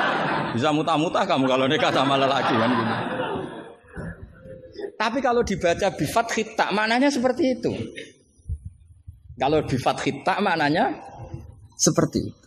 Bisa 0.57 0.73
muta-muta 0.73 1.29
kamu 1.29 1.45
kalau 1.45 1.69
nikah 1.69 1.93
sama 1.93 2.17
lelaki 2.17 2.57
kan 2.57 2.69
gitu. 2.73 2.95
Tapi 4.97 5.21
kalau 5.21 5.45
dibaca 5.45 5.87
bifat 5.93 6.25
khita 6.33 6.65
maknanya 6.73 7.13
seperti 7.13 7.53
itu. 7.53 7.69
Kalau 9.37 9.61
bifat 9.61 10.01
khita 10.01 10.41
maknanya 10.41 10.97
seperti 11.77 12.33
itu. 12.33 12.46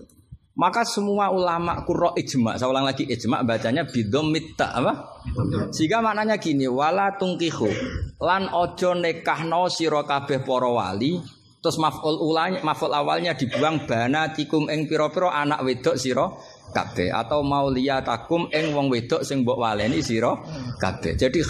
Maka 0.59 0.83
semua 0.83 1.31
ulama 1.31 1.87
kuro 1.87 2.11
ijma, 2.19 2.59
saya 2.59 2.69
ulang 2.69 2.83
lagi 2.83 3.07
ijma 3.07 3.47
bacanya 3.47 3.87
bidomit 3.87 4.59
tak 4.59 4.83
apa? 4.83 5.23
Sehingga 5.71 6.03
maknanya 6.03 6.43
gini, 6.43 6.67
wala 6.67 7.15
tungkihu. 7.15 7.71
Lan 8.19 8.51
ojo 8.51 8.99
nekahno 8.99 9.71
siro 9.71 10.03
kabeh 10.03 10.43
poro 10.43 10.75
wali. 10.77 11.17
Terus 11.61 11.77
maf'ul 11.77 12.17
ulanya, 12.19 12.65
maf'ul 12.65 12.89
awalnya 12.89 13.37
dibuang 13.37 13.85
bana 13.85 14.33
tikum 14.33 14.67
ing 14.73 14.89
piro-piro 14.89 15.29
anak 15.29 15.61
wedok 15.61 15.95
siro 16.01 16.41
kabeh. 16.73 17.13
Atau 17.13 17.45
mau 17.45 17.69
takum 18.01 18.49
ing 18.49 18.73
wong 18.73 18.89
wedok 18.89 19.23
sing 19.23 19.45
mbok 19.45 19.61
waleni 19.61 20.01
sira 20.01 20.35
kabeh. 20.81 21.15
Jadi 21.21 21.41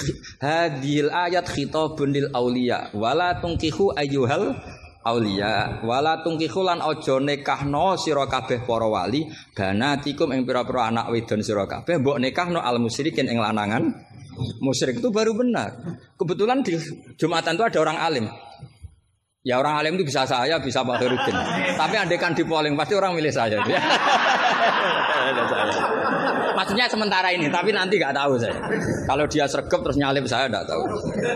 hadil 0.43 1.09
ayat 1.15 1.47
khitabun 1.47 2.11
lil 2.11 2.29
aulia 2.35 2.91
wala 2.91 3.39
tungkihu 3.39 3.95
ayyuhal 3.95 4.57
aulia 5.01 5.81
wala 5.81 6.21
tungkihu 6.21 6.61
lan 6.61 6.85
aja 6.85 7.17
nekahno 7.17 7.97
sira 7.97 8.29
kabeh 8.29 8.65
para 8.69 8.85
wali 8.85 9.25
banatikum 9.57 10.33
ing 10.37 10.45
pira-pira 10.45 10.93
anak 10.93 11.09
wedon 11.09 11.41
sira 11.41 11.65
kabeh 11.65 12.01
mbok 12.01 12.21
nekahno 12.21 12.61
al 12.61 12.77
musyrikin 12.77 13.29
ing 13.29 13.41
lanangan 13.41 14.11
musyrik 14.61 14.99
itu 14.99 15.09
baru 15.13 15.37
benar. 15.37 15.73
Kebetulan 16.17 16.63
di 16.65 16.77
Jumatan 17.21 17.55
itu 17.57 17.65
ada 17.65 17.79
orang 17.81 17.99
alim. 18.01 18.27
Ya 19.41 19.57
orang 19.57 19.81
alim 19.81 19.97
itu 19.97 20.05
bisa 20.05 20.29
saya, 20.29 20.61
bisa 20.61 20.85
Pak 20.85 21.01
Herudin. 21.01 21.33
Tapi 21.73 21.97
andekan 21.97 22.37
di 22.37 22.45
polling 22.45 22.77
pasti 22.77 22.93
orang 22.93 23.17
milih 23.17 23.33
saya. 23.33 23.57
Maksudnya 26.61 26.93
sementara 26.93 27.33
ini, 27.33 27.49
tapi 27.49 27.73
nanti 27.73 27.97
nggak 27.97 28.13
tahu 28.13 28.37
saya. 28.37 28.53
Kalau 29.09 29.25
dia 29.25 29.49
sergap 29.49 29.81
terus 29.81 29.97
nyalip 29.97 30.29
saya 30.29 30.45
nggak 30.45 30.69
tahu. 30.69 30.85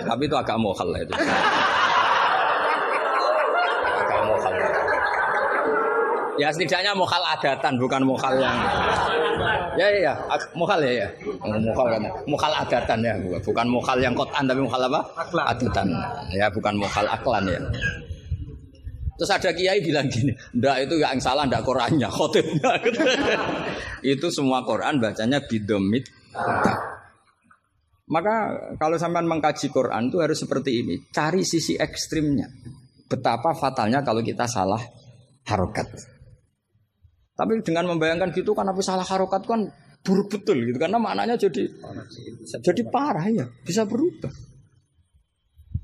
Tapi 0.05 0.23
itu 0.29 0.37
agak 0.37 0.61
mohal 0.61 0.93
itu. 1.01 1.17
Agak 3.97 4.21
mohal. 4.29 4.53
Ya 6.35 6.49
setidaknya 6.51 6.93
mohal 6.99 7.23
adatan, 7.23 7.79
bukan 7.79 8.03
mohal 8.03 8.35
yang 8.43 8.59
Ya 9.75 9.91
ya, 9.91 10.01
ya. 10.11 10.15
mukhal 10.55 10.79
ya 10.87 10.93
ya. 11.03 11.09
Mukhal 11.43 11.87
kan. 11.99 12.03
Mukhal 12.31 12.53
adatan 12.55 12.99
ya, 13.03 13.15
bukan 13.43 13.67
mukhal 13.67 13.99
yang 13.99 14.15
kotan 14.15 14.47
tapi 14.47 14.63
mukhal 14.63 14.87
apa? 14.87 15.01
Adatan. 15.51 15.91
Ya, 16.31 16.47
bukan 16.51 16.75
mukhal 16.79 17.07
aklan 17.11 17.45
ya. 17.51 17.59
Terus 19.15 19.31
ada 19.31 19.51
kiai 19.55 19.79
bilang 19.79 20.11
gini, 20.11 20.35
ndak 20.59 20.91
itu 20.91 20.99
yang 20.99 21.23
salah 21.23 21.47
ndak 21.47 21.63
Qurannya, 21.63 22.11
khotibnya. 22.11 22.83
itu 24.15 24.27
semua 24.35 24.67
Quran 24.67 24.99
bacanya 24.99 25.39
bidomit. 25.39 26.11
Maka 28.11 28.35
kalau 28.75 28.99
sampean 28.99 29.31
mengkaji 29.31 29.71
Quran 29.71 30.11
itu 30.11 30.19
harus 30.19 30.39
seperti 30.43 30.83
ini, 30.83 30.95
cari 31.15 31.47
sisi 31.47 31.79
ekstrimnya. 31.79 32.51
Betapa 33.07 33.55
fatalnya 33.55 34.03
kalau 34.03 34.19
kita 34.19 34.51
salah 34.51 34.83
harokat. 35.47 36.14
Tapi 37.35 37.61
dengan 37.67 37.91
membayangkan 37.91 38.31
gitu 38.31 38.55
kan 38.55 38.71
apa 38.71 38.79
salah 38.79 39.03
harokat 39.03 39.43
kan 39.43 39.67
buruk 40.05 40.39
betul 40.39 40.61
gitu 40.63 40.77
karena 40.77 41.01
maknanya 41.01 41.35
jadi 41.35 41.67
jadi 42.63 42.83
parah 42.93 43.27
ya 43.27 43.47
bisa 43.67 43.83
berubah. 43.83 44.31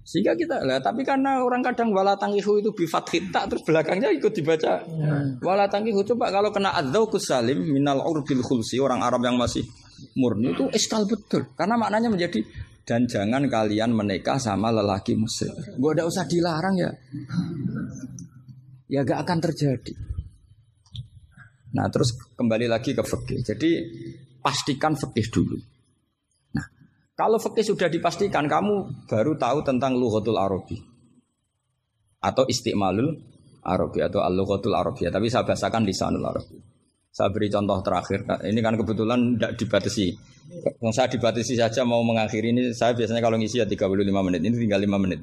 Sehingga 0.00 0.34
kita 0.34 0.66
lah, 0.66 0.82
tapi 0.82 1.06
karena 1.06 1.38
orang 1.38 1.62
kadang 1.62 1.94
wala 1.94 2.18
tangihu 2.18 2.58
itu 2.58 2.74
bifat 2.74 3.04
kita 3.06 3.46
terus 3.46 3.62
belakangnya 3.62 4.10
ikut 4.10 4.34
dibaca 4.34 4.82
hmm. 4.82 5.38
wala 5.38 5.70
tangihu 5.70 6.02
coba 6.02 6.34
kalau 6.34 6.50
kena 6.50 6.74
adzaukus 6.74 7.30
salim 7.30 7.62
minal 7.62 8.02
urbil 8.02 8.42
khulsi 8.42 8.82
orang 8.82 9.06
Arab 9.06 9.22
yang 9.22 9.38
masih 9.38 9.62
murni 10.18 10.50
itu 10.50 10.66
eskal 10.74 11.06
betul 11.06 11.46
karena 11.54 11.78
maknanya 11.78 12.10
menjadi 12.10 12.42
dan 12.90 13.06
jangan 13.06 13.46
kalian 13.46 13.94
menikah 13.94 14.34
sama 14.40 14.74
lelaki 14.74 15.14
muslim. 15.14 15.54
Gua 15.78 15.94
udah 15.94 16.10
usah 16.10 16.26
dilarang 16.26 16.74
ya. 16.74 16.90
Ya 18.90 19.06
gak 19.06 19.22
akan 19.22 19.38
terjadi. 19.38 19.94
Nah 21.76 21.86
terus 21.88 22.14
kembali 22.34 22.66
lagi 22.66 22.96
ke 22.96 23.02
fikih. 23.02 23.40
Jadi 23.46 23.70
pastikan 24.42 24.98
fikih 24.98 25.26
dulu. 25.30 25.58
Nah 26.56 26.66
kalau 27.14 27.38
fikih 27.38 27.62
sudah 27.62 27.86
dipastikan, 27.86 28.50
kamu 28.50 29.06
baru 29.06 29.38
tahu 29.38 29.58
tentang 29.62 29.94
lughatul 29.94 30.38
arabi 30.38 30.78
atau 32.20 32.44
istimalul 32.44 33.16
arabi 33.64 34.00
atau 34.04 34.20
al-lughatul 34.24 34.76
arabi. 34.76 35.08
Tapi 35.08 35.26
saya 35.28 35.44
bahasakan 35.44 35.82
lisanul 35.84 36.24
arabi. 36.24 36.56
Saya 37.10 37.26
beri 37.34 37.50
contoh 37.50 37.78
terakhir. 37.82 38.22
Ini 38.22 38.60
kan 38.62 38.78
kebetulan 38.78 39.34
tidak 39.34 39.52
dibatasi. 39.58 40.06
Yang 40.78 40.94
saya 40.94 41.08
dibatasi 41.10 41.54
saja 41.58 41.82
mau 41.82 42.02
mengakhiri 42.06 42.54
ini, 42.54 42.62
saya 42.70 42.94
biasanya 42.94 43.18
kalau 43.22 43.34
ngisi 43.38 43.58
ya 43.62 43.66
35 43.66 44.26
menit. 44.26 44.40
Ini 44.46 44.54
tinggal 44.54 44.80
5 44.82 44.98
menit. 44.98 45.20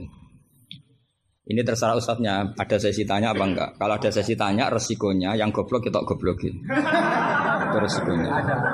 Ini 1.47 1.63
terserah 1.63 1.95
ustadznya, 1.95 2.43
ada 2.59 2.75
sesi 2.75 3.07
tanya 3.07 3.31
apa 3.31 3.43
enggak? 3.47 3.69
Kalau 3.79 3.95
ada 3.95 4.11
sesi 4.11 4.35
tanya, 4.35 4.67
resikonya 4.67 5.31
yang 5.31 5.47
goblok 5.55 5.87
kita 5.87 6.03
goblokin. 6.03 6.59
Itu 6.59 7.77
resikonya. 7.79 8.29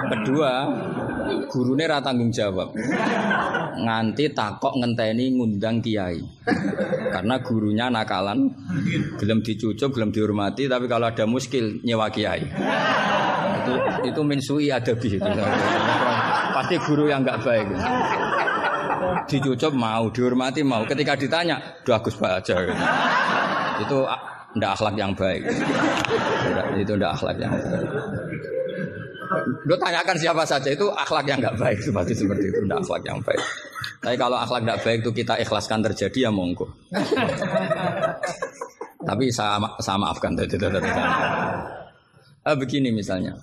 Kedua, 0.09 0.51
gurunya 1.53 1.86
rata 1.86 2.09
tanggung 2.09 2.34
jawab. 2.34 2.74
Nganti 3.78 4.26
takok 4.34 4.82
ngenteni 4.82 5.38
ngundang 5.38 5.86
kiai. 5.86 6.17
Karena 7.13 7.38
gurunya 7.45 7.93
nakalan, 7.93 8.49
belum 9.21 9.45
dicucuk, 9.45 9.93
belum 9.93 10.09
dihormati, 10.09 10.65
tapi 10.65 10.89
kalau 10.89 11.13
ada 11.13 11.30
muskil 11.30 11.78
nyewa 11.86 12.09
kiai. 12.09 12.41
Itu 13.61 13.74
itu 14.01 14.21
minsui 14.26 14.74
adabi. 14.74 15.21
Pasti 16.57 16.76
guru 16.82 17.05
yang 17.05 17.21
enggak 17.21 17.38
baik 17.45 17.69
dicucup 19.28 19.74
mau, 19.74 20.10
dihormati 20.10 20.62
mau. 20.62 20.84
Ketika 20.86 21.14
ditanya, 21.18 21.60
doa 21.84 22.00
Gus 22.02 22.18
aja. 22.22 22.56
Itu 23.82 23.98
ndak 24.54 24.72
akhlak 24.78 24.96
yang 24.98 25.12
baik. 25.18 25.41
itu 26.78 26.94
ndak 26.94 27.12
akhlak 27.18 27.38
yang 27.41 27.54
baik. 27.54 27.89
Lo 29.66 29.76
tanyakan 29.80 30.18
siapa 30.20 30.44
saja 30.46 30.70
itu 30.70 30.86
akhlak 30.94 31.26
yang 31.26 31.41
nggak 31.41 31.58
baik 31.58 31.80
seperti 31.82 32.14
seperti 32.14 32.54
itu, 32.54 32.60
ndak 32.70 32.86
akhlak 32.86 33.04
yang 33.06 33.20
baik. 33.26 33.41
Tapi 34.04 34.16
kalau 34.20 34.38
akhlak 34.38 34.62
nggak 34.68 34.80
baik 34.84 35.00
itu 35.02 35.12
kita 35.24 35.34
ikhlaskan 35.41 35.80
terjadi 35.82 36.30
ya 36.30 36.32
monggo. 36.32 36.70
Tapi 39.04 39.28
saya, 39.36 39.60
saya 39.84 39.98
maafkan 40.00 40.32
tadi. 40.32 40.56
Eh, 42.44 42.56
begini 42.60 42.91
misalnya, 42.91 43.36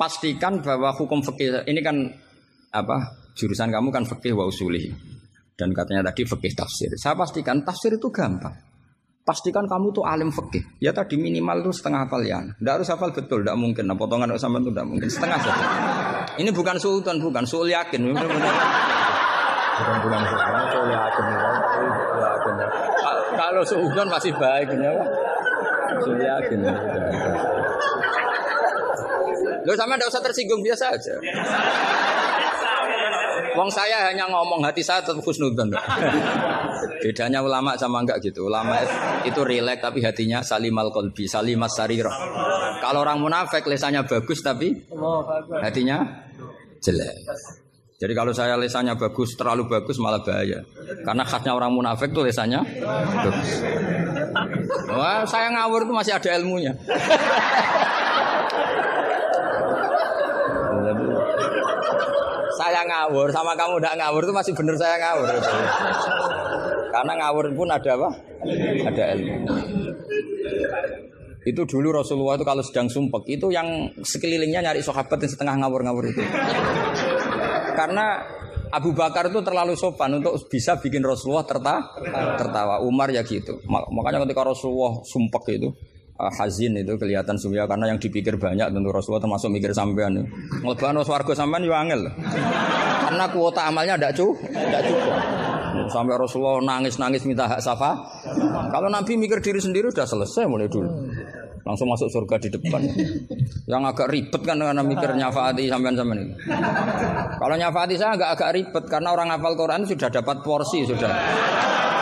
pastikan 0.00 0.64
bahwa 0.64 0.92
hukum 0.96 1.20
fikih 1.20 1.68
ini 1.68 1.80
kan 1.84 1.96
apa 2.72 3.21
jurusan 3.36 3.72
kamu 3.72 3.88
kan 3.92 4.04
fikih 4.04 4.36
wa 4.36 4.48
usuli. 4.48 4.92
Dan 5.52 5.76
katanya 5.76 6.10
tadi 6.10 6.24
fikih 6.24 6.52
tafsir. 6.56 6.90
Saya 6.96 7.14
pastikan 7.14 7.62
tafsir 7.62 7.94
itu 7.96 8.08
gampang. 8.08 8.56
Pastikan 9.22 9.70
kamu 9.70 9.94
tuh 9.94 10.02
alim 10.02 10.34
fikih. 10.34 10.82
Ya 10.82 10.90
tadi 10.90 11.14
minimal 11.14 11.62
tuh 11.62 11.72
setengah 11.76 12.08
hafal 12.08 12.26
ya. 12.26 12.42
Tidak 12.42 12.72
harus 12.72 12.88
hafal 12.90 13.14
betul, 13.14 13.46
tidak 13.46 13.54
mungkin. 13.54 13.86
Nah, 13.86 13.94
potongan 13.94 14.34
sama 14.34 14.58
itu 14.58 14.74
tidak 14.74 14.86
mungkin. 14.90 15.06
Setengah 15.06 15.38
saja. 15.38 15.64
Ini 16.42 16.50
bukan 16.50 16.76
sultan, 16.80 17.22
bukan 17.22 17.44
sul 17.46 17.70
yakin. 17.70 18.02
Bukan 18.02 18.26
bukan 20.02 20.20
sultan, 20.26 20.64
sul 20.74 20.86
yakin. 20.90 21.24
Kalau 23.32 23.62
sultan 23.62 24.06
masih 24.10 24.32
baik, 24.34 24.68
ya 24.74 24.92
Sul 26.02 26.18
yakin. 26.18 26.58
Lo 29.62 29.72
sama 29.78 29.94
tidak 29.94 30.10
usah 30.10 30.22
tersinggung 30.24 30.62
biasa 30.66 30.84
aja. 30.98 31.14
Wong 33.52 33.68
saya 33.68 34.08
hanya 34.08 34.24
ngomong 34.28 34.64
hati 34.64 34.80
saya 34.80 35.04
tetap 35.04 35.20
khusnudzon. 35.20 35.68
Bedanya 37.02 37.44
ulama 37.44 37.76
sama 37.76 38.00
enggak 38.00 38.24
gitu. 38.24 38.48
Ulama 38.48 38.80
itu 39.28 39.40
rileks 39.44 39.82
tapi 39.84 40.00
hatinya 40.00 40.40
salimal 40.40 40.88
kolbi, 40.88 41.28
salimas 41.28 41.76
sarirah. 41.76 42.14
Kalau 42.80 43.04
orang 43.04 43.20
munafik 43.20 43.66
lesannya 43.68 44.08
bagus 44.08 44.40
tapi 44.40 44.72
hatinya 45.60 46.02
jelek. 46.80 47.16
Jadi 48.02 48.18
kalau 48.18 48.34
saya 48.34 48.58
lesannya 48.58 48.98
bagus, 48.98 49.38
terlalu 49.38 49.70
bagus 49.70 49.94
malah 50.02 50.18
bahaya. 50.18 50.58
Karena 51.06 51.22
khasnya 51.22 51.54
orang 51.54 51.70
munafik 51.70 52.10
tuh 52.10 52.26
lesannya 52.26 52.58
bagus. 52.82 53.62
Wah, 54.90 55.22
saya 55.22 55.54
ngawur 55.54 55.86
tuh 55.86 55.94
masih 55.94 56.18
ada 56.18 56.34
ilmunya. 56.34 56.74
saya 62.62 62.86
ngawur 62.86 63.28
sama 63.34 63.58
kamu 63.58 63.82
udah 63.82 63.92
ngawur 63.98 64.22
itu 64.22 64.34
masih 64.34 64.52
benar 64.54 64.78
saya 64.78 64.96
ngawur. 65.02 65.28
Karena 66.94 67.12
ngawur 67.18 67.44
pun 67.58 67.68
ada 67.74 67.90
apa? 67.98 68.08
Ada 68.86 69.04
ilmu. 69.18 69.34
Itu 71.42 71.66
dulu 71.66 71.90
Rasulullah 71.90 72.38
itu 72.38 72.46
kalau 72.46 72.62
sedang 72.62 72.86
sumpek 72.86 73.26
itu 73.26 73.50
yang 73.50 73.90
sekelilingnya 73.98 74.62
nyari 74.62 74.78
sahabat 74.78 75.18
yang 75.26 75.32
setengah 75.34 75.58
ngawur-ngawur 75.58 76.06
itu. 76.06 76.22
Karena 77.74 78.22
Abu 78.70 78.94
Bakar 78.94 79.26
itu 79.26 79.42
terlalu 79.42 79.74
sopan 79.74 80.22
untuk 80.22 80.38
bisa 80.46 80.78
bikin 80.78 81.02
Rasulullah 81.02 81.42
tertawa. 81.42 81.98
tertawa. 82.38 82.74
Umar 82.86 83.10
ya 83.10 83.26
gitu. 83.26 83.58
Makanya 83.66 84.22
ketika 84.22 84.46
Rasulullah 84.46 85.02
sumpek 85.02 85.58
itu, 85.58 85.68
hazin 86.30 86.78
itu 86.78 86.94
kelihatan 86.94 87.34
surya 87.34 87.66
karena 87.66 87.90
yang 87.90 87.98
dipikir 87.98 88.38
banyak 88.38 88.70
tentu 88.70 88.90
Rasulullah 88.94 89.24
termasuk 89.26 89.50
mikir 89.50 89.74
sampean. 89.74 90.22
Ngleban 90.62 91.00
warga 91.02 91.32
sampean 91.34 91.66
yo 91.66 91.74
angel. 91.74 92.06
Karena 93.08 93.24
kuota 93.34 93.66
amalnya 93.66 93.98
tidak 93.98 94.12
cukup, 94.14 94.36
tidak 94.54 94.82
cukup. 94.86 95.14
Sampai 95.90 96.14
Rasulullah 96.14 96.62
nangis-nangis 96.62 97.24
minta 97.26 97.48
hak 97.48 97.58
safa. 97.58 97.96
Kalau 98.70 98.88
Nabi 98.92 99.18
mikir 99.18 99.42
diri 99.42 99.58
sendiri 99.58 99.90
sudah 99.90 100.06
selesai 100.06 100.46
mulai 100.46 100.68
dulu. 100.70 100.90
langsung 101.62 101.86
masuk 101.86 102.10
surga 102.10 102.42
di 102.42 102.48
depan. 102.58 102.82
Yang 103.70 103.82
agak 103.94 104.10
ribet 104.10 104.42
kan 104.42 104.58
karena 104.58 104.82
mikir 104.82 105.14
nyafaati 105.14 105.70
sampean-sampean 105.70 106.18
itu. 106.26 106.34
Kalau 107.38 107.54
nyafaati 107.54 107.94
saya 107.94 108.18
agak 108.18 108.30
agak 108.34 108.50
ribet 108.58 108.84
karena 108.90 109.14
orang 109.14 109.30
hafal 109.30 109.54
Quran 109.54 109.86
sudah 109.86 110.10
dapat 110.10 110.42
porsi 110.42 110.82
sudah. 110.82 111.10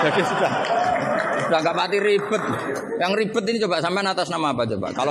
Jadi 0.01 0.21
sudah 0.25 0.53
sudah 1.51 1.67
nggak 1.67 1.75
mati 1.75 1.99
ribet. 1.99 2.43
Yang 3.03 3.13
ribet 3.19 3.45
ini 3.51 3.59
coba 3.59 3.83
sampean 3.83 4.07
atas 4.07 4.31
nama 4.31 4.55
apa 4.55 4.63
coba? 4.71 4.89
Kalau 4.95 5.11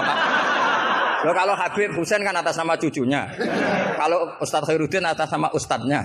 Loh, 1.20 1.36
kalau 1.36 1.52
Habib 1.52 1.92
Husain 2.00 2.24
kan 2.24 2.32
atas 2.32 2.56
nama 2.56 2.80
cucunya. 2.80 3.28
Kalau 4.00 4.40
Ustadz 4.40 4.72
Khairuddin 4.72 5.04
atas 5.04 5.28
nama 5.28 5.52
ustadznya. 5.52 6.00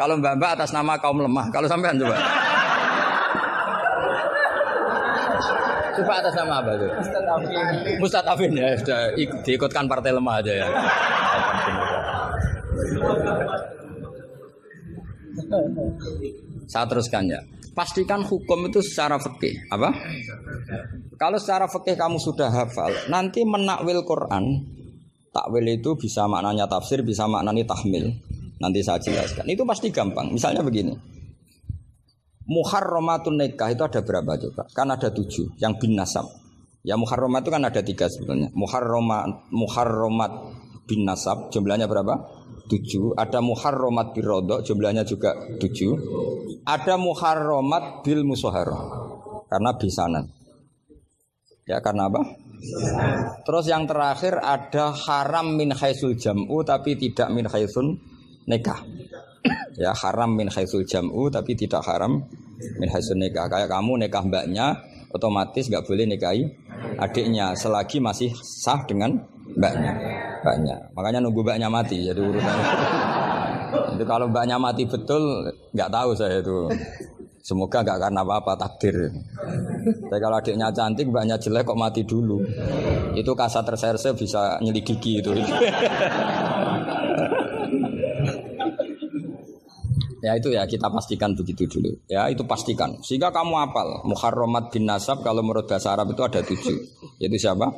Kalau 0.00 0.16
Mbak 0.16 0.40
Mbak 0.40 0.50
atas 0.56 0.72
nama 0.72 0.96
kaum 0.96 1.20
lemah. 1.20 1.52
Kalau 1.52 1.68
sampean 1.68 2.00
coba. 2.00 2.16
Coba 5.92 6.12
atas 6.24 6.34
nama 6.40 6.64
apa 6.64 6.72
tuh? 6.72 6.90
Ustadz 8.00 8.32
Afin. 8.32 8.56
Ya, 8.56 8.72
sudah 8.80 9.12
ik- 9.12 9.44
diikutkan 9.44 9.84
partai 9.84 10.16
lemah 10.16 10.40
aja 10.40 10.52
ya. 10.64 10.66
Saya 16.64 16.84
teruskan 16.88 17.28
ya. 17.28 17.40
Pastikan 17.78 18.26
hukum 18.26 18.66
itu 18.66 18.82
secara 18.82 19.22
fikih. 19.22 19.70
Apa? 19.70 19.94
Kalau 21.14 21.38
secara 21.38 21.70
fikih 21.70 21.94
kamu 21.94 22.18
sudah 22.18 22.50
hafal, 22.50 22.90
nanti 23.06 23.46
menakwil 23.46 24.02
Quran, 24.02 24.66
takwil 25.30 25.62
itu 25.70 25.94
bisa 25.94 26.26
maknanya 26.26 26.66
tafsir, 26.66 27.06
bisa 27.06 27.30
maknanya 27.30 27.62
tahmil. 27.70 28.18
Nanti 28.58 28.82
saya 28.82 28.98
jelaskan. 28.98 29.46
Itu 29.46 29.62
pasti 29.62 29.94
gampang. 29.94 30.34
Misalnya 30.34 30.66
begini. 30.66 30.90
Muharramatun 32.50 33.38
nikah 33.38 33.70
itu 33.70 33.86
ada 33.86 34.02
berapa 34.02 34.34
coba? 34.34 34.66
Kan 34.74 34.90
ada 34.90 35.14
tujuh. 35.14 35.54
Yang 35.62 35.72
bin 35.78 35.94
nasab. 35.94 36.26
Ya 36.82 36.98
muharramat 36.98 37.46
itu 37.46 37.50
kan 37.54 37.62
ada 37.62 37.80
tiga 37.84 38.10
sebetulnya. 38.10 38.50
Muharramat, 38.58 39.52
muharramat 39.54 40.32
bin 40.88 41.04
nasab 41.04 41.52
jumlahnya 41.52 41.84
berapa? 41.84 42.16
Tujuh. 42.68 43.12
Ada 43.16 43.44
muharramat 43.44 44.16
birodo 44.16 44.64
jumlahnya 44.64 45.04
juga 45.04 45.36
tujuh. 45.60 45.92
Ada 46.64 46.96
muharramat 46.96 48.00
bil 48.00 48.24
musoharo 48.24 48.80
karena 49.52 49.70
bisanan. 49.76 50.24
Ya 51.68 51.84
karena 51.84 52.08
apa? 52.08 52.24
Terus 53.44 53.64
yang 53.68 53.84
terakhir 53.84 54.40
ada 54.40 54.90
haram 54.90 55.54
min 55.54 55.70
khaisul 55.76 56.16
jam'u 56.16 56.64
tapi 56.64 56.96
tidak 56.96 57.28
min 57.30 57.44
khaisun 57.44 58.00
nikah. 58.48 58.80
ya 59.78 59.94
haram 59.94 60.34
min 60.34 60.50
khaisul 60.50 60.82
jam'u 60.82 61.28
tapi 61.28 61.54
tidak 61.54 61.84
haram 61.84 62.24
min 62.80 62.88
khaisun 62.88 63.20
nikah. 63.20 63.46
Kayak 63.52 63.68
kamu 63.68 64.08
nikah 64.08 64.24
mbaknya 64.24 64.80
otomatis 65.12 65.68
nggak 65.68 65.84
boleh 65.88 66.04
nikahi 66.04 66.44
adiknya 67.00 67.56
selagi 67.56 67.98
masih 68.00 68.32
sah 68.44 68.84
dengan 68.84 69.16
mbaknya. 69.56 69.92
Mbaknya. 70.44 70.76
Makanya 70.92 71.18
nunggu 71.24 71.40
mbaknya 71.44 71.68
mati 71.70 72.04
jadi 72.04 72.20
urusan. 72.20 72.56
itu 73.96 74.04
kalau 74.04 74.26
mbaknya 74.28 74.56
mati 74.60 74.84
betul 74.84 75.48
nggak 75.72 75.90
tahu 75.92 76.10
saya 76.12 76.40
itu. 76.42 76.68
Semoga 77.48 77.80
nggak 77.80 77.96
karena 77.96 78.20
apa-apa 78.20 78.60
takdir. 78.60 79.08
Tapi 80.04 80.20
kalau 80.20 80.36
adiknya 80.36 80.68
cantik, 80.68 81.08
mbaknya 81.08 81.40
jelek 81.40 81.64
kok 81.64 81.80
mati 81.80 82.04
dulu. 82.04 82.44
Itu 83.16 83.32
kasat 83.32 83.64
reserse 83.64 84.12
bisa 84.12 84.60
nyelidiki 84.60 85.24
itu. 85.24 85.32
ya 90.18 90.34
itu 90.36 90.52
ya 90.52 90.68
kita 90.68 90.92
pastikan 90.92 91.32
begitu 91.32 91.64
dulu. 91.64 91.96
Ya 92.04 92.28
itu 92.28 92.44
pastikan. 92.44 93.00
Sehingga 93.00 93.32
kamu 93.32 93.54
apal. 93.70 94.04
Muharramat 94.04 94.68
bin 94.68 94.84
Nasab 94.84 95.24
kalau 95.24 95.40
menurut 95.40 95.64
bahasa 95.64 95.96
Arab 95.96 96.12
itu 96.12 96.20
ada 96.20 96.44
tujuh. 96.44 96.76
Yaitu 97.16 97.38
siapa? 97.40 97.70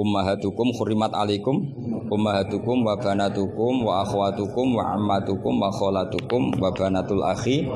Ummahatukum 0.00 0.72
khurimat 0.72 1.12
alaikum 1.12 1.60
Ummahatukum 2.08 2.88
wa 2.88 2.96
banatukum 2.96 3.84
wa 3.84 4.00
akhwatukum 4.00 4.80
wa 4.80 4.96
ammatukum 4.96 5.60
wa 5.60 5.68
kholatukum 5.68 6.56
wa 6.56 6.72
banatul 6.72 7.20
akhi 7.20 7.68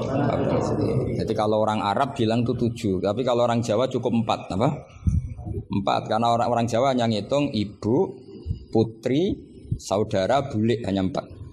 Jadi 1.20 1.33
kalau 1.37 1.61
orang 1.61 1.85
Arab 1.85 2.16
bilang 2.16 2.49
itu 2.49 2.57
tujuh 2.57 3.05
Tapi 3.05 3.20
kalau 3.20 3.45
orang 3.45 3.61
Jawa 3.61 3.85
cukup 3.93 4.25
empat 4.25 4.49
apa? 4.57 4.89
Empat 5.68 6.09
Karena 6.09 6.33
orang, 6.33 6.49
orang 6.49 6.66
Jawa 6.66 6.97
hanya 6.97 7.05
ngitung 7.05 7.53
ibu, 7.53 8.16
putri, 8.72 9.37
saudara, 9.77 10.49
bulik 10.49 10.81
hanya 10.89 11.05
empat 11.05 11.45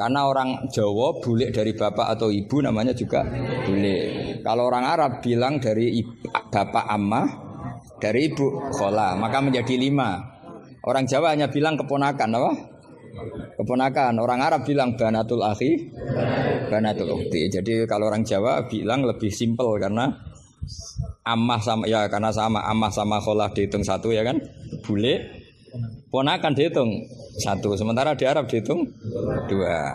karena 0.00 0.24
orang 0.24 0.72
Jawa 0.72 1.20
bulik 1.20 1.52
dari 1.52 1.76
bapak 1.76 2.16
atau 2.16 2.32
ibu 2.32 2.64
namanya 2.64 2.96
juga 2.96 3.24
bulik. 3.68 4.40
Kalau 4.40 4.72
orang 4.72 4.84
Arab 4.88 5.20
bilang 5.20 5.60
dari 5.60 6.00
ibu, 6.00 6.32
bapak 6.48 6.88
amma, 6.88 7.43
dari 8.00 8.30
ibu 8.30 8.70
khola, 8.74 9.14
maka 9.18 9.38
menjadi 9.40 9.74
lima. 9.78 10.20
Orang 10.84 11.08
Jawa 11.08 11.32
hanya 11.32 11.48
bilang 11.48 11.80
keponakan, 11.80 12.28
apa? 12.36 12.52
Keponakan. 13.56 14.20
Orang 14.20 14.44
Arab 14.44 14.68
bilang 14.68 14.98
banatul 15.00 15.40
akhi, 15.40 15.88
banatul 16.68 17.16
ukhti. 17.16 17.48
Jadi 17.48 17.88
kalau 17.88 18.12
orang 18.12 18.26
Jawa 18.26 18.68
bilang 18.68 19.08
lebih 19.08 19.32
simpel 19.32 19.80
karena 19.80 20.12
amah 21.24 21.60
sama 21.60 21.84
ya 21.88 22.04
karena 22.08 22.28
sama 22.32 22.60
amah 22.68 22.92
sama 22.92 23.16
kholah 23.20 23.48
dihitung 23.52 23.80
satu 23.80 24.12
ya 24.12 24.20
kan, 24.20 24.36
bulik 24.84 25.44
ponakan 26.10 26.54
dihitung 26.54 26.90
satu 27.42 27.74
sementara 27.74 28.14
di 28.14 28.24
Arab 28.28 28.46
dihitung 28.46 28.86
dua 29.50 29.90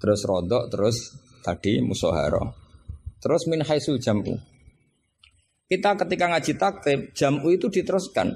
terus 0.00 0.24
rodok 0.24 0.72
terus 0.72 0.96
tadi 1.44 1.84
musoharo 1.84 2.56
terus 3.20 3.44
min 3.46 3.60
haisul 3.60 4.00
jam'u 4.00 4.32
kita 5.68 5.98
ketika 6.06 6.24
ngaji 6.30 6.52
taktib 6.56 6.98
jam'u 7.12 7.48
itu 7.52 7.68
diteruskan. 7.68 8.34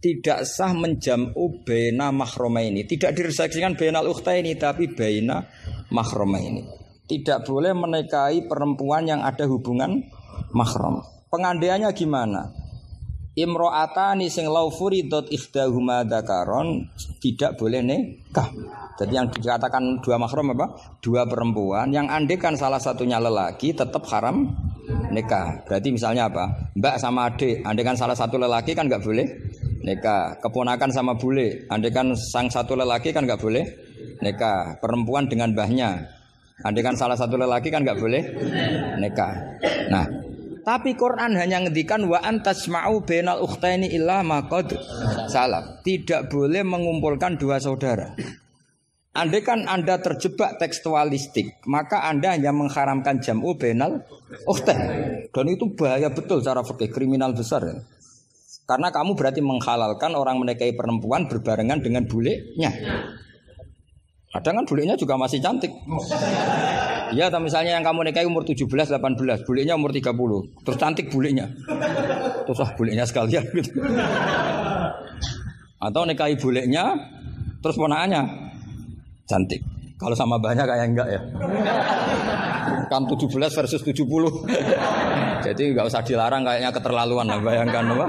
Tidak 0.00 0.48
sah 0.48 0.72
menjam'u 0.72 1.60
baina 1.60 2.08
mahroma 2.08 2.64
ini 2.64 2.88
tidak 2.88 3.20
diresaksikan 3.20 3.76
bainal 3.76 4.08
ukhta 4.08 4.32
ini 4.32 4.56
tapi 4.56 4.88
baina 4.96 5.44
mahroma 5.92 6.40
ini 6.40 6.80
tidak 7.10 7.42
boleh 7.42 7.74
menikahi 7.74 8.46
perempuan 8.46 9.10
yang 9.10 9.26
ada 9.26 9.50
hubungan 9.50 9.98
mahram 10.54 11.02
pengandaiannya 11.34 11.90
gimana 11.90 12.54
Imro'atani 13.30 14.26
sing 14.26 14.50
lau 14.50 14.74
furidot 14.74 15.30
ikhdahuma 15.30 16.02
dakaron 16.02 16.90
tidak 17.22 17.54
boleh 17.54 17.78
nikah. 17.78 18.50
Jadi 18.98 19.12
yang 19.14 19.30
dikatakan 19.30 20.02
dua 20.02 20.18
mahram 20.18 20.50
apa? 20.50 20.98
Dua 20.98 21.22
perempuan 21.30 21.94
yang 21.94 22.10
andekan 22.10 22.58
salah 22.58 22.82
satunya 22.82 23.22
lelaki 23.22 23.70
tetap 23.70 24.02
haram 24.10 24.50
nikah. 25.14 25.62
Berarti 25.62 25.88
misalnya 25.94 26.26
apa? 26.26 26.74
Mbak 26.74 26.96
sama 26.98 27.30
adik, 27.30 27.62
andekan 27.62 27.94
salah 27.94 28.18
satu 28.18 28.34
lelaki 28.34 28.74
kan 28.74 28.90
nggak 28.90 29.00
boleh 29.00 29.26
nikah. 29.86 30.36
Keponakan 30.42 30.90
sama 30.90 31.14
bule, 31.14 31.70
andekan 31.70 32.12
sang 32.18 32.50
satu 32.50 32.74
lelaki 32.74 33.14
kan 33.14 33.24
nggak 33.24 33.40
boleh 33.40 33.64
nikah. 34.20 34.76
Perempuan 34.82 35.30
dengan 35.30 35.54
mbahnya, 35.54 36.02
andekan 36.66 36.98
salah 36.98 37.14
satu 37.14 37.38
lelaki 37.38 37.70
kan 37.70 37.86
nggak 37.86 37.98
boleh 37.98 38.22
nikah. 38.98 39.32
Nah, 39.88 40.29
tapi 40.62 40.94
Quran 40.94 41.36
hanya 41.36 41.64
ngendikan 41.64 42.04
wa 42.06 42.20
antasma'u 42.20 43.04
bainal 43.04 43.42
ukhtaini 43.44 43.90
illa 43.90 44.20
maqad 44.24 44.76
salam. 45.28 45.80
Tidak 45.84 46.30
boleh 46.30 46.62
mengumpulkan 46.64 47.36
dua 47.40 47.60
saudara. 47.60 48.14
Andai 49.10 49.42
kan 49.42 49.66
Anda 49.66 49.98
terjebak 49.98 50.62
tekstualistik, 50.62 51.66
maka 51.66 52.06
Anda 52.06 52.38
hanya 52.38 52.54
mengharamkan 52.54 53.18
jam'u 53.18 53.58
bainal 53.58 54.06
ukhtain. 54.46 54.80
Dan 55.34 55.46
itu 55.50 55.74
bahaya 55.74 56.14
betul 56.14 56.38
cara 56.46 56.62
fikih 56.62 56.94
kriminal 56.94 57.34
besar. 57.34 57.66
ya. 57.66 57.82
Karena 58.70 58.94
kamu 58.94 59.18
berarti 59.18 59.42
menghalalkan 59.42 60.14
orang 60.14 60.38
menikahi 60.38 60.78
perempuan 60.78 61.26
berbarengan 61.26 61.82
dengan 61.82 62.06
bulenya. 62.06 62.70
Kadang 64.30 64.62
kan 64.62 64.64
bulenya 64.64 64.94
juga 64.94 65.18
masih 65.18 65.42
cantik. 65.42 65.74
Iya, 67.10 67.26
atau 67.34 67.42
misalnya 67.42 67.74
yang 67.74 67.82
kamu 67.82 68.06
nikahi 68.06 68.30
umur 68.30 68.46
17, 68.46 68.62
18, 68.62 69.42
bulenya 69.42 69.74
umur 69.74 69.90
30. 69.90 70.06
Terus 70.62 70.78
cantik 70.78 71.10
bulenya. 71.10 71.50
Terus 72.46 72.58
ah 72.62 72.70
bulenya 72.78 73.02
sekalian 73.02 73.42
gitu. 73.58 73.82
Atau 75.82 76.06
nikahi 76.06 76.38
bulenya, 76.38 76.94
terus 77.58 77.74
ponakannya 77.74 78.22
cantik. 79.26 79.66
Kalau 79.98 80.14
sama 80.14 80.38
banyak 80.38 80.62
kayak 80.62 80.86
enggak 80.94 81.08
ya. 81.10 81.20
Kan 82.86 83.10
17 83.10 83.26
versus 83.34 83.82
70. 83.82 83.98
Jadi 85.50 85.62
nggak 85.74 85.90
usah 85.90 86.06
dilarang 86.06 86.46
kayaknya 86.46 86.70
keterlaluan 86.70 87.26
lah 87.26 87.42
bayangkan 87.42 87.98
apa? 87.98 88.06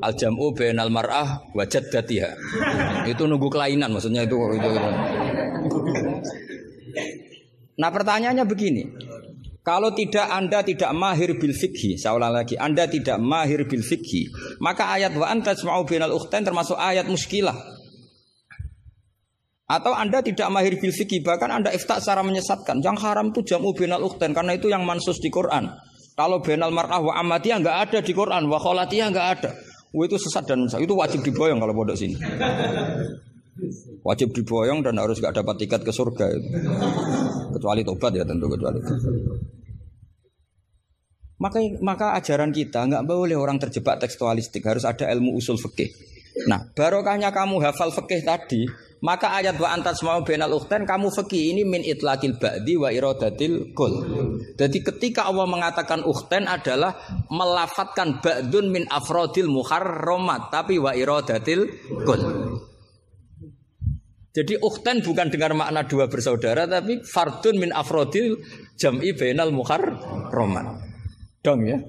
Al 0.00 0.16
jam'u 0.16 0.56
mar'ah 0.88 1.52
wa 1.52 1.64
jaddatiha. 1.64 2.30
Itu 3.06 3.28
nunggu 3.28 3.48
kelainan 3.52 3.92
maksudnya 3.92 4.24
itu 4.24 4.36
itu. 4.56 4.68
itu. 4.68 4.90
Nah 7.80 7.88
pertanyaannya 7.88 8.44
begini. 8.44 8.84
Kalau 9.60 9.92
tidak 9.92 10.24
Anda 10.24 10.64
tidak 10.64 10.88
mahir 10.96 11.36
bil 11.36 11.52
fikhi, 11.52 12.00
saya 12.00 12.16
ulang 12.16 12.32
lagi, 12.32 12.56
Anda 12.56 12.88
tidak 12.88 13.20
mahir 13.20 13.68
bil 13.68 13.84
fikhi, 13.84 14.32
maka 14.56 14.96
ayat 14.96 15.12
wa 15.12 15.28
antasma'u 15.28 15.84
bainal 15.84 16.16
ukhtain 16.16 16.40
termasuk 16.40 16.80
ayat 16.80 17.04
muskilah. 17.04 17.54
Atau 19.70 19.92
Anda 19.92 20.24
tidak 20.24 20.48
mahir 20.48 20.80
bil 20.80 20.90
fikih, 20.90 21.20
bahkan 21.22 21.52
Anda 21.52 21.70
iftak 21.76 22.00
secara 22.00 22.24
menyesatkan. 22.24 22.80
Yang 22.80 22.96
haram 23.04 23.30
itu 23.30 23.54
jamu 23.54 23.76
binal 23.76 24.02
ukhtain 24.02 24.32
karena 24.32 24.56
itu 24.56 24.72
yang 24.72 24.82
mansus 24.82 25.20
di 25.20 25.28
Quran. 25.28 25.68
Kalau 26.16 26.42
benal 26.42 26.72
mar'ah 26.74 26.98
wa 26.98 27.14
amatiyah 27.20 27.60
nggak 27.62 27.76
ada 27.86 27.98
di 28.02 28.12
Quran, 28.16 28.48
wa 28.48 28.58
kholatiyah 28.58 29.12
nggak 29.12 29.28
ada. 29.38 29.50
Wah, 29.90 30.04
itu 30.06 30.16
sesat 30.22 30.46
dan. 30.46 30.70
Itu 30.70 30.94
wajib 30.94 31.26
diboyong 31.26 31.58
kalau 31.58 31.74
pondok 31.74 31.98
sini. 31.98 32.14
Wajib 34.06 34.32
diboyong 34.32 34.86
dan 34.86 34.96
harus 34.96 35.18
nggak 35.18 35.42
dapat 35.42 35.66
tiket 35.66 35.82
ke 35.82 35.92
surga 35.92 36.26
itu. 36.30 36.48
Kecuali 37.58 37.82
tobat 37.82 38.14
ya 38.14 38.24
tentu 38.24 38.46
kecuali. 38.46 38.78
Maka 41.40 41.58
maka 41.80 42.06
ajaran 42.20 42.52
kita 42.52 42.86
nggak 42.86 43.04
boleh 43.08 43.34
orang 43.34 43.56
terjebak 43.56 43.98
tekstualistik, 43.98 44.62
harus 44.64 44.84
ada 44.84 45.08
ilmu 45.08 45.34
usul 45.34 45.56
fikih. 45.56 45.88
Nah, 46.46 46.68
barokahnya 46.72 47.34
kamu 47.34 47.58
hafal 47.64 47.90
fikih 47.90 48.22
tadi, 48.22 48.68
maka 49.00 49.32
ayat 49.32 49.56
wa 49.56 49.72
antas 49.72 50.04
mau 50.04 50.20
benal 50.20 50.52
ukhtan 50.52 50.84
kamu 50.84 51.08
fikih 51.08 51.56
ini 51.56 51.62
min 51.64 51.80
itlaqil 51.80 52.36
ba'di 52.36 52.76
wa 52.76 52.92
iradatil 52.92 53.72
kul. 53.72 53.92
Jadi 54.60 54.78
ketika 54.84 55.24
Allah 55.24 55.48
mengatakan 55.48 56.04
ukhtan 56.04 56.44
adalah 56.44 57.00
melafatkan 57.32 58.20
ba'dun 58.20 58.68
min 58.68 58.84
afrodil 58.92 59.48
muharramat 59.48 60.52
tapi 60.52 60.76
wa 60.76 60.92
iradatil 60.92 61.64
kul. 62.04 62.22
Jadi 64.30 64.54
ukhtan 64.62 65.02
bukan 65.02 65.26
dengar 65.26 65.56
makna 65.56 65.82
dua 65.88 66.06
bersaudara 66.06 66.68
tapi 66.68 67.02
fardun 67.02 67.56
min 67.56 67.72
afrodil 67.72 68.38
jam'i 68.76 69.16
bainal 69.16 69.50
muharramat. 69.50 70.92
Dong 71.40 71.64
ya. 71.64 71.80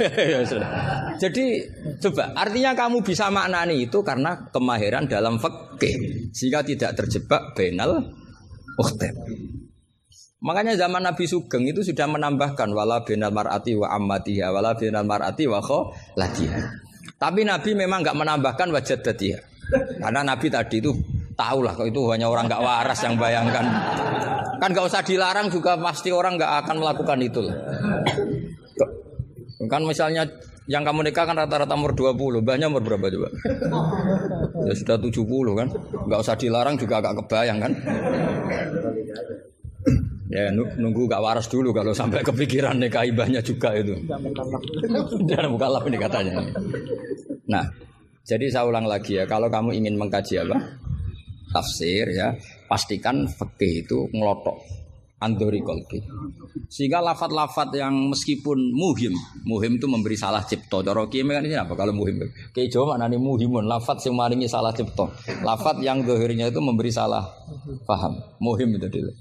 Ya. 0.00 0.40
Jadi 1.16 1.44
coba 2.00 2.32
artinya 2.36 2.72
kamu 2.76 3.00
bisa 3.04 3.32
maknani 3.32 3.88
itu 3.88 4.00
karena 4.04 4.48
kemahiran 4.52 5.08
dalam 5.08 5.40
fikih 5.40 6.28
sehingga 6.32 6.60
tidak 6.64 6.96
terjebak 7.00 7.56
benal 7.56 8.12
ukhtan. 8.76 9.14
Makanya 10.40 10.72
zaman 10.72 11.04
Nabi 11.04 11.28
Sugeng 11.28 11.68
itu 11.68 11.84
sudah 11.84 12.08
menambahkan 12.08 12.72
wala 12.72 13.04
benal 13.04 13.28
mar'ati 13.28 13.76
wa 13.76 13.92
ammatiha 13.92 14.48
wala 14.48 14.72
benal 14.72 15.04
mar'ati 15.04 15.44
wa 15.44 15.60
kholatiha. 15.60 16.60
Tapi 17.20 17.44
Nabi 17.44 17.76
memang 17.76 18.00
nggak 18.00 18.16
menambahkan 18.16 18.72
wajad 18.72 19.04
datiha. 19.04 19.36
Karena 20.00 20.24
Nabi 20.24 20.48
tadi 20.48 20.80
itu 20.80 20.96
tahu 21.36 21.60
lah 21.60 21.76
itu 21.84 22.00
hanya 22.08 22.32
orang 22.32 22.48
nggak 22.48 22.62
waras 22.64 23.00
yang 23.04 23.20
bayangkan. 23.20 23.64
Kan 24.60 24.72
nggak 24.72 24.88
usah 24.88 25.04
dilarang 25.04 25.52
juga 25.52 25.76
pasti 25.76 26.08
orang 26.08 26.40
nggak 26.40 26.52
akan 26.64 26.76
melakukan 26.80 27.18
itu. 27.20 27.40
Lah. 27.44 27.56
Kan 29.68 29.84
misalnya 29.84 30.24
yang 30.70 30.86
kamu 30.86 31.10
nikah 31.10 31.28
kan 31.28 31.36
rata-rata 31.36 31.76
umur 31.76 31.92
20, 31.92 32.40
mbahnya 32.40 32.72
umur 32.72 32.80
berapa 32.80 33.10
coba? 33.12 33.28
Ya 34.60 34.76
sudah 34.76 35.00
70 35.00 35.24
kan? 35.56 35.68
Enggak 36.04 36.20
usah 36.20 36.36
dilarang 36.36 36.76
juga 36.76 37.00
agak 37.00 37.24
kebayang 37.24 37.58
kan? 37.60 37.72
Ya 40.30 40.46
nunggu 40.54 41.10
gak 41.10 41.26
waras 41.26 41.50
dulu 41.50 41.74
kalau 41.74 41.90
sampai 41.90 42.22
kepikiran 42.22 42.78
nikah 42.78 43.02
ibahnya 43.02 43.42
juga 43.42 43.74
itu. 43.74 43.98
Jangan 45.26 45.50
buka 45.50 45.66
lap 45.66 45.82
ini 45.90 45.98
katanya. 46.06 46.38
Nah, 47.50 47.66
jadi 48.22 48.46
saya 48.46 48.70
ulang 48.70 48.86
lagi 48.86 49.18
ya, 49.18 49.26
kalau 49.26 49.50
kamu 49.50 49.74
ingin 49.82 49.98
mengkaji 49.98 50.38
apa? 50.38 50.78
Tafsir 51.50 52.14
ya, 52.14 52.30
pastikan 52.70 53.26
fikih 53.26 53.82
itu 53.82 54.06
ngelotok 54.14 54.79
andori 55.20 55.60
kolbi. 55.60 56.00
Sehingga 56.66 57.04
lafat-lafat 57.04 57.76
yang 57.76 58.08
meskipun 58.08 58.72
muhim, 58.72 59.12
muhim 59.44 59.76
itu 59.76 59.86
memberi 59.86 60.16
salah 60.16 60.42
cipto. 60.42 60.80
Kiai 60.82 61.22
kan 61.28 61.44
ini 61.44 61.54
apa 61.54 61.76
kalau 61.76 61.92
muhim? 61.92 62.24
Kiai 62.56 62.72
Jawa 62.72 62.96
mana 62.96 63.12
nih 63.12 63.20
muhimun, 63.20 63.68
lafat 63.68 64.00
yang 64.08 64.16
maringi 64.16 64.48
salah 64.48 64.72
cipto. 64.72 65.12
Lafat 65.44 65.84
yang 65.84 66.02
dohirnya 66.02 66.48
itu 66.48 66.58
memberi 66.58 66.88
salah 66.88 67.28
paham. 67.84 68.16
Muhim 68.40 68.80
itu 68.80 68.88
dulu. 68.88 69.12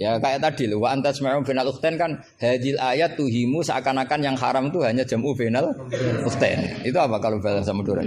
Ya 0.00 0.16
kayak 0.16 0.40
tadi 0.40 0.64
loh, 0.64 0.80
wa 0.80 0.96
antas 0.96 1.20
ma'um 1.20 1.44
final 1.44 1.68
ukhten 1.68 2.00
kan 2.00 2.16
hadil 2.40 2.80
ayat 2.80 3.20
tuhimu 3.20 3.60
seakan-akan 3.60 4.24
yang 4.24 4.32
haram 4.32 4.72
itu 4.72 4.80
hanya 4.80 5.04
jamu 5.04 5.36
final 5.36 5.76
ukhten. 6.24 6.56
Itu 6.88 6.96
apa 6.96 7.20
kalau 7.20 7.36
bahasa 7.36 7.68
Madura? 7.76 8.00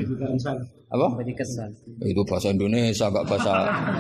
Apa? 0.90 1.22
Itu 2.02 2.26
bahasa 2.26 2.50
Indonesia, 2.50 3.14
enggak 3.14 3.30
bahasa 3.30 3.54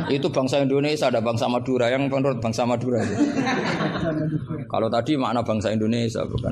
itu 0.10 0.26
bangsa 0.26 0.66
Indonesia, 0.66 1.14
ada 1.14 1.22
bangsa 1.22 1.46
Madura 1.46 1.86
yang 1.94 2.10
menurut 2.10 2.41
bangsa 2.41 2.66
Madura 2.66 3.06
kalau 4.74 4.89
tadi 4.89 5.14
makna 5.14 5.46
bangsa 5.46 5.70
Indonesia 5.70 6.26
bukan. 6.26 6.50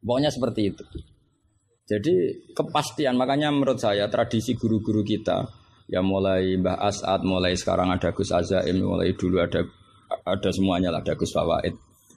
Pokoknya 0.00 0.32
seperti 0.32 0.72
itu. 0.72 0.84
Jadi 1.84 2.14
kepastian 2.56 3.20
makanya 3.20 3.52
menurut 3.52 3.76
saya 3.76 4.08
tradisi 4.08 4.56
guru-guru 4.56 5.04
kita 5.04 5.65
ya 5.86 6.02
mulai 6.02 6.58
Mbah 6.58 6.82
As'ad, 6.82 7.22
mulai 7.22 7.54
sekarang 7.54 7.90
ada 7.94 8.10
Gus 8.10 8.30
Azaim, 8.30 8.82
mulai 8.82 9.14
dulu 9.14 9.42
ada 9.42 9.62
ada 10.26 10.50
semuanya 10.50 10.90
lah, 10.94 11.02
ada 11.02 11.14
Gus 11.14 11.34
Fawaid. 11.34 11.74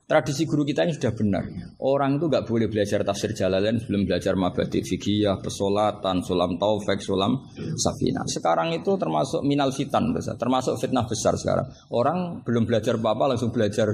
Tradisi 0.09 0.49
guru 0.49 0.65
kita 0.65 0.89
ini 0.89 0.97
sudah 0.97 1.13
benar. 1.13 1.45
Orang 1.85 2.17
itu 2.17 2.25
nggak 2.25 2.49
boleh 2.49 2.65
belajar 2.65 3.05
tafsir 3.05 3.29
Jalalain 3.29 3.77
sebelum 3.77 4.09
belajar 4.09 4.33
mabadi 4.33 4.81
fikih, 4.81 5.37
pesolatan, 5.37 6.25
sulam 6.25 6.57
taufik, 6.57 6.97
sulam 6.97 7.45
safina. 7.77 8.25
Sekarang 8.25 8.73
itu 8.73 8.97
termasuk 8.97 9.45
minal 9.45 9.69
fitan 9.69 10.09
besar, 10.09 10.33
termasuk 10.33 10.81
fitnah 10.81 11.05
besar 11.05 11.37
sekarang. 11.37 11.69
Orang 11.93 12.41
belum 12.41 12.65
belajar 12.65 12.97
apa-apa 12.97 13.37
langsung 13.37 13.53
belajar 13.53 13.85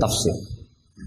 tafsir. 0.00 0.32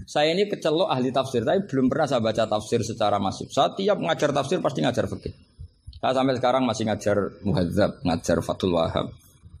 Saya 0.06 0.30
ini 0.30 0.46
kecelok 0.46 0.94
ahli 0.94 1.10
tafsir, 1.10 1.42
tapi 1.42 1.66
belum 1.66 1.90
pernah 1.90 2.06
saya 2.06 2.22
baca 2.22 2.46
tafsir 2.46 2.86
secara 2.86 3.18
masif. 3.18 3.50
Saya 3.50 3.74
tiap 3.74 3.98
mengajar 3.98 4.30
tafsir 4.30 4.62
pasti 4.62 4.78
ngajar 4.78 5.10
fikih. 5.10 5.53
Saya 6.04 6.20
sampai 6.20 6.36
sekarang 6.36 6.68
masih 6.68 6.84
ngajar 6.84 7.16
muhadzab, 7.48 8.04
ngajar 8.04 8.36
fatul 8.44 8.76
wahab. 8.76 9.08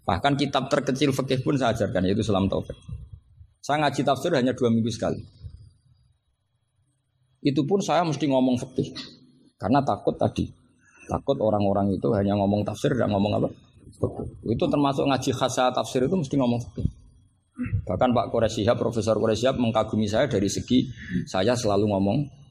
Bahkan 0.04 0.36
kitab 0.36 0.68
terkecil 0.68 1.08
fikih 1.16 1.40
pun 1.40 1.56
saya 1.56 1.72
ajarkan 1.72 2.04
yaitu 2.04 2.20
Sulam 2.20 2.52
Taufik. 2.52 2.76
Saya 3.64 3.80
ngaji 3.80 4.04
tafsir 4.04 4.28
hanya 4.36 4.52
dua 4.52 4.68
minggu 4.68 4.92
sekali. 4.92 5.24
Itu 7.40 7.64
pun 7.64 7.80
saya 7.80 8.04
mesti 8.04 8.28
ngomong 8.28 8.60
fikih. 8.60 8.92
Karena 9.56 9.80
takut 9.88 10.20
tadi. 10.20 10.44
Takut 11.08 11.40
orang-orang 11.40 11.96
itu 11.96 12.12
hanya 12.12 12.36
ngomong 12.36 12.60
tafsir 12.60 12.92
dan 12.92 13.08
ngomong 13.08 13.40
apa? 13.40 13.48
Itu 14.44 14.68
termasuk 14.68 15.08
ngaji 15.08 15.32
khasa 15.32 15.72
tafsir 15.72 16.04
itu 16.04 16.12
mesti 16.12 16.36
ngomong 16.36 16.60
fikih. 16.60 16.84
Bahkan 17.88 18.12
Pak 18.12 18.28
Koresihab, 18.28 18.76
Profesor 18.76 19.16
Koresihab 19.16 19.56
mengagumi 19.56 20.04
saya 20.04 20.28
dari 20.28 20.52
segi 20.52 20.92
saya 21.24 21.56
selalu 21.56 21.88
ngomong 21.88 22.43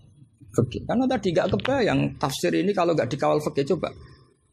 fikih. 0.54 0.86
Karena 0.86 1.06
tadi 1.10 1.34
gak 1.34 1.50
kebayang 1.58 2.00
tafsir 2.22 2.54
ini 2.54 2.72
kalau 2.72 2.94
gak 2.94 3.10
dikawal 3.10 3.42
fikih 3.42 3.76
coba. 3.76 3.90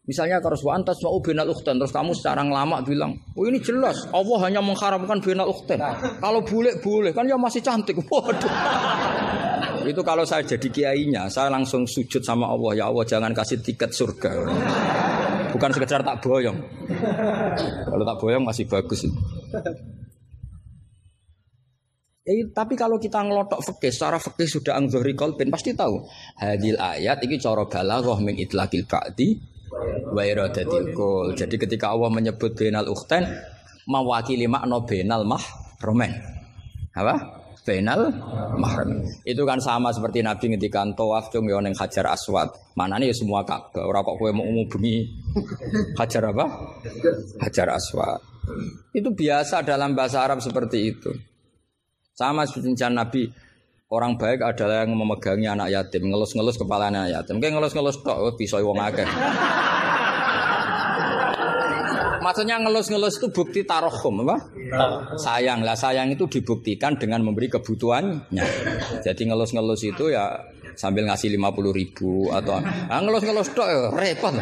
Misalnya 0.09 0.43
kalau 0.43 0.57
antas 0.75 0.99
mau 1.07 1.23
binal 1.23 1.47
ukhtan 1.47 1.79
terus 1.79 1.95
kamu 1.95 2.17
secara 2.17 2.43
lama 2.43 2.83
bilang, 2.83 3.15
oh 3.37 3.47
ini 3.47 3.63
jelas 3.63 4.11
Allah 4.11 4.39
hanya 4.49 4.59
mengharamkan 4.65 5.23
binal 5.23 5.47
ukhtan. 5.47 5.79
Kalau 6.19 6.41
boleh 6.43 6.83
boleh 6.83 7.15
kan 7.15 7.29
ya 7.29 7.39
masih 7.39 7.63
cantik. 7.63 7.95
Waduh. 8.11 8.51
Itu 9.87 10.03
kalau 10.03 10.27
saya 10.27 10.43
jadi 10.45 10.69
kiainya, 10.69 11.31
saya 11.31 11.49
langsung 11.53 11.87
sujud 11.87 12.21
sama 12.27 12.51
Allah 12.51 12.75
ya 12.77 12.85
Allah 12.91 13.05
jangan 13.07 13.31
kasih 13.31 13.63
tiket 13.63 13.95
surga. 13.95 14.33
Bukan 15.55 15.71
sekedar 15.73 16.03
tak 16.03 16.19
boyong. 16.25 16.59
Kalau 17.87 18.05
tak 18.05 18.17
boyong 18.19 18.45
masih 18.45 18.67
bagus. 18.67 19.07
Eh, 22.21 22.53
tapi 22.53 22.77
kalau 22.77 23.01
kita 23.01 23.25
ngelotok 23.25 23.65
fikih, 23.65 23.89
secara 23.89 24.21
fikih 24.21 24.45
sudah 24.45 24.77
angzuhri 24.77 25.17
kolbin 25.17 25.49
pasti 25.49 25.73
tahu. 25.73 26.05
Hadil 26.37 26.77
ayat 26.77 27.25
ini 27.25 27.41
cara 27.41 27.65
balaghah 27.65 28.21
min 28.21 28.37
itlaqil 28.37 28.85
ba'di 28.85 29.41
wa 30.13 30.21
iradatil. 30.21 30.93
Jadi 31.33 31.57
ketika 31.57 31.97
Allah 31.97 32.13
menyebut 32.13 32.53
benal 32.53 32.93
ukhtan 32.93 33.25
mewakili 33.89 34.45
makna 34.45 34.85
benal 34.85 35.25
mahromen. 35.25 36.13
Apa? 36.93 37.41
Benal 37.65 38.13
mahram. 38.61 39.01
Itu 39.25 39.49
kan 39.49 39.57
sama 39.57 39.89
seperti 39.89 40.21
Nabi 40.21 40.61
ketika 40.61 40.85
tawaf 40.93 41.33
cung 41.33 41.49
yo 41.49 41.57
Hajar 41.57 42.05
Aswad. 42.05 42.53
Mana 42.77 43.01
nih 43.01 43.17
semua 43.17 43.49
Ka'bah. 43.49 43.89
Ora 43.89 44.05
kok 44.05 44.21
kowe 44.21 44.29
mau 44.29 44.45
bengi 44.45 45.09
Hajar 45.97 46.29
apa? 46.37 46.45
Hajar 47.41 47.81
Aswad. 47.81 48.21
Itu 48.93 49.09
biasa 49.17 49.65
dalam 49.65 49.97
bahasa 49.97 50.21
Arab 50.21 50.45
seperti 50.45 50.79
itu. 50.85 51.30
Sama 52.21 52.45
seperti 52.45 52.77
Nabi 52.93 53.33
Orang 53.91 54.15
baik 54.15 54.39
adalah 54.39 54.87
yang 54.87 54.95
memegangi 54.95 55.51
anak 55.51 55.75
yatim, 55.75 56.15
ngelus-ngelus 56.15 56.63
kepala 56.63 56.95
anak 56.95 57.11
yatim. 57.11 57.43
Kayak 57.43 57.59
ngelus-ngelus 57.59 58.07
tok 58.07 58.23
oh, 58.23 58.35
bisa 58.39 58.63
wong 58.63 58.79
akeh. 58.79 59.03
Maksudnya 62.23 62.63
ngelus-ngelus 62.63 63.19
itu 63.19 63.35
bukti 63.35 63.67
tarohum 63.67 64.23
apa? 64.23 64.37
Sayang 65.19 65.67
lah, 65.67 65.75
sayang 65.75 66.15
itu 66.15 66.31
dibuktikan 66.31 67.03
dengan 67.03 67.27
memberi 67.27 67.51
kebutuhannya. 67.51 68.47
Jadi 69.03 69.23
ngelus-ngelus 69.27 69.83
itu 69.83 70.15
ya 70.15 70.39
sambil 70.81 71.05
ngasih 71.05 71.37
lima 71.37 71.53
puluh 71.53 71.77
ribu 71.77 72.33
atau 72.33 72.57
ah, 72.57 72.99
ngelus-ngelus 73.05 73.53
tok 73.53 73.69
ya, 73.69 73.81
repot. 73.93 74.33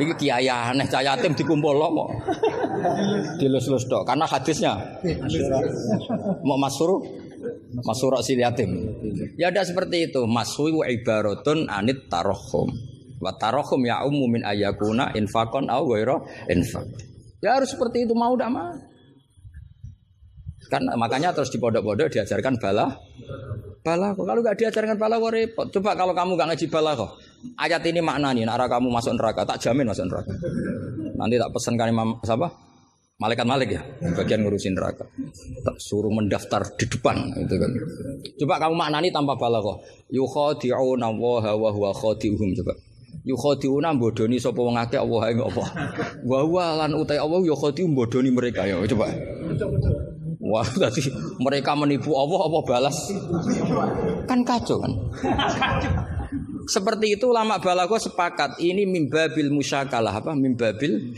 Iki 0.00 0.16
kiai 0.16 0.48
aneh 0.48 0.88
cah 0.88 1.04
yatim 1.04 1.36
dikumpul 1.36 1.76
lo 1.76 1.88
kok. 1.92 2.08
Dilus-lus 3.36 3.84
tok 3.84 4.08
karena 4.08 4.24
hadisnya. 4.24 4.80
Mau 6.40 6.56
masur 6.56 7.04
masur 7.84 8.16
si 8.24 8.40
yatim. 8.40 8.96
Ya 9.36 9.52
ada 9.52 9.60
seperti 9.60 10.08
itu. 10.08 10.24
Masui 10.24 10.72
wa 10.72 10.88
ibaratun 10.88 11.68
anit 11.68 12.08
tarohum. 12.08 12.72
Wa 13.20 13.36
tarohum 13.36 13.84
ya 13.84 14.00
umum 14.08 14.40
min 14.40 14.40
ayakuna 14.40 15.12
infakon 15.12 15.68
au 15.68 15.84
ghairu 15.92 16.24
infak. 16.48 16.88
Ya 17.44 17.60
harus 17.60 17.76
seperti 17.76 18.08
itu 18.08 18.16
mau 18.16 18.32
tidak 18.32 18.56
mau. 18.56 18.72
Kan 20.70 20.86
makanya 20.96 21.34
terus 21.34 21.50
di 21.50 21.58
pondok-pondok 21.58 22.08
diajarkan 22.14 22.56
bala 22.56 22.94
bala 23.80 24.12
kok 24.12 24.24
kalau 24.28 24.40
nggak 24.44 24.56
diajarkan 24.60 24.96
bala 25.00 25.16
kok 25.16 25.32
repot. 25.32 25.66
Coba 25.72 25.96
kalau 25.96 26.12
kamu 26.12 26.36
nggak 26.36 26.48
ngaji 26.52 26.66
bala 26.68 26.92
kok. 26.96 27.10
Ayat 27.56 27.80
ini 27.88 28.04
makna 28.04 28.36
nih, 28.36 28.44
arah 28.44 28.68
kamu 28.68 28.92
masuk 28.92 29.16
neraka, 29.16 29.48
tak 29.48 29.64
jamin 29.64 29.88
masuk 29.88 30.04
neraka. 30.12 30.32
Nanti 31.16 31.40
tak 31.40 31.50
pesankan 31.56 31.88
imam 31.88 32.20
siapa? 32.20 32.48
Malaikat 33.20 33.44
Malik 33.44 33.76
ya, 33.76 33.84
bagian 34.16 34.40
ngurusin 34.40 34.72
neraka. 34.72 35.04
Tak 35.60 35.76
suruh 35.76 36.08
mendaftar 36.08 36.64
di 36.76 36.88
depan 36.88 37.20
itu 37.36 37.56
kan. 37.60 37.70
Coba 38.40 38.54
kamu 38.64 38.74
maknani 38.76 39.08
tanpa 39.12 39.36
bala 39.36 39.60
kok. 39.60 39.84
Yukhadi'una 40.08 41.08
wa 41.12 41.44
wa 41.52 41.68
huwa 41.68 41.90
khadi'uhum 41.92 42.56
coba. 42.60 42.72
Yukhadi'una 43.28 43.92
bodoni 44.00 44.40
sapa 44.40 44.56
wong 44.64 44.80
akeh 44.80 44.96
Allah 44.96 45.22
ing 45.36 45.40
apa. 45.44 45.64
Wa 46.24 46.38
huwa 46.48 46.80
lan 46.80 46.96
utai 46.96 47.20
Allah 47.20 47.44
yukhadi'u 47.44 47.92
bodoni 47.92 48.32
mereka 48.32 48.64
ya 48.64 48.80
coba. 48.88 49.12
Wah, 50.50 50.66
tadi 50.82 51.06
mereka 51.38 51.78
menipu 51.78 52.18
Allah 52.18 52.40
apa 52.42 52.58
balas? 52.66 52.98
Kan 54.26 54.42
kacau 54.42 54.82
kan. 54.82 54.92
Seperti 56.70 57.18
itu 57.18 57.26
ulama 57.30 57.58
balago 57.58 57.98
sepakat 57.98 58.62
ini 58.62 58.86
mimbabil 58.86 59.50
musyakalah. 59.50 60.22
Apa? 60.22 60.34
Mimbabil 60.34 61.14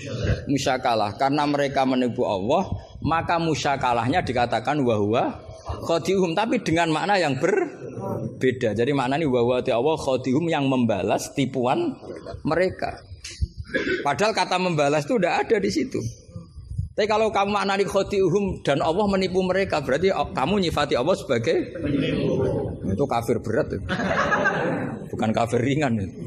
musyakalah. 0.48 1.16
Karena 1.16 1.44
mereka 1.44 1.84
menipu 1.84 2.24
Allah 2.28 2.68
maka 3.02 3.36
musyakalahnya 3.36 4.22
dikatakan 4.22 4.80
wahwa 4.80 5.42
khodium 5.84 6.32
tapi 6.32 6.62
dengan 6.64 6.92
makna 6.92 7.20
yang 7.20 7.36
berbeda. 7.36 8.72
Jadi 8.72 8.92
makna 8.96 9.20
ini 9.20 9.28
wahwa 9.28 9.60
Allah 9.60 9.96
khodium 10.00 10.48
yang 10.48 10.68
membalas 10.68 11.32
tipuan 11.36 11.96
mereka. 12.44 13.02
Padahal 14.04 14.36
kata 14.36 14.60
membalas 14.60 15.08
itu 15.08 15.16
udah 15.16 15.40
ada 15.40 15.56
di 15.56 15.72
situ 15.72 16.00
tapi 16.92 17.08
kalau 17.08 17.32
kamu 17.32 17.56
maknani 17.56 17.88
khodium 17.88 18.60
dan 18.60 18.84
Allah 18.84 19.08
menipu 19.08 19.40
mereka 19.40 19.80
berarti 19.80 20.12
kamu 20.12 20.68
nyifati 20.68 20.92
Allah 20.92 21.16
sebagai 21.16 21.72
itu 22.84 23.04
kafir 23.08 23.40
berat 23.40 23.72
itu. 23.72 23.86
Bukan 25.08 25.30
kafir 25.32 25.64
ringan 25.64 25.96
itu. 25.96 26.20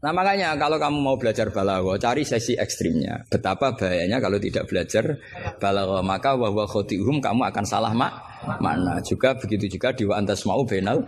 Nah 0.00 0.12
makanya 0.12 0.52
kalau 0.60 0.76
kamu 0.76 1.00
mau 1.00 1.16
belajar 1.16 1.48
balaghah 1.48 1.96
cari 1.96 2.28
sesi 2.28 2.60
ekstrimnya. 2.60 3.24
Betapa 3.32 3.72
bahayanya 3.72 4.20
kalau 4.20 4.36
tidak 4.36 4.68
belajar 4.68 5.16
balaghah 5.56 6.04
maka 6.04 6.36
bahwa 6.36 6.68
khotihum 6.68 7.24
kamu 7.24 7.48
akan 7.48 7.64
salah 7.64 7.96
mak 7.96 8.29
makna. 8.60 9.00
Juga 9.04 9.36
begitu 9.36 9.76
juga 9.78 9.92
di 9.92 10.04
antas 10.08 10.44
mau 10.48 10.64
benal. 10.64 11.04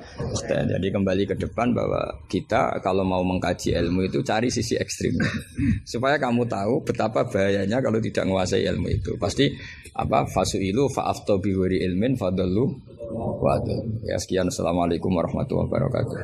Jadi 0.47 0.89
kembali 0.93 1.25
ke 1.29 1.35
depan 1.41 1.73
bahwa 1.73 2.23
kita 2.29 2.81
kalau 2.85 3.05
mau 3.05 3.25
mengkaji 3.25 3.73
ilmu 3.77 4.09
itu 4.09 4.21
cari 4.21 4.53
sisi 4.53 4.77
ekstrimnya. 4.77 5.31
Supaya 5.93 6.21
kamu 6.21 6.47
tahu 6.47 6.85
betapa 6.85 7.25
bahayanya 7.29 7.81
kalau 7.81 7.99
tidak 8.01 8.29
menguasai 8.29 8.69
ilmu 8.69 8.89
itu. 8.93 9.17
Pasti 9.17 9.49
apa 9.93 10.25
fasuilu 10.29 10.89
fa'afto 10.93 11.41
biwiri 11.41 11.85
ilmin 11.85 12.17
fadalu 12.17 12.93
Waduh. 13.13 14.07
Ya 14.07 14.17
sekian. 14.17 14.49
Assalamualaikum 14.49 15.13
warahmatullahi 15.13 15.69
wabarakatuh. 15.69 16.17